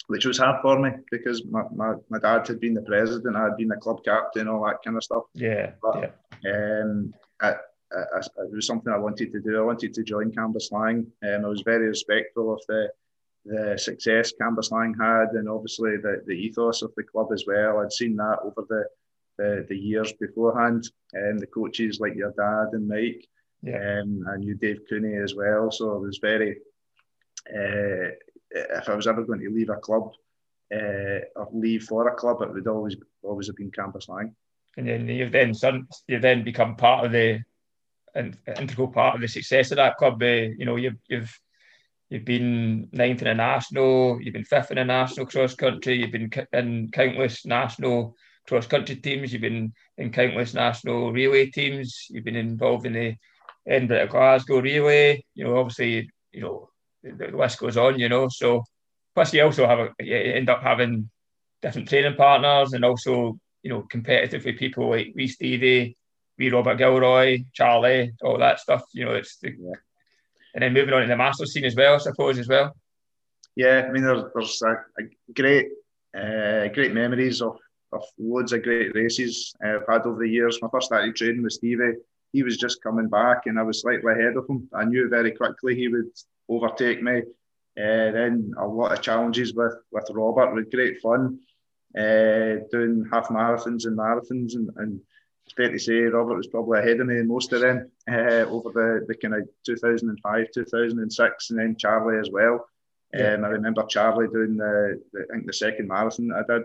which 0.08 0.26
was 0.26 0.38
hard 0.38 0.62
for 0.62 0.80
me 0.80 0.92
because 1.12 1.44
my, 1.46 1.64
my, 1.76 1.94
my 2.10 2.20
dad 2.20 2.48
had 2.48 2.60
been 2.60 2.74
the 2.74 2.82
president, 2.82 3.36
I 3.36 3.44
had 3.44 3.58
been 3.58 3.68
the 3.68 3.78
club 3.78 4.00
captain, 4.06 4.48
all 4.48 4.66
that 4.66 4.84
kind 4.84 4.98
of 4.98 5.04
stuff. 5.04 5.24
Yeah. 5.34 5.72
But, 5.82 6.14
yeah. 6.44 6.82
Um, 6.82 7.14
I, 7.42 7.56
I, 7.92 8.18
I, 8.18 8.20
it 8.20 8.54
was 8.54 8.68
something 8.68 8.92
I 8.92 8.98
wanted 8.98 9.32
to 9.32 9.40
do. 9.40 9.58
I 9.58 9.62
wanted 9.62 9.94
to 9.94 10.04
join 10.04 10.32
Cambuslang. 10.32 11.06
Um, 11.24 11.46
I 11.46 11.48
was 11.48 11.62
very 11.62 11.88
respectful 11.88 12.54
of 12.54 12.62
the 12.68 12.90
the 13.46 13.78
success 13.78 14.34
Cambuslang 14.40 14.94
had, 15.00 15.30
and 15.32 15.48
obviously 15.48 15.96
the, 15.98 16.22
the 16.26 16.34
ethos 16.34 16.82
of 16.82 16.92
the 16.98 17.04
club 17.04 17.32
as 17.32 17.46
well. 17.48 17.80
I'd 17.80 17.94
seen 17.94 18.16
that 18.18 18.40
over 18.44 18.66
the 18.68 18.86
the, 19.38 19.66
the 19.70 19.78
years 19.78 20.12
beforehand, 20.14 20.90
and 21.14 21.34
um, 21.34 21.38
the 21.38 21.48
coaches 21.48 22.00
like 22.00 22.16
your 22.16 22.32
dad 22.32 22.74
and 22.74 22.88
Mike, 22.88 23.26
yeah. 23.62 24.02
um, 24.02 24.26
I 24.32 24.38
knew 24.38 24.56
Dave 24.56 24.82
Cooney 24.90 25.16
as 25.16 25.36
well. 25.36 25.70
So 25.72 25.94
I 25.94 25.98
was 25.98 26.18
very, 26.18 26.58
uh, 27.56 28.10
if 28.50 28.90
I 28.90 28.96
was 28.96 29.06
ever 29.06 29.24
going 29.24 29.42
to 29.42 29.54
leave 29.54 29.70
a 29.70 29.76
club 29.76 30.12
uh, 30.74 31.20
or 31.36 31.50
leave 31.54 31.84
for 31.84 32.08
a 32.08 32.16
club, 32.16 32.42
it 32.42 32.52
would 32.52 32.68
always 32.68 32.98
always 33.22 33.48
have 33.48 33.56
been 33.56 33.72
Cambuslang. 33.72 34.34
And 34.76 34.88
then 34.88 35.08
you've 35.08 35.32
then 35.32 35.54
you've 36.08 36.22
then 36.22 36.44
become 36.44 36.76
part 36.76 37.06
of 37.06 37.12
the 37.12 37.40
an 38.16 38.38
integral 38.58 38.88
part 38.88 39.16
of 39.16 39.22
the 39.22 39.28
success 39.28 39.72
of 39.72 39.78
that 39.78 39.98
club. 39.98 40.22
Uh, 40.22 40.26
you 40.26 40.66
know, 40.66 40.76
you've 40.76 40.98
you've 41.08 41.40
you've 42.10 42.26
been 42.26 42.90
ninth 42.92 43.22
in 43.22 43.28
a 43.28 43.36
national, 43.36 44.22
you've 44.22 44.34
been 44.34 44.44
fifth 44.44 44.72
in 44.72 44.78
a 44.78 44.86
national 44.86 45.26
cross 45.26 45.56
country, 45.56 46.00
you've 46.00 46.12
been 46.12 46.32
in 46.54 46.90
countless 46.92 47.46
national 47.46 48.16
cross 48.48 48.66
country 48.66 48.96
teams, 48.96 49.34
you've 49.34 49.42
been 49.42 49.74
in 49.98 50.12
countless 50.12 50.54
national 50.54 51.12
relay 51.12 51.48
teams, 51.48 52.08
you've 52.10 52.24
been 52.24 52.36
involved 52.36 52.86
in 52.86 52.94
the 52.94 53.16
Edinburgh 53.68 54.08
Glasgow 54.08 54.60
relay. 54.62 55.24
You 55.36 55.46
know, 55.46 55.58
obviously, 55.58 56.10
you 56.32 56.42
know 56.42 56.70
the, 57.04 57.28
list 57.28 57.60
goes 57.60 57.78
on. 57.78 58.00
You 58.00 58.10
know, 58.10 58.30
so 58.30 58.64
plus 59.14 59.34
you 59.34 59.44
also 59.44 59.68
have 59.68 59.80
a, 59.80 59.90
you 60.00 60.16
end 60.16 60.50
up 60.50 60.64
having 60.64 61.10
different 61.62 61.90
training 61.90 62.16
partners 62.16 62.74
and 62.74 62.86
also 62.86 63.38
you 63.64 63.70
know 63.70 63.82
competitive 63.90 64.46
with 64.46 64.58
people 64.58 64.90
like 64.90 65.12
we 65.16 65.28
Stevie 65.28 65.98
we 66.38 66.50
Robert 66.50 66.78
Gilroy, 66.78 67.44
Charlie, 67.54 68.14
all 68.22 68.38
that 68.38 68.60
stuff. 68.60 68.84
You 68.94 69.06
know, 69.06 69.14
it's 69.14 69.38
the, 69.38 69.50
yeah. 69.58 69.74
and 70.54 70.64
then 70.64 70.74
moving 70.74 70.94
on 70.94 71.02
to 71.02 71.08
the 71.08 71.18
Masters 71.18 71.54
scene 71.54 71.66
as 71.66 71.76
well, 71.76 71.96
I 71.96 72.00
suppose 72.00 72.38
as 72.38 72.48
well. 72.48 72.76
Yeah, 73.56 73.86
I 73.88 73.92
mean, 73.92 74.04
there's, 74.04 74.24
there's 74.34 74.62
a, 74.62 74.72
a 74.72 75.34
great, 75.34 75.68
uh, 76.16 76.68
great 76.74 76.94
memories 76.94 77.42
of, 77.42 77.58
of 77.92 78.04
loads 78.20 78.54
of 78.54 78.64
great 78.64 78.94
races 78.94 79.54
uh, 79.66 79.78
I've 79.78 79.88
had 79.90 80.06
over 80.06 80.24
the 80.24 80.30
years. 80.30 80.60
When 80.62 80.70
I 80.70 80.72
first 80.72 80.88
started 80.88 81.16
training 81.16 81.42
with 81.42 81.54
Stevie, 81.54 81.94
he 82.34 82.44
was 82.44 82.58
just 82.58 82.84
coming 82.84 83.08
back, 83.08 83.46
and 83.46 83.58
I 83.58 83.64
was 83.64 83.82
slightly 83.82 84.12
ahead 84.14 84.38
of 84.38 84.48
him. 84.48 84.70
I 84.74 84.86
knew 84.86 85.10
very 85.10 85.32
quickly 85.32 85.76
he 85.76 85.88
would 85.88 86.12
overtake 86.50 87.02
me. 87.02 87.24
Uh, 87.80 88.12
then 88.12 88.54
a 88.58 88.68
lot 88.68 88.92
of 88.92 89.02
challenges 89.02 89.54
with 89.54 89.76
with 89.92 90.08
Robert 90.10 90.54
with 90.54 90.72
great 90.72 91.00
fun, 91.00 91.40
uh, 91.98 92.62
doing 92.72 93.06
half 93.12 93.28
marathons 93.30 93.86
and 93.86 93.98
marathons 93.98 94.56
and, 94.56 94.70
and 94.78 95.00
fair 95.56 95.72
to 95.72 95.80
say 95.80 96.00
Robert 96.02 96.38
was 96.38 96.48
probably 96.48 96.80
ahead 96.80 97.00
of 97.00 97.08
me 97.08 97.18
in 97.18 97.28
most 97.28 97.54
of 97.54 97.62
them 97.62 97.90
uh, 98.10 98.46
over 98.50 98.70
the, 98.74 99.06
the 99.08 99.16
kind 99.16 99.36
of 99.36 99.48
2005, 99.66 100.48
2006, 100.54 101.50
and 101.50 101.60
then 101.60 101.76
Charlie 101.78 102.20
as 102.20 102.30
well. 102.32 102.68
Yeah. 103.14 103.34
Um, 103.34 103.46
I 103.46 103.50
remember 103.50 103.86
Charlie 103.88 104.28
doing 104.28 104.58
the, 104.58 105.02
the, 105.14 105.22
I 105.30 105.34
think 105.34 105.48
the 105.48 105.54
second 105.54 105.88
marathon 105.88 106.32
I 106.32 106.42
did, 106.52 106.64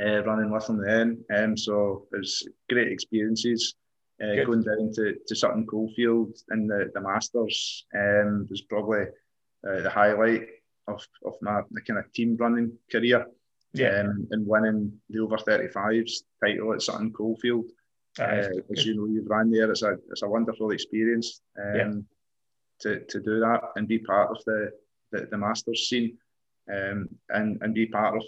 uh, 0.00 0.24
running 0.24 0.50
with 0.50 0.68
him 0.68 0.78
then. 0.78 1.24
Um, 1.34 1.56
so 1.56 2.06
it 2.12 2.18
was 2.18 2.48
great 2.68 2.90
experiences. 2.90 3.74
Uh, 4.22 4.44
going 4.44 4.62
down 4.62 4.92
to, 4.94 5.16
to 5.26 5.34
Sutton 5.34 5.66
Coldfield 5.66 6.36
in 6.52 6.68
the, 6.68 6.90
the 6.94 7.00
Masters 7.00 7.86
um, 7.94 8.46
was 8.48 8.62
probably 8.62 9.06
uh, 9.68 9.80
the 9.80 9.90
highlight 9.90 10.46
of, 10.86 11.04
of 11.24 11.34
my 11.42 11.62
kind 11.86 11.98
of 11.98 12.12
team 12.12 12.36
running 12.38 12.72
career. 12.90 13.26
Yeah. 13.74 14.00
Um, 14.00 14.28
and 14.30 14.46
winning 14.46 14.92
the 15.08 15.20
over 15.20 15.38
35s 15.38 16.12
title 16.44 16.72
at 16.74 16.82
Sutton 16.82 17.12
Coldfield. 17.12 17.70
Uh, 18.18 18.48
as 18.70 18.84
you 18.84 18.94
know, 18.94 19.06
you've 19.06 19.30
ran 19.30 19.50
there. 19.50 19.70
It's 19.70 19.82
a 19.82 19.96
it's 20.10 20.22
a 20.22 20.28
wonderful 20.28 20.70
experience 20.70 21.40
um, 21.58 21.74
yeah. 21.74 21.92
to, 22.80 23.00
to 23.06 23.20
do 23.20 23.40
that 23.40 23.60
and 23.76 23.88
be 23.88 23.98
part 23.98 24.30
of 24.30 24.44
the 24.44 24.70
the, 25.12 25.28
the 25.30 25.38
Masters 25.38 25.88
scene 25.88 26.18
um, 26.72 27.08
and 27.30 27.58
and 27.62 27.74
be 27.74 27.86
part 27.86 28.16
of 28.16 28.22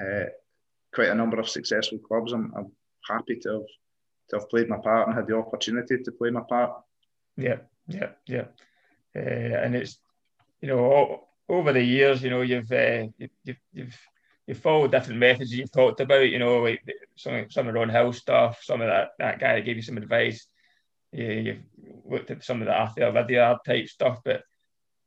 uh, 0.00 0.26
quite 0.94 1.08
a 1.08 1.14
number 1.14 1.40
of 1.40 1.48
successful 1.48 1.98
clubs. 1.98 2.32
I'm, 2.32 2.52
I'm 2.56 2.70
happy 3.08 3.36
to 3.40 3.48
have 3.52 3.66
to 4.30 4.36
have 4.38 4.48
played 4.48 4.68
my 4.68 4.78
part 4.78 5.08
and 5.08 5.16
had 5.16 5.26
the 5.26 5.36
opportunity 5.36 5.98
to 5.98 6.12
play 6.12 6.30
my 6.30 6.42
part. 6.48 6.72
Yeah, 7.36 7.58
yeah, 7.88 8.10
yeah. 8.26 8.46
Uh, 9.16 9.58
and 9.64 9.74
it's 9.74 9.98
you 10.60 10.68
know 10.68 10.78
all, 10.78 11.32
over 11.48 11.72
the 11.72 11.82
years, 11.82 12.22
you 12.22 12.30
know, 12.30 12.42
you've 12.42 12.70
uh, 12.72 13.06
you've, 13.18 13.58
you've 13.72 13.98
you 14.46 14.54
follow 14.54 14.88
different 14.88 15.20
methods 15.20 15.52
you've 15.52 15.70
talked 15.70 16.00
about, 16.00 16.28
you 16.28 16.38
know, 16.38 16.58
like 16.58 16.82
some 17.16 17.46
some 17.50 17.68
of 17.68 17.74
Ron 17.74 17.88
Hill 17.88 18.12
stuff, 18.12 18.60
some 18.62 18.80
of 18.80 18.88
that 18.88 19.10
that 19.18 19.38
guy 19.38 19.54
that 19.54 19.64
gave 19.64 19.76
you 19.76 19.82
some 19.82 19.96
advice. 19.96 20.46
You, 21.12 21.26
you've 21.26 21.62
looked 22.04 22.30
at 22.30 22.44
some 22.44 22.60
of 22.60 22.66
the 22.66 22.74
Arthur 22.74 23.12
Lydiard 23.12 23.58
type 23.64 23.88
stuff, 23.88 24.18
but 24.24 24.42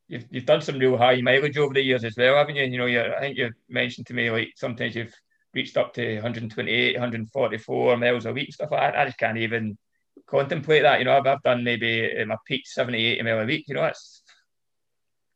you've 0.08 0.26
you've 0.30 0.46
done 0.46 0.62
some 0.62 0.80
real 0.80 0.98
high 0.98 1.20
mileage 1.22 1.58
over 1.58 1.74
the 1.74 1.82
years 1.82 2.04
as 2.06 2.16
well, 2.18 2.36
haven't 2.36 2.56
you? 2.56 2.64
And, 2.64 2.72
You 2.72 2.80
know, 2.80 2.86
you 2.86 3.02
I 3.02 3.20
think 3.20 3.38
you 3.38 3.52
mentioned 3.68 4.08
to 4.08 4.14
me 4.14 4.30
like 4.30 4.54
sometimes 4.56 4.96
you've 4.96 5.14
reached 5.54 5.78
up 5.78 5.94
to 5.94 6.16
128, 6.16 6.96
144 6.96 7.98
miles 7.98 8.26
a 8.26 8.34
week, 8.34 8.54
stuff 8.54 8.72
like 8.72 8.94
that. 8.94 9.00
I 9.00 9.06
just 9.06 9.18
can't 9.18 9.38
even 9.38 9.78
contemplate 10.28 10.84
that. 10.84 11.00
You 11.00 11.06
know, 11.06 11.18
I've, 11.18 11.26
I've 11.28 11.42
done 11.44 11.64
maybe 11.64 12.24
my 12.26 12.36
peak 12.46 12.68
70, 12.68 12.98
80 12.98 13.22
mile 13.24 13.40
a 13.40 13.46
week. 13.46 13.66
You 13.68 13.76
know, 13.76 13.82
that's 13.82 14.22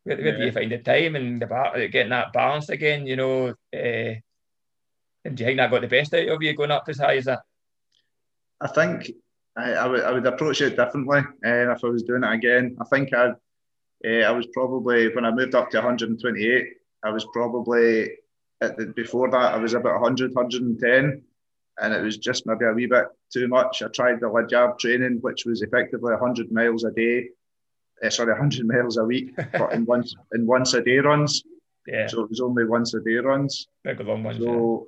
where, 0.03 0.17
where 0.17 0.27
yeah. 0.27 0.37
do 0.37 0.45
you 0.45 0.51
find 0.51 0.71
the 0.71 0.77
time 0.79 1.15
and 1.15 1.41
the 1.41 1.89
getting 1.91 2.09
that 2.09 2.33
balance 2.33 2.69
again? 2.69 3.05
You 3.05 3.15
know, 3.15 3.47
uh, 3.73 4.13
and 5.25 5.35
do 5.35 5.43
you 5.43 5.45
think 5.45 5.57
that 5.57 5.71
got 5.71 5.81
the 5.81 5.87
best 5.87 6.13
out 6.13 6.27
of 6.27 6.41
you 6.41 6.55
going 6.55 6.71
up 6.71 6.85
as 6.87 6.97
high 6.99 7.17
as 7.17 7.25
that? 7.25 7.41
I 8.61 8.67
think 8.67 9.11
I, 9.57 9.73
I 9.73 9.87
would 9.87 10.01
I 10.01 10.11
would 10.11 10.25
approach 10.25 10.61
it 10.61 10.75
differently 10.75 11.19
uh, 11.19 11.71
if 11.71 11.83
I 11.83 11.87
was 11.87 12.03
doing 12.03 12.23
it 12.23 12.33
again. 12.33 12.77
I 12.79 12.85
think 12.85 13.13
I 13.13 13.33
uh, 14.05 14.25
I 14.25 14.31
was 14.31 14.47
probably 14.53 15.13
when 15.13 15.25
I 15.25 15.31
moved 15.31 15.55
up 15.55 15.69
to 15.71 15.77
128. 15.77 16.67
I 17.03 17.09
was 17.11 17.25
probably 17.33 18.09
at 18.61 18.77
the, 18.77 18.87
before 18.87 19.29
that 19.29 19.53
I 19.53 19.57
was 19.57 19.73
about 19.73 20.01
100, 20.01 20.33
110, 20.33 21.21
and 21.81 21.93
it 21.93 22.01
was 22.01 22.17
just 22.17 22.45
maybe 22.45 22.65
a 22.65 22.73
wee 22.73 22.87
bit 22.87 23.05
too 23.31 23.47
much. 23.47 23.81
I 23.81 23.87
tried 23.87 24.19
the 24.19 24.29
Lydiard 24.29 24.79
training, 24.79 25.19
which 25.21 25.45
was 25.45 25.61
effectively 25.61 26.11
100 26.11 26.51
miles 26.51 26.83
a 26.83 26.91
day 26.91 27.29
uh, 28.03 28.09
sorry, 28.09 28.31
100 28.31 28.67
miles 28.67 28.97
a 28.97 29.03
week, 29.03 29.35
but 29.35 29.73
in 29.73 29.85
once 29.93 30.15
in 30.33 30.45
once 30.45 30.73
a 30.73 30.81
day 30.81 30.97
runs. 30.97 31.43
Yeah. 31.87 32.07
So 32.07 32.23
it 32.23 32.29
was 32.29 32.41
only 32.41 32.65
once 32.65 32.93
a 32.93 33.01
day 33.01 33.15
runs. 33.15 33.67
Big 33.83 33.99
long 34.01 34.23
ones. 34.23 34.37
So, 34.37 34.87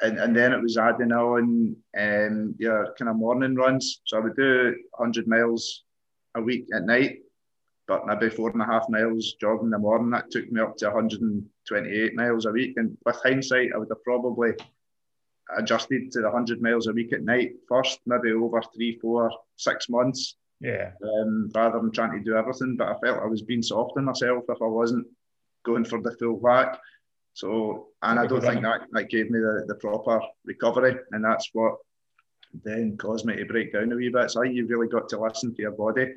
yeah. 0.00 0.08
and, 0.08 0.18
and 0.18 0.36
then 0.36 0.52
it 0.52 0.62
was 0.62 0.78
adding 0.78 1.12
on 1.12 1.76
um, 1.98 2.54
your 2.58 2.94
kind 2.98 3.10
of 3.10 3.16
morning 3.16 3.54
runs. 3.54 4.00
So 4.06 4.16
I 4.16 4.20
would 4.20 4.36
do 4.36 4.74
100 4.96 5.26
miles 5.26 5.84
a 6.34 6.42
week 6.42 6.66
at 6.74 6.84
night, 6.84 7.18
but 7.86 8.06
maybe 8.06 8.30
four 8.30 8.50
and 8.50 8.62
a 8.62 8.64
half 8.64 8.88
miles 8.88 9.34
jogging 9.40 9.66
in 9.66 9.70
the 9.70 9.78
morning. 9.78 10.10
That 10.10 10.30
took 10.30 10.50
me 10.50 10.60
up 10.60 10.76
to 10.78 10.86
128 10.86 12.14
miles 12.14 12.46
a 12.46 12.52
week. 12.52 12.74
And 12.76 12.96
with 13.04 13.20
hindsight, 13.22 13.70
I 13.74 13.78
would 13.78 13.90
have 13.90 14.04
probably 14.04 14.52
adjusted 15.56 16.10
to 16.12 16.20
the 16.20 16.28
100 16.28 16.62
miles 16.62 16.86
a 16.86 16.92
week 16.92 17.12
at 17.12 17.22
night 17.22 17.52
first, 17.68 18.00
maybe 18.06 18.32
over 18.32 18.62
three, 18.74 18.98
four, 19.00 19.30
six 19.56 19.88
months 19.88 20.36
yeah. 20.60 20.90
Um, 21.02 21.50
rather 21.54 21.78
than 21.78 21.92
trying 21.92 22.12
to 22.12 22.24
do 22.24 22.36
everything, 22.36 22.76
but 22.76 22.88
I 22.88 22.98
felt 22.98 23.22
I 23.22 23.26
was 23.26 23.42
being 23.42 23.62
soft 23.62 23.96
on 23.96 24.04
myself 24.04 24.44
if 24.48 24.60
I 24.60 24.66
wasn't 24.66 25.06
going 25.64 25.84
for 25.84 26.00
the 26.00 26.12
full 26.12 26.38
whack. 26.40 26.78
So, 27.34 27.88
and 28.02 28.18
I 28.18 28.26
don't 28.26 28.40
think 28.40 28.62
that, 28.62 28.80
that 28.90 29.10
gave 29.10 29.30
me 29.30 29.38
the, 29.38 29.64
the 29.68 29.76
proper 29.76 30.20
recovery, 30.44 30.96
and 31.12 31.24
that's 31.24 31.50
what 31.52 31.76
then 32.64 32.96
caused 32.96 33.26
me 33.26 33.36
to 33.36 33.44
break 33.44 33.72
down 33.72 33.92
a 33.92 33.96
wee 33.96 34.08
bit. 34.08 34.30
So, 34.30 34.42
you've 34.42 34.70
really 34.70 34.88
got 34.88 35.08
to 35.10 35.20
listen 35.20 35.54
to 35.54 35.62
your 35.62 35.72
body. 35.72 36.14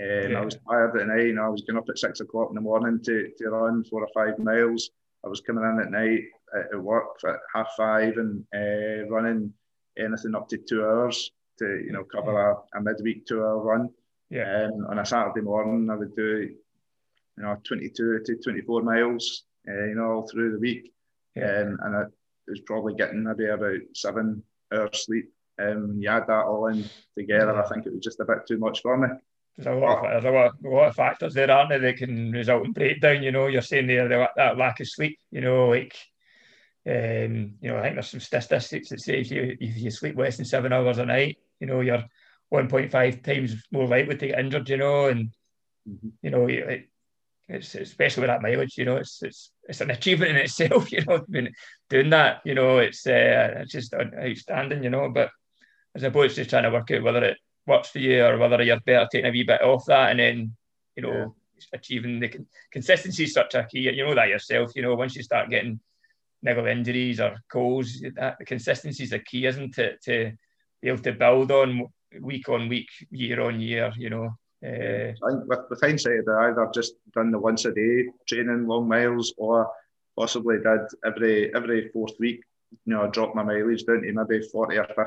Um, 0.00 0.30
yeah. 0.30 0.40
I 0.40 0.44
was 0.44 0.56
tired 0.66 0.98
at 0.98 1.08
night, 1.08 1.28
and 1.28 1.40
I 1.40 1.48
was 1.48 1.60
getting 1.60 1.78
up 1.78 1.88
at 1.90 1.98
six 1.98 2.20
o'clock 2.20 2.48
in 2.48 2.54
the 2.54 2.62
morning 2.62 3.00
to, 3.04 3.30
to 3.38 3.50
run 3.50 3.84
four 3.84 4.02
or 4.02 4.08
five 4.14 4.38
miles. 4.38 4.90
I 5.24 5.28
was 5.28 5.42
coming 5.42 5.64
in 5.64 5.80
at 5.80 5.90
night 5.90 6.22
at, 6.56 6.72
at 6.72 6.82
work 6.82 7.20
at 7.28 7.36
half 7.54 7.68
five 7.76 8.16
and 8.16 8.44
uh, 8.54 9.06
running 9.08 9.52
anything 9.98 10.34
up 10.34 10.48
to 10.48 10.56
two 10.56 10.84
hours 10.84 11.30
to 11.62 11.84
you 11.84 11.92
know 11.92 12.04
cover 12.04 12.50
a, 12.50 12.78
a 12.78 12.82
midweek 12.82 13.26
tour 13.26 13.58
run. 13.58 13.90
Yeah. 14.30 14.66
Um, 14.66 14.86
on 14.88 14.98
a 14.98 15.06
Saturday 15.06 15.42
morning, 15.42 15.90
I 15.90 15.96
would 15.96 16.16
do 16.16 16.48
you 17.36 17.42
know 17.42 17.56
22 17.64 18.20
to 18.24 18.36
24 18.36 18.82
miles, 18.82 19.44
uh, 19.68 19.84
you 19.84 19.94
know, 19.94 20.12
all 20.12 20.28
through 20.28 20.52
the 20.52 20.58
week. 20.58 20.92
Yeah. 21.34 21.62
Um, 21.62 21.78
and 21.82 21.96
I 21.96 22.02
was 22.48 22.60
probably 22.60 22.94
getting 22.94 23.24
maybe 23.24 23.46
about 23.46 23.80
seven 23.94 24.42
hours 24.72 25.04
sleep 25.04 25.30
um, 25.58 25.96
you 25.98 26.08
add 26.08 26.26
that 26.28 26.44
all 26.44 26.66
in 26.68 26.88
together, 27.16 27.56
I 27.62 27.68
think 27.68 27.86
it 27.86 27.92
was 27.92 28.02
just 28.02 28.20
a 28.20 28.24
bit 28.24 28.46
too 28.46 28.58
much 28.58 28.80
for 28.80 28.96
me. 28.96 29.08
There's 29.56 29.76
a 29.76 29.78
lot, 29.78 30.04
of, 30.04 30.22
there's 30.22 30.24
a 30.24 30.36
lot, 30.36 30.52
a 30.64 30.68
lot 30.68 30.88
of 30.88 30.94
factors 30.94 31.34
there, 31.34 31.50
aren't 31.50 31.68
there, 31.68 31.78
that 31.78 31.98
can 31.98 32.32
result 32.32 32.64
in 32.64 32.72
breakdown. 32.72 33.22
You 33.22 33.32
know, 33.32 33.48
you're 33.48 33.60
saying 33.60 33.86
there 33.86 34.08
that 34.08 34.56
lack 34.56 34.80
of 34.80 34.88
sleep. 34.88 35.18
You 35.30 35.42
know, 35.42 35.68
like 35.68 35.94
um, 36.84 37.54
you 37.60 37.68
know, 37.70 37.78
I 37.78 37.82
think 37.82 37.94
there's 37.94 38.10
some 38.10 38.20
statistics 38.20 38.88
that 38.88 39.00
say 39.00 39.20
if 39.20 39.30
you 39.30 39.56
if 39.60 39.76
you 39.76 39.90
sleep 39.90 40.16
less 40.16 40.36
than 40.36 40.46
seven 40.46 40.72
hours 40.72 40.98
a 40.98 41.06
night, 41.06 41.38
you 41.60 41.66
know, 41.66 41.80
you're 41.80 42.04
1.5 42.52 43.22
times 43.22 43.54
more 43.70 43.86
likely 43.86 44.16
to 44.16 44.26
get 44.26 44.38
injured. 44.38 44.68
You 44.68 44.78
know, 44.78 45.06
and 45.06 45.30
mm-hmm. 45.88 46.08
you 46.22 46.30
know, 46.30 46.46
it, 46.46 46.88
it's 47.48 47.74
especially 47.74 48.22
with 48.22 48.28
that 48.28 48.42
mileage. 48.42 48.76
You 48.76 48.84
know, 48.84 48.96
it's 48.96 49.22
it's 49.22 49.52
it's 49.68 49.80
an 49.80 49.90
achievement 49.90 50.32
in 50.32 50.36
itself. 50.38 50.90
You 50.90 51.04
know, 51.04 51.24
doing 51.88 52.10
that. 52.10 52.40
You 52.44 52.54
know, 52.54 52.78
it's 52.78 53.06
uh, 53.06 53.54
it's 53.58 53.72
just 53.72 53.94
outstanding. 53.94 54.82
You 54.82 54.90
know, 54.90 55.08
but 55.08 55.30
as 55.94 56.02
opposed 56.02 56.34
to 56.36 56.44
trying 56.44 56.64
to 56.64 56.70
work 56.70 56.90
out 56.90 57.02
whether 57.02 57.22
it 57.22 57.38
works 57.66 57.90
for 57.90 58.00
you 58.00 58.24
or 58.24 58.38
whether 58.38 58.60
you're 58.62 58.80
better 58.80 59.06
taking 59.10 59.28
a 59.28 59.30
wee 59.30 59.44
bit 59.44 59.62
off 59.62 59.84
that 59.86 60.10
and 60.10 60.18
then 60.18 60.56
you 60.96 61.02
know 61.02 61.12
yeah. 61.12 61.64
achieving 61.74 62.18
the 62.18 62.28
con- 62.28 62.46
consistency 62.72 63.24
is 63.24 63.34
such 63.34 63.54
a 63.54 63.64
key. 63.70 63.80
You 63.80 64.04
know 64.04 64.14
that 64.16 64.28
yourself. 64.28 64.72
You 64.74 64.82
know, 64.82 64.96
once 64.96 65.14
you 65.14 65.22
start 65.22 65.48
getting 65.48 65.78
niggle 66.42 66.66
injuries 66.66 67.20
or 67.20 67.36
colds, 67.50 68.00
that 68.16 68.36
the 68.38 68.44
consistency 68.44 69.04
is 69.04 69.10
the 69.10 69.18
key, 69.18 69.46
isn't 69.46 69.78
it? 69.78 70.02
To 70.04 70.32
be 70.80 70.88
able 70.88 71.02
to 71.02 71.12
build 71.12 71.50
on 71.50 71.86
week 72.20 72.48
on 72.48 72.68
week, 72.68 72.88
year 73.10 73.40
on 73.40 73.60
year, 73.60 73.92
you 73.96 74.10
know. 74.10 74.34
Uh, 74.64 75.10
I 75.10 75.30
think 75.30 75.48
with, 75.48 75.60
with 75.70 75.80
hindsight, 75.80 76.28
I 76.28 76.48
either 76.48 76.70
just 76.72 76.94
done 77.14 77.32
the 77.32 77.38
once 77.38 77.64
a 77.64 77.72
day 77.72 78.06
training 78.28 78.66
long 78.66 78.88
miles 78.88 79.34
or 79.36 79.70
possibly 80.16 80.58
did 80.58 80.80
every 81.04 81.54
every 81.54 81.88
fourth 81.88 82.12
week, 82.20 82.42
you 82.84 82.94
know, 82.94 83.02
I 83.02 83.08
dropped 83.08 83.34
my 83.34 83.42
mileage 83.42 83.84
down 83.84 84.02
to 84.02 84.12
maybe 84.12 84.46
40 84.46 84.78
or 84.78 84.84
50 84.84 85.02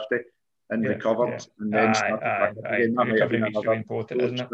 and 0.71 0.83
yeah, 0.83 0.89
recovered 0.89 1.29
yeah. 1.29 1.39
and 1.59 1.73
then 1.73 1.89
aye, 1.89 1.93
started 1.93 2.25
aye, 2.25 2.39
back 2.39 2.55
aye. 2.65 2.75
again. 2.75 2.95
That 2.95 3.07
Recovery 3.07 3.39
might 3.39 3.55
have 3.55 3.77
important, 3.77 4.21
isn't 4.21 4.39
it? 4.39 4.49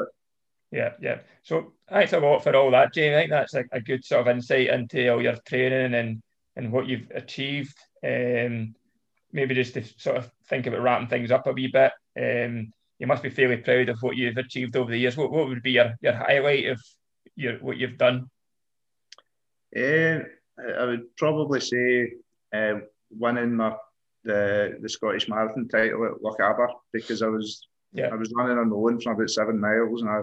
Yeah, 0.72 0.94
yeah. 1.02 1.20
So 1.44 1.74
thanks 1.90 2.14
a 2.14 2.20
lot 2.20 2.44
for 2.44 2.56
all 2.56 2.72
that, 2.72 2.94
Jamie. 2.94 3.16
I 3.16 3.20
think 3.20 3.32
that's 3.32 3.54
a, 3.56 3.66
a 3.72 3.82
good 3.82 4.06
sort 4.06 4.22
of 4.22 4.36
insight 4.36 4.68
into 4.68 5.10
all 5.12 5.22
your 5.22 5.36
training 5.46 5.94
and 5.96 6.22
and 6.56 6.72
what 6.72 6.88
you've 6.88 7.10
achieved. 7.14 7.78
Um, 8.04 8.76
maybe 9.34 9.56
just 9.56 9.74
to 9.76 9.84
sort 9.98 10.18
of 10.18 10.30
think 10.50 10.68
about 10.68 10.82
wrapping 10.82 11.08
things 11.08 11.32
up 11.32 11.48
a 11.48 11.54
wee 11.54 11.68
bit. 11.68 11.92
Um, 12.20 12.74
you 13.00 13.08
must 13.08 13.24
be 13.24 13.30
fairly 13.30 13.58
proud 13.58 13.90
of 13.90 14.02
what 14.02 14.16
you've 14.16 14.38
achieved 14.38 14.76
over 14.76 14.92
the 14.92 14.98
years. 14.98 15.18
What, 15.18 15.32
what 15.32 15.48
would 15.48 15.64
be 15.64 15.72
your, 15.72 15.94
your 16.02 16.14
highlight 16.14 16.68
of 16.68 16.82
your 17.36 17.56
what 17.60 17.78
you've 17.78 17.98
done? 17.98 18.30
Uh, 19.76 20.20
I 20.80 20.86
would 20.86 21.16
probably 21.18 21.62
say 21.62 22.12
uh, 22.54 22.80
winning 23.10 23.56
my 23.56 23.76
the 24.24 24.78
the 24.82 24.90
Scottish 24.90 25.28
Marathon 25.28 25.68
title 25.68 26.06
at 26.06 26.22
Lochaber 26.22 26.68
because 26.94 27.22
I 27.22 27.28
was 27.28 27.68
yeah. 27.94 28.10
I 28.12 28.16
was 28.16 28.32
running 28.36 28.58
on 28.58 28.70
my 28.70 28.76
own 28.76 29.00
for 29.02 29.14
about 29.14 29.30
seven 29.30 29.60
miles 29.60 30.02
and 30.02 30.10
I 30.10 30.22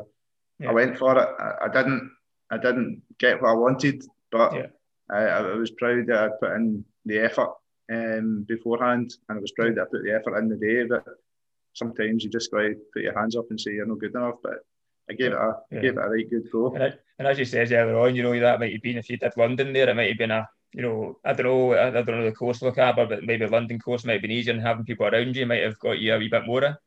yeah. 0.61 0.71
I 0.71 0.73
went 0.73 0.99
for 0.99 1.19
it. 1.19 1.29
I, 1.39 1.67
I, 1.67 1.69
didn't 1.69 2.11
I 2.51 2.59
didn't 2.59 3.03
get 3.19 3.43
what 3.43 3.51
I 3.51 3.55
wanted, 3.55 4.05
but 4.31 4.55
yeah. 4.55 4.67
I, 5.11 5.23
I 5.23 5.55
was 5.55 5.71
proud 5.71 6.07
that 6.07 6.25
I 6.25 6.29
put 6.41 6.57
in 6.57 6.85
the 7.05 7.19
effort 7.19 7.55
um, 7.91 8.45
beforehand, 8.47 9.15
and 9.29 9.39
I 9.39 9.41
was 9.41 9.53
proud 9.53 9.75
that 9.77 9.83
I 9.83 9.91
put 9.91 10.05
the 10.05 10.15
effort 10.15 10.39
in 10.39 10.49
the 10.49 10.57
day. 10.57 10.85
But 10.85 11.05
sometimes 11.73 12.25
you 12.25 12.31
just 12.31 12.51
to 12.51 12.75
put 12.93 13.03
your 13.03 13.19
hands 13.19 13.37
up 13.37 13.47
and 13.51 13.61
say 13.61 13.73
you're 13.73 13.87
not 13.87 14.01
good 14.01 14.15
enough. 14.15 14.37
But 14.43 14.65
I 15.11 15.15
gave 15.15 15.33
it 15.33 15.39
a 15.39 15.55
yeah. 15.71 15.81
gave 15.81 15.93
it 15.93 16.05
a 16.05 16.09
right 16.09 16.31
good 16.31 16.51
go. 16.53 16.75
And, 16.75 16.85
I, 16.85 16.93
and 17.19 17.29
as 17.29 17.39
you 17.39 17.45
said 17.45 17.73
earlier 17.73 17.99
on, 17.99 18.15
you 18.15 18.23
know 18.23 18.39
that 18.39 18.61
might 18.61 18.73
have 18.73 18.83
been 18.83 18.99
if 18.99 19.09
you 19.09 19.17
did 19.17 19.37
London 19.37 19.73
there, 19.73 19.89
it 19.89 19.97
might 19.97 20.09
have 20.09 20.19
been 20.19 20.31
a 20.31 20.49
you 20.75 20.83
know 20.83 21.19
I 21.25 21.33
don't 21.33 21.47
know 21.47 21.73
I, 21.75 21.91
don't 21.91 22.07
know 22.07 22.25
the 22.25 22.33
course 22.33 22.61
look 22.63 22.79
at, 22.79 22.97
but 22.97 23.25
maybe 23.25 23.47
London 23.47 23.79
course 23.79 24.05
might 24.05 24.15
have 24.15 24.23
been 24.23 24.31
easier 24.31 24.53
and 24.53 24.63
having 24.63 24.85
people 24.85 25.07
around 25.07 25.37
you 25.37 25.47
might 25.47 25.63
have 25.63 25.79
got 25.79 25.99
you 25.99 26.15
a 26.15 26.19
wee 26.19 26.29
bit 26.29 26.47
more. 26.47 26.79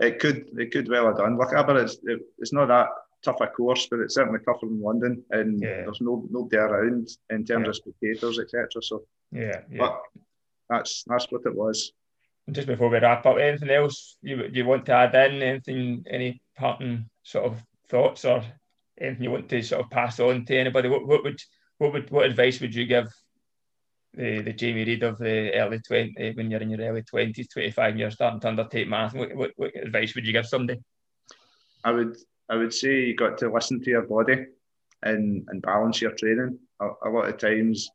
It 0.00 0.18
could 0.18 0.48
it 0.58 0.72
could 0.72 0.88
well 0.88 1.06
have 1.06 1.18
done. 1.18 1.38
Look, 1.38 1.50
but 1.52 1.76
it's 1.76 1.98
it, 2.02 2.20
it's 2.38 2.52
not 2.52 2.68
that 2.68 2.88
tougher 3.24 3.46
course, 3.46 3.86
but 3.90 4.00
it's 4.00 4.14
certainly 4.14 4.40
tougher 4.40 4.66
than 4.66 4.80
London, 4.80 5.22
and 5.30 5.60
yeah. 5.60 5.82
there's 5.82 6.00
no 6.00 6.26
nobody 6.30 6.56
around 6.56 7.08
in 7.30 7.44
terms 7.44 7.64
yeah. 7.64 7.70
of 7.70 7.76
spectators, 7.76 8.38
etc. 8.38 8.82
So 8.82 9.04
yeah, 9.32 9.60
yeah, 9.70 9.78
but 9.78 10.02
that's 10.68 11.04
that's 11.06 11.26
what 11.30 11.42
it 11.46 11.54
was. 11.54 11.92
And 12.46 12.54
just 12.54 12.68
before 12.68 12.90
we 12.90 12.98
wrap 12.98 13.24
up, 13.26 13.38
anything 13.38 13.70
else 13.70 14.16
you 14.22 14.48
you 14.52 14.64
want 14.64 14.86
to 14.86 14.92
add 14.92 15.14
in? 15.14 15.42
Anything, 15.42 16.04
any 16.08 16.42
parting 16.56 17.08
sort 17.22 17.46
of 17.46 17.62
thoughts 17.88 18.24
or 18.24 18.44
anything 19.00 19.24
you 19.24 19.30
want 19.30 19.48
to 19.48 19.62
sort 19.62 19.82
of 19.82 19.90
pass 19.90 20.20
on 20.20 20.44
to 20.44 20.56
anybody? 20.56 20.88
What 20.88 21.06
what 21.06 21.24
would 21.24 21.40
what 21.78 21.92
would 21.92 22.10
what 22.10 22.26
advice 22.26 22.60
would 22.60 22.74
you 22.74 22.86
give 22.86 23.08
the, 24.12 24.42
the 24.42 24.52
Jamie 24.52 24.84
Reid 24.84 25.02
of 25.02 25.18
the 25.18 25.52
early 25.54 25.80
20 25.80 26.14
eh, 26.18 26.32
when 26.34 26.50
you're 26.50 26.60
in 26.60 26.70
your 26.70 26.80
early 26.80 27.02
20s, 27.02 27.50
25 27.52 27.90
and 27.90 27.98
you're 27.98 28.10
starting 28.10 28.40
to 28.40 28.48
undertake 28.48 28.88
marathon? 28.88 29.20
What, 29.20 29.34
what, 29.34 29.50
what 29.56 29.76
advice 29.76 30.14
would 30.14 30.26
you 30.26 30.32
give 30.32 30.46
somebody? 30.46 30.80
I 31.82 31.92
would 31.92 32.16
I 32.50 32.56
would 32.56 32.74
say 32.74 33.04
you 33.06 33.16
got 33.16 33.38
to 33.38 33.52
listen 33.52 33.82
to 33.82 33.90
your 33.90 34.02
body 34.02 34.46
and, 35.02 35.44
and 35.48 35.62
balance 35.62 36.00
your 36.00 36.12
training. 36.12 36.58
A, 36.80 36.88
a 37.06 37.10
lot 37.10 37.28
of 37.28 37.38
times, 37.38 37.90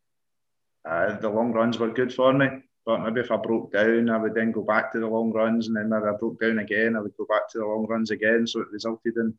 uh, 0.89 1.19
the 1.19 1.29
long 1.29 1.51
runs 1.51 1.77
were 1.77 1.91
good 1.91 2.13
for 2.13 2.33
me, 2.33 2.47
but 2.85 3.03
maybe 3.03 3.21
if 3.21 3.31
I 3.31 3.37
broke 3.37 3.71
down, 3.73 4.09
I 4.09 4.17
would 4.17 4.33
then 4.33 4.51
go 4.51 4.63
back 4.63 4.91
to 4.91 4.99
the 4.99 5.07
long 5.07 5.31
runs, 5.31 5.67
and 5.67 5.75
then 5.75 5.89
maybe 5.89 6.05
I 6.05 6.17
broke 6.17 6.39
down 6.39 6.59
again, 6.59 6.95
I 6.95 7.01
would 7.01 7.15
go 7.17 7.25
back 7.29 7.49
to 7.51 7.59
the 7.59 7.65
long 7.65 7.85
runs 7.85 8.11
again. 8.11 8.47
So 8.47 8.61
it 8.61 8.71
resulted 8.71 9.15
in 9.17 9.37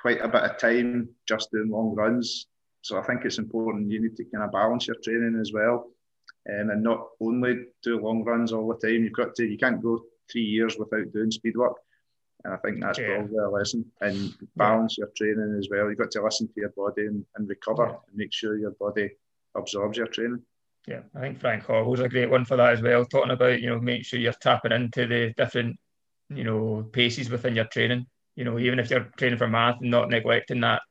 quite 0.00 0.20
a 0.20 0.28
bit 0.28 0.42
of 0.42 0.58
time 0.58 1.08
just 1.28 1.50
doing 1.50 1.70
long 1.70 1.94
runs. 1.94 2.46
So 2.82 2.98
I 2.98 3.02
think 3.02 3.24
it's 3.24 3.38
important 3.38 3.90
you 3.90 4.00
need 4.00 4.16
to 4.16 4.24
kind 4.24 4.44
of 4.44 4.52
balance 4.52 4.86
your 4.86 4.96
training 5.02 5.38
as 5.40 5.52
well, 5.52 5.90
um, 6.48 6.70
and 6.70 6.82
not 6.82 7.08
only 7.20 7.66
do 7.82 8.00
long 8.00 8.24
runs 8.24 8.52
all 8.52 8.68
the 8.68 8.86
time. 8.86 9.04
You've 9.04 9.12
got 9.12 9.34
to 9.36 9.44
you 9.44 9.58
can't 9.58 9.82
go 9.82 10.00
three 10.30 10.42
years 10.42 10.76
without 10.78 11.12
doing 11.12 11.30
speed 11.30 11.56
work. 11.56 11.76
And 12.44 12.54
I 12.54 12.56
think 12.58 12.80
that's 12.80 12.98
yeah. 12.98 13.16
probably 13.16 13.38
a 13.38 13.48
lesson. 13.48 13.84
And 14.00 14.34
balance 14.56 14.96
yeah. 14.98 15.04
your 15.04 15.12
training 15.16 15.56
as 15.58 15.68
well. 15.70 15.88
You've 15.88 15.98
got 15.98 16.10
to 16.12 16.22
listen 16.22 16.48
to 16.48 16.54
your 16.56 16.72
body 16.76 17.06
and, 17.06 17.24
and 17.36 17.48
recover 17.48 17.86
yeah. 17.86 17.96
and 18.08 18.16
make 18.16 18.32
sure 18.32 18.58
your 18.58 18.72
body 18.72 19.10
absorbs 19.54 19.98
your 19.98 20.06
training. 20.06 20.42
Yeah, 20.86 21.00
I 21.14 21.20
think 21.20 21.38
Frank 21.38 21.64
Horwill's 21.64 22.00
a 22.00 22.08
great 22.08 22.30
one 22.30 22.44
for 22.44 22.56
that 22.56 22.72
as 22.72 22.82
well. 22.82 23.04
Talking 23.04 23.30
about, 23.30 23.60
you 23.60 23.68
know, 23.68 23.80
make 23.80 24.04
sure 24.04 24.18
you're 24.18 24.32
tapping 24.32 24.72
into 24.72 25.06
the 25.06 25.32
different, 25.36 25.76
you 26.28 26.42
know, 26.42 26.88
paces 26.92 27.30
within 27.30 27.54
your 27.54 27.66
training. 27.66 28.06
You 28.34 28.44
know, 28.44 28.58
even 28.58 28.80
if 28.80 28.90
you're 28.90 29.10
training 29.16 29.38
for 29.38 29.46
math 29.46 29.80
and 29.80 29.90
not 29.90 30.10
neglecting 30.10 30.60
that 30.62 30.82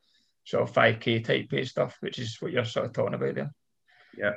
sort 0.46 0.64
of 0.64 0.74
5K 0.74 1.26
type 1.26 1.50
pace 1.50 1.72
stuff, 1.72 1.98
which 2.00 2.20
is 2.20 2.38
what 2.40 2.52
you're 2.52 2.64
sort 2.64 2.86
of 2.86 2.94
talking 2.94 3.16
about 3.16 3.36
there. 3.36 3.52
Yeah. 4.18 4.34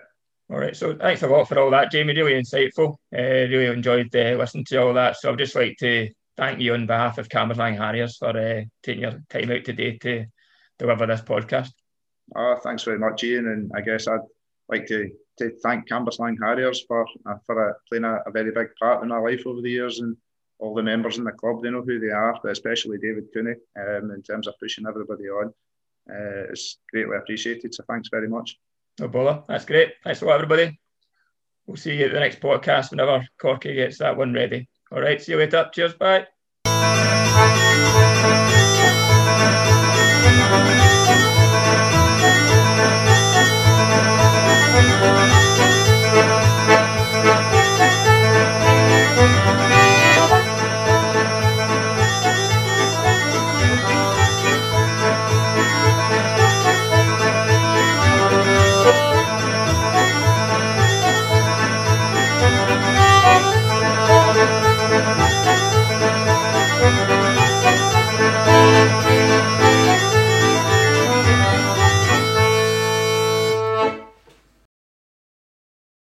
All 0.51 0.59
right. 0.59 0.77
So 0.77 0.95
thanks 0.97 1.23
a 1.23 1.29
lot 1.29 1.49
for 1.49 1.59
all 1.59 1.71
that, 1.71 1.91
Jamie. 1.91 2.15
Really 2.15 2.41
insightful. 2.41 2.97
Uh, 3.17 3.49
really 3.49 3.67
enjoyed 3.67 4.15
uh, 4.15 4.37
listening 4.37 4.65
to 4.67 4.83
all 4.83 4.95
that. 4.95 5.17
So 5.17 5.33
I'd 5.33 5.39
just 5.39 5.55
like 5.55 5.77
to 5.79 6.09
thank 6.37 6.61
you 6.61 6.75
on 6.75 6.87
behalf 6.87 7.19
of 7.19 7.29
Cambuslang 7.29 7.77
Harriers 7.77 8.17
for 8.17 8.37
uh, 8.37 8.63
taking 8.83 9.03
your 9.03 9.23
time 9.29 9.51
out 9.51 9.65
today 9.65 9.99
to 9.99 10.27
deliver 10.79 11.07
this 11.07 11.21
podcast. 11.23 11.71
Oh, 12.35 12.57
thanks 12.63 12.83
very 12.83 12.99
much, 12.99 13.23
Ian. 13.25 13.47
And 13.49 13.71
I 13.75 13.81
guess 13.81 14.09
I'd 14.09 14.21
like 14.69 14.87
to, 14.87 15.11
to 15.39 15.51
thank 15.63 15.89
Cambuslang 15.89 16.37
Harriers 16.43 16.85
for 16.87 17.07
uh, 17.27 17.35
for 17.47 17.71
uh, 17.71 17.75
playing 17.89 18.05
a, 18.05 18.21
a, 18.27 18.31
very 18.31 18.51
big 18.51 18.69
part 18.81 19.03
in 19.03 19.09
my 19.09 19.19
life 19.19 19.47
over 19.47 19.61
the 19.61 19.71
years 19.71 20.01
and 20.01 20.17
all 20.59 20.75
the 20.75 20.83
members 20.83 21.19
in 21.19 21.25
the 21.25 21.33
club. 21.33 21.63
They 21.63 21.71
know 21.71 21.83
who 21.83 22.01
they 22.01 22.11
are, 22.11 22.39
but 22.43 22.53
especially 22.53 22.99
David 22.99 23.29
Cooney 23.35 23.55
um, 23.79 24.11
in 24.11 24.23
terms 24.23 24.47
of 24.47 24.55
pushing 24.59 24.87
everybody 24.87 25.25
on. 25.25 25.49
Uh, 26.09 26.51
it's 26.51 26.79
greatly 26.91 27.17
appreciated. 27.17 27.75
So 27.75 27.85
thanks 27.89 28.09
very 28.11 28.29
much. 28.29 28.59
No 29.01 29.09
bother. 29.09 29.43
That's 29.49 29.65
great. 29.65 29.95
Thanks 30.05 30.23
a 30.23 30.27
lot, 30.27 30.37
everybody. 30.37 30.79
We'll 31.67 31.77
see 31.77 31.97
you 31.97 32.07
at 32.07 32.13
the 32.13 32.21
next 32.21 32.41
podcast 32.41 32.91
whenever 32.91 33.27
Corky 33.41 33.75
gets 33.75 33.99
that 33.99 34.17
one 34.17 34.33
ready. 34.33 34.69
All 34.95 35.01
right, 35.01 35.21
see 35.21 35.33
you 35.33 35.39
later. 35.39 35.69
Cheers, 35.75 35.95
bye. 35.95 36.29